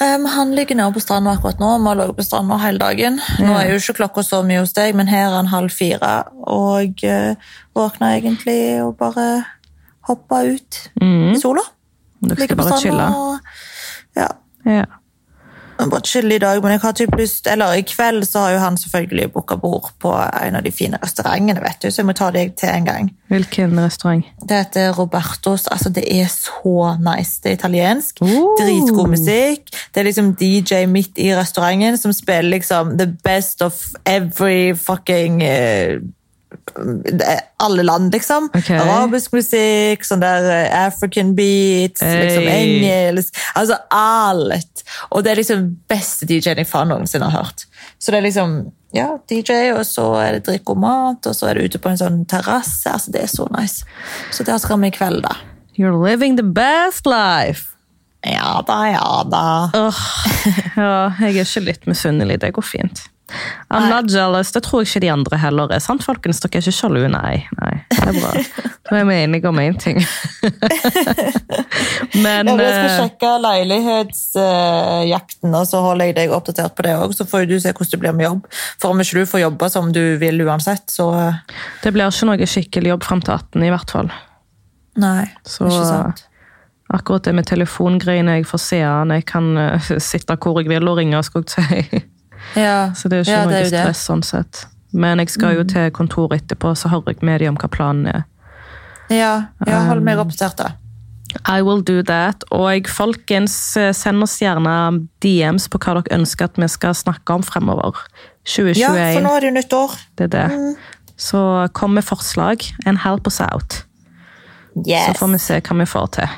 Um, 0.00 0.24
han 0.32 0.54
ligger 0.56 0.78
nede 0.78 0.94
på 0.94 1.02
stranda 1.04 1.34
akkurat 1.36 1.58
nå. 1.60 1.72
Vi 1.82 1.88
har 1.90 1.98
ligget 2.00 2.16
på 2.16 2.24
stranda 2.24 2.56
hele 2.62 2.80
dagen. 2.80 3.18
Nå 3.44 3.52
er 3.58 3.72
jo 3.72 3.80
ikke 3.82 3.96
klokka 4.00 4.24
så 4.24 4.40
mye 4.46 4.62
hos 4.62 4.72
deg, 4.78 4.94
men 4.98 5.10
her 5.10 5.26
er 5.28 5.36
han 5.40 5.50
halv 5.52 5.74
fire. 5.74 6.12
Og 6.48 7.02
uh, 7.04 7.34
våkna 7.76 8.14
egentlig 8.16 8.56
og 8.86 8.94
bare 9.02 9.26
hoppa 10.08 10.42
ut 10.48 10.80
Mm. 11.02 11.32
i 11.34 11.38
sola. 11.42 11.62
Dere 12.22 12.46
skal 12.46 12.56
bare 12.62 12.78
chille? 12.80 13.06
og- 13.10 13.38
Ja, 14.16 14.28
Chille 16.04 16.36
i 16.36 16.38
dag, 16.42 16.62
men 16.62 16.74
jeg 16.74 16.80
har 16.82 16.92
typ 16.92 17.14
lyst 17.18 17.46
Eller 17.46 17.78
i 17.78 17.82
kveld 17.86 18.26
så 18.28 18.44
har 18.44 18.54
jo 18.54 18.58
han 18.58 18.76
selvfølgelig 18.76 19.32
booka 19.32 19.56
bord 19.56 19.90
på 20.02 20.12
en 20.12 20.56
av 20.58 20.62
de 20.64 20.72
fine 20.72 20.98
restaurantene, 21.02 21.60
vet 21.62 21.82
du, 21.82 21.90
så 21.90 22.02
jeg 22.02 22.08
må 22.08 22.14
ta 22.16 22.30
deg 22.34 22.54
til 22.58 22.68
en 22.68 22.88
gang. 22.88 23.10
Hvilken 23.32 23.78
restaurant? 23.80 24.24
Det 24.48 24.56
heter 24.56 24.92
Robertos. 24.98 25.66
altså 25.66 25.88
Det 25.90 26.04
er 26.06 26.26
så 26.28 26.96
nice. 27.00 27.40
Det 27.42 27.52
er 27.52 27.58
italiensk. 27.60 28.18
Oh. 28.20 28.56
Dritgod 28.60 29.08
musikk. 29.08 29.70
Det 29.94 30.00
er 30.00 30.08
liksom 30.08 30.34
DJ 30.40 30.84
midt 30.86 31.18
i 31.18 31.30
restauranten 31.36 31.96
som 31.98 32.12
spiller 32.12 32.50
liksom 32.56 32.98
the 32.98 33.08
best 33.24 33.62
of 33.62 33.86
every 34.06 34.74
fucking 34.76 35.42
er 35.42 36.02
alle 37.62 37.82
land, 37.82 38.12
liksom. 38.12 38.48
Okay. 38.54 38.78
Arabisk 38.78 39.34
musikk, 39.36 40.04
sånn 40.06 40.22
der 40.22 40.48
eh, 40.50 40.76
African 40.86 41.34
beats, 41.38 42.02
liksom 42.02 42.48
engelsk 42.50 43.40
Altså 43.58 43.78
alt. 43.94 44.84
Og 45.10 45.24
det 45.24 45.32
er 45.32 45.40
liksom 45.42 45.66
beste 45.90 46.28
DJ-en 46.28 46.62
jeg 46.62 46.70
faen 46.70 46.92
noensinne 46.92 47.30
har 47.30 47.44
hørt. 47.44 47.66
Så 47.98 48.12
det 48.12 48.20
er 48.20 48.26
liksom 48.28 48.56
ja, 48.92 49.08
DJ, 49.30 49.72
og 49.72 49.86
så 49.88 50.04
er 50.20 50.36
det 50.36 50.46
drikk 50.50 50.74
og 50.74 50.82
mat, 50.82 51.26
og 51.26 51.36
så 51.36 51.48
er 51.48 51.56
det 51.56 51.70
ute 51.70 51.80
på 51.80 51.92
en 51.92 52.00
sånn 52.00 52.22
terrasse. 52.28 52.90
Altså, 52.92 53.12
det 53.14 53.24
er 53.24 53.30
så 53.32 53.46
nice. 53.54 53.86
Så 54.34 54.44
der 54.44 54.60
skal 54.60 54.80
vi 54.82 54.92
i 54.92 54.94
kveld, 54.94 55.24
da. 55.24 55.38
You're 55.78 55.96
living 55.96 56.36
the 56.36 56.44
best 56.44 57.08
life! 57.08 57.72
Ja 58.22 58.60
da, 58.66 58.76
ja 58.86 59.22
da. 59.26 59.46
Oh, 59.74 60.02
ja, 60.76 61.10
jeg 61.18 61.40
er 61.40 61.40
ikke 61.42 61.64
litt 61.64 61.88
misunnelig. 61.90 62.38
Det 62.44 62.52
går 62.54 62.66
fint. 62.66 63.02
I'm 63.72 63.88
not 63.88 64.12
jealous. 64.12 64.52
Det 64.52 64.60
tror 64.66 64.80
jeg 64.82 64.88
ikke 64.90 65.04
de 65.06 65.12
andre 65.12 65.36
heller 65.40 65.66
er. 65.72 65.80
Sant, 65.82 66.04
folkens? 66.04 66.40
Dere 66.42 66.56
er 66.58 66.62
ikke 66.62 66.72
sjalu? 66.76 67.08
Nei. 67.12 67.36
nei, 67.60 67.74
det 67.90 68.08
er 68.08 68.12
bra. 68.20 68.32
Da 68.82 68.88
er 68.98 69.04
vi 69.08 69.14
enige 69.14 69.48
om 69.48 69.58
én 69.62 69.76
ting. 69.80 69.98
Men 72.24 72.48
Ja, 72.50 72.54
jeg 72.58 72.72
skal 72.74 72.90
eh, 72.90 72.96
sjekke 72.98 73.30
leilighetsjakten, 73.40 75.50
og 75.54 75.66
så 75.70 75.78
holder 75.86 76.04
jeg 76.10 76.16
deg 76.18 76.28
oppdatert 76.34 76.74
på 76.76 76.82
det 76.84 76.94
òg. 76.98 77.10
Så 77.16 77.24
får 77.30 77.40
du 77.48 77.56
se 77.62 77.70
hvordan 77.72 77.92
det 77.94 78.00
blir 78.02 78.14
med 78.18 78.26
jobb. 78.26 78.42
For 78.82 78.88
om 78.92 78.98
ikke 79.00 79.18
du 79.22 79.30
får 79.30 79.40
jobbe 79.46 79.66
som 79.72 79.84
du 79.94 80.04
vil 80.20 80.36
uansett, 80.44 80.86
så 80.92 81.06
eh, 81.20 81.36
det 81.86 81.90
blir 81.94 82.06
ikke 82.10 82.26
noe 82.28 82.46
skikkelig 82.56 82.88
jobb 82.92 83.02
frem 83.06 83.20
til 83.24 83.32
18, 83.38 83.64
i 83.64 83.72
hvert 83.72 83.90
fall. 83.96 84.08
Nei. 85.00 85.24
Så 85.48 85.64
ikke 85.70 85.88
sant. 85.88 86.18
akkurat 86.92 87.24
det 87.24 87.32
med 87.38 87.46
telefongreiene, 87.48 88.32
jeg 88.40 88.46
får 88.50 88.60
se 88.66 88.80
an. 88.84 89.14
Jeg 89.14 89.24
kan 89.30 89.46
uh, 89.56 89.80
sitte 90.10 90.34
hvor 90.36 90.60
jeg 90.60 90.68
vil 90.72 90.88
og 90.90 90.96
ringe, 91.00 91.22
skal 91.24 91.40
jeg 91.46 91.50
si. 91.54 91.80
Ja, 92.56 92.92
Så 92.94 93.08
det 93.08 93.22
er 93.22 93.26
ikke 93.26 93.38
ja, 93.38 93.46
noe 93.48 93.64
stress 93.70 94.04
sånn 94.08 94.22
sett. 94.26 94.66
Men 94.92 95.22
jeg 95.22 95.32
skal 95.32 95.56
jo 95.56 95.64
til 95.64 95.88
kontoret 95.90 96.42
etterpå, 96.42 96.74
så 96.76 96.90
hører 96.92 97.14
jeg 97.14 97.24
med 97.24 97.40
dem 97.40 97.54
om 97.54 97.60
hva 97.60 97.70
planen 97.72 98.06
er. 98.12 98.24
Ja, 99.12 99.32
ja 99.66 99.82
hold 99.88 100.02
Um, 100.02 100.04
meg 100.04 100.20
oppdatert, 100.20 100.58
da. 100.58 100.72
I 101.48 101.62
will 101.64 101.80
do 101.80 102.02
that. 102.02 102.44
Og 102.52 102.88
folkens, 102.88 103.76
eh, 103.76 103.92
send 103.96 104.22
oss 104.22 104.38
gjerne 104.42 105.08
DMs 105.24 105.68
på 105.68 105.80
hva 105.80 105.96
dere 106.00 106.18
ønsker 106.18 106.50
at 106.50 106.60
vi 106.60 106.68
skal 106.68 106.94
snakke 106.94 107.32
om 107.34 107.42
fremover. 107.42 107.96
2021, 108.44 108.76
Ja, 108.76 109.14
for 109.14 109.24
nå 109.24 109.36
er 109.36 109.40
det 109.40 109.48
jo 109.48 109.54
nytt 109.56 109.72
år. 109.72 109.96
det 110.18 110.34
er 110.34 110.48
det. 110.48 110.76
Så 111.16 111.68
kom 111.72 111.94
med 111.94 112.04
forslag 112.04 112.64
and 112.84 112.98
help 112.98 113.26
us 113.26 113.40
out. 113.40 113.84
Så 114.74 115.14
får 115.16 115.32
vi 115.32 115.38
se 115.38 115.60
hva 115.60 115.78
vi 115.78 115.84
får 115.86 116.06
til. 116.12 116.28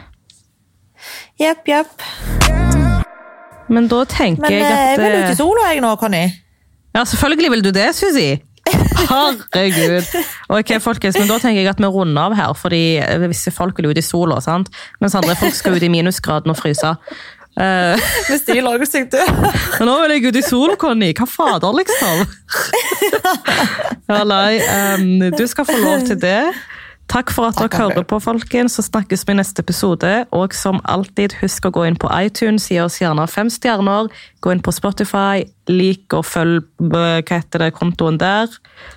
Jepp, 1.39 1.67
jepp. 1.69 3.04
Men 3.69 3.87
da 3.89 4.03
tenker 4.09 4.45
Men 4.45 4.53
jeg 4.53 4.65
at 4.65 4.99
Men 4.99 5.07
jeg 5.07 5.13
vil 5.13 5.21
ut 5.21 5.29
eh, 5.29 5.35
i 5.35 5.39
sola, 5.39 5.69
jeg 5.73 5.85
nå, 5.85 5.95
Conny. 6.01 6.25
Ja, 6.95 7.05
selvfølgelig 7.05 7.51
vil 7.55 7.65
du 7.65 7.71
det, 7.75 7.89
Susi! 7.97 8.35
Herregud. 9.05 10.07
Ok, 10.49 10.71
folkens, 10.81 11.19
men 11.19 11.29
Da 11.29 11.39
tenker 11.43 11.61
jeg 11.61 11.69
at 11.69 11.81
vi 11.83 11.89
runder 11.93 12.31
av 12.31 12.37
her, 12.39 12.53
fordi 12.57 12.83
visse 13.29 13.53
folk 13.53 13.79
vil 13.79 13.91
ut 13.93 14.01
i 14.01 14.05
sola, 14.05 14.41
sant? 14.45 14.71
mens 15.01 15.17
andre 15.19 15.37
folk 15.37 15.57
skal 15.57 15.77
ut 15.77 15.85
i 15.85 15.91
minusgraden 15.93 16.53
og 16.53 16.59
fryse. 16.61 16.95
Eh, 17.61 18.07
Hvis 18.31 18.47
de 18.49 18.59
lager 18.65 18.89
seg 18.89 19.13
nå 19.85 19.97
vil 20.03 20.17
jeg 20.17 20.31
ut 20.31 20.39
i 20.41 20.45
sola, 20.47 20.79
Conny! 20.81 21.13
Hva 21.17 21.29
fader, 21.29 21.75
liksom? 21.81 22.25
Ja, 24.05 24.21
nei, 24.29 24.59
um, 24.61 25.31
du 25.33 25.45
skal 25.49 25.65
få 25.69 25.77
lov 25.81 26.03
til 26.05 26.19
det. 26.21 26.53
Takk 27.15 27.31
for 27.31 27.47
at 27.47 27.59
dere 27.61 27.79
hører 27.79 28.07
på, 28.11 28.19
folkens. 28.19 28.75
Så 28.75 28.83
snakkes 28.89 29.23
vi 29.27 29.37
i 29.37 29.39
neste 29.39 29.63
episode. 29.63 30.09
Og 30.35 30.55
som 30.59 30.81
alltid, 30.91 31.37
husk 31.39 31.69
å 31.69 31.71
gå 31.77 31.85
inn 31.87 31.99
på 32.01 32.11
iTunes, 32.11 32.67
gi 32.73 32.81
oss 32.83 32.99
gjerne 32.99 33.27
fem 33.31 33.53
stjerner. 33.53 34.09
Gå 34.43 34.51
inn 34.51 34.63
på 34.65 34.75
Spotify, 34.75 35.45
lik 35.71 36.17
og 36.17 36.27
følg 36.27 36.65
eh, 36.83 37.21
hva 37.23 37.39
heter 37.39 37.63
det, 37.63 37.71
kontoen 37.79 38.19
der. 38.19 38.51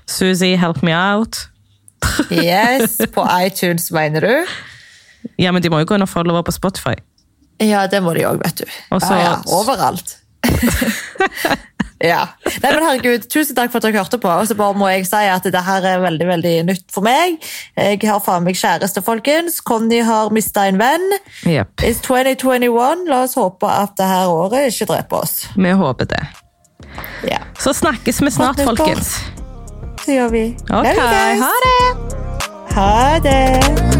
Suzy, 0.09 0.55
help 0.57 0.81
me 0.81 0.95
out. 0.97 1.45
Yes, 2.33 2.97
på 3.13 3.23
iTunes, 3.37 3.91
mener 3.93 4.25
du? 4.25 4.57
Ja, 5.37 5.51
men 5.53 5.61
de 5.61 5.69
må 5.69 5.81
jo 5.81 5.89
gå 5.89 5.97
inn 5.97 6.05
og 6.05 6.09
følge 6.09 6.33
over 6.33 6.45
på 6.49 6.55
Spotify. 6.55 6.97
Ja, 7.61 7.85
det 7.89 8.01
må 8.05 8.13
de 8.17 8.25
òg, 8.29 8.41
vet 8.41 8.63
du. 8.63 8.77
Også, 8.93 9.13
ja, 9.13 9.33
ja, 9.33 9.39
overalt. 9.53 10.17
ja. 12.03 12.27
Nei, 12.61 12.71
men 12.73 12.83
herregud, 12.85 13.27
Tusen 13.31 13.55
takk 13.57 13.71
for 13.73 13.79
at 13.81 13.87
dere 13.87 13.97
hørte 14.01 14.19
på. 14.21 14.29
Og 14.29 14.47
så 14.49 14.55
bare 14.57 14.77
må 14.77 14.89
jeg 14.91 15.07
si 15.09 15.21
at 15.31 15.43
det 15.43 15.63
her 15.65 15.85
er 15.89 16.01
veldig 16.03 16.27
veldig 16.29 16.53
nytt 16.69 16.85
for 16.93 17.05
meg. 17.05 17.37
Jeg 17.77 18.01
har 18.05 18.19
faen 18.23 18.45
meg 18.45 18.57
kjæreste, 18.59 19.01
folkens. 19.05 19.59
Conny 19.65 20.01
har 20.05 20.29
mista 20.35 20.67
en 20.69 20.77
venn. 20.81 21.07
Yep. 21.45 21.81
It's 21.87 22.01
2021. 22.05 23.07
La 23.09 23.23
oss 23.25 23.37
håpe 23.39 23.65
at 23.69 23.95
det 23.97 24.09
her 24.09 24.29
året 24.33 24.69
ikke 24.71 24.89
dreper 24.93 25.23
oss. 25.25 25.37
Vi 25.57 25.73
håper 25.81 26.09
det. 26.13 26.23
Ja, 27.29 27.41
Så 27.59 27.73
snakkes 27.73 28.21
vi 28.21 28.31
snart, 28.31 28.61
folkens. 28.65 29.15
det 30.05 30.15
gjør 30.21 30.29
vi. 30.33 30.45
Ok, 30.69 30.87
ha 30.97 31.53
det! 31.65 31.77
Ha 32.77 33.19
det. 33.25 33.96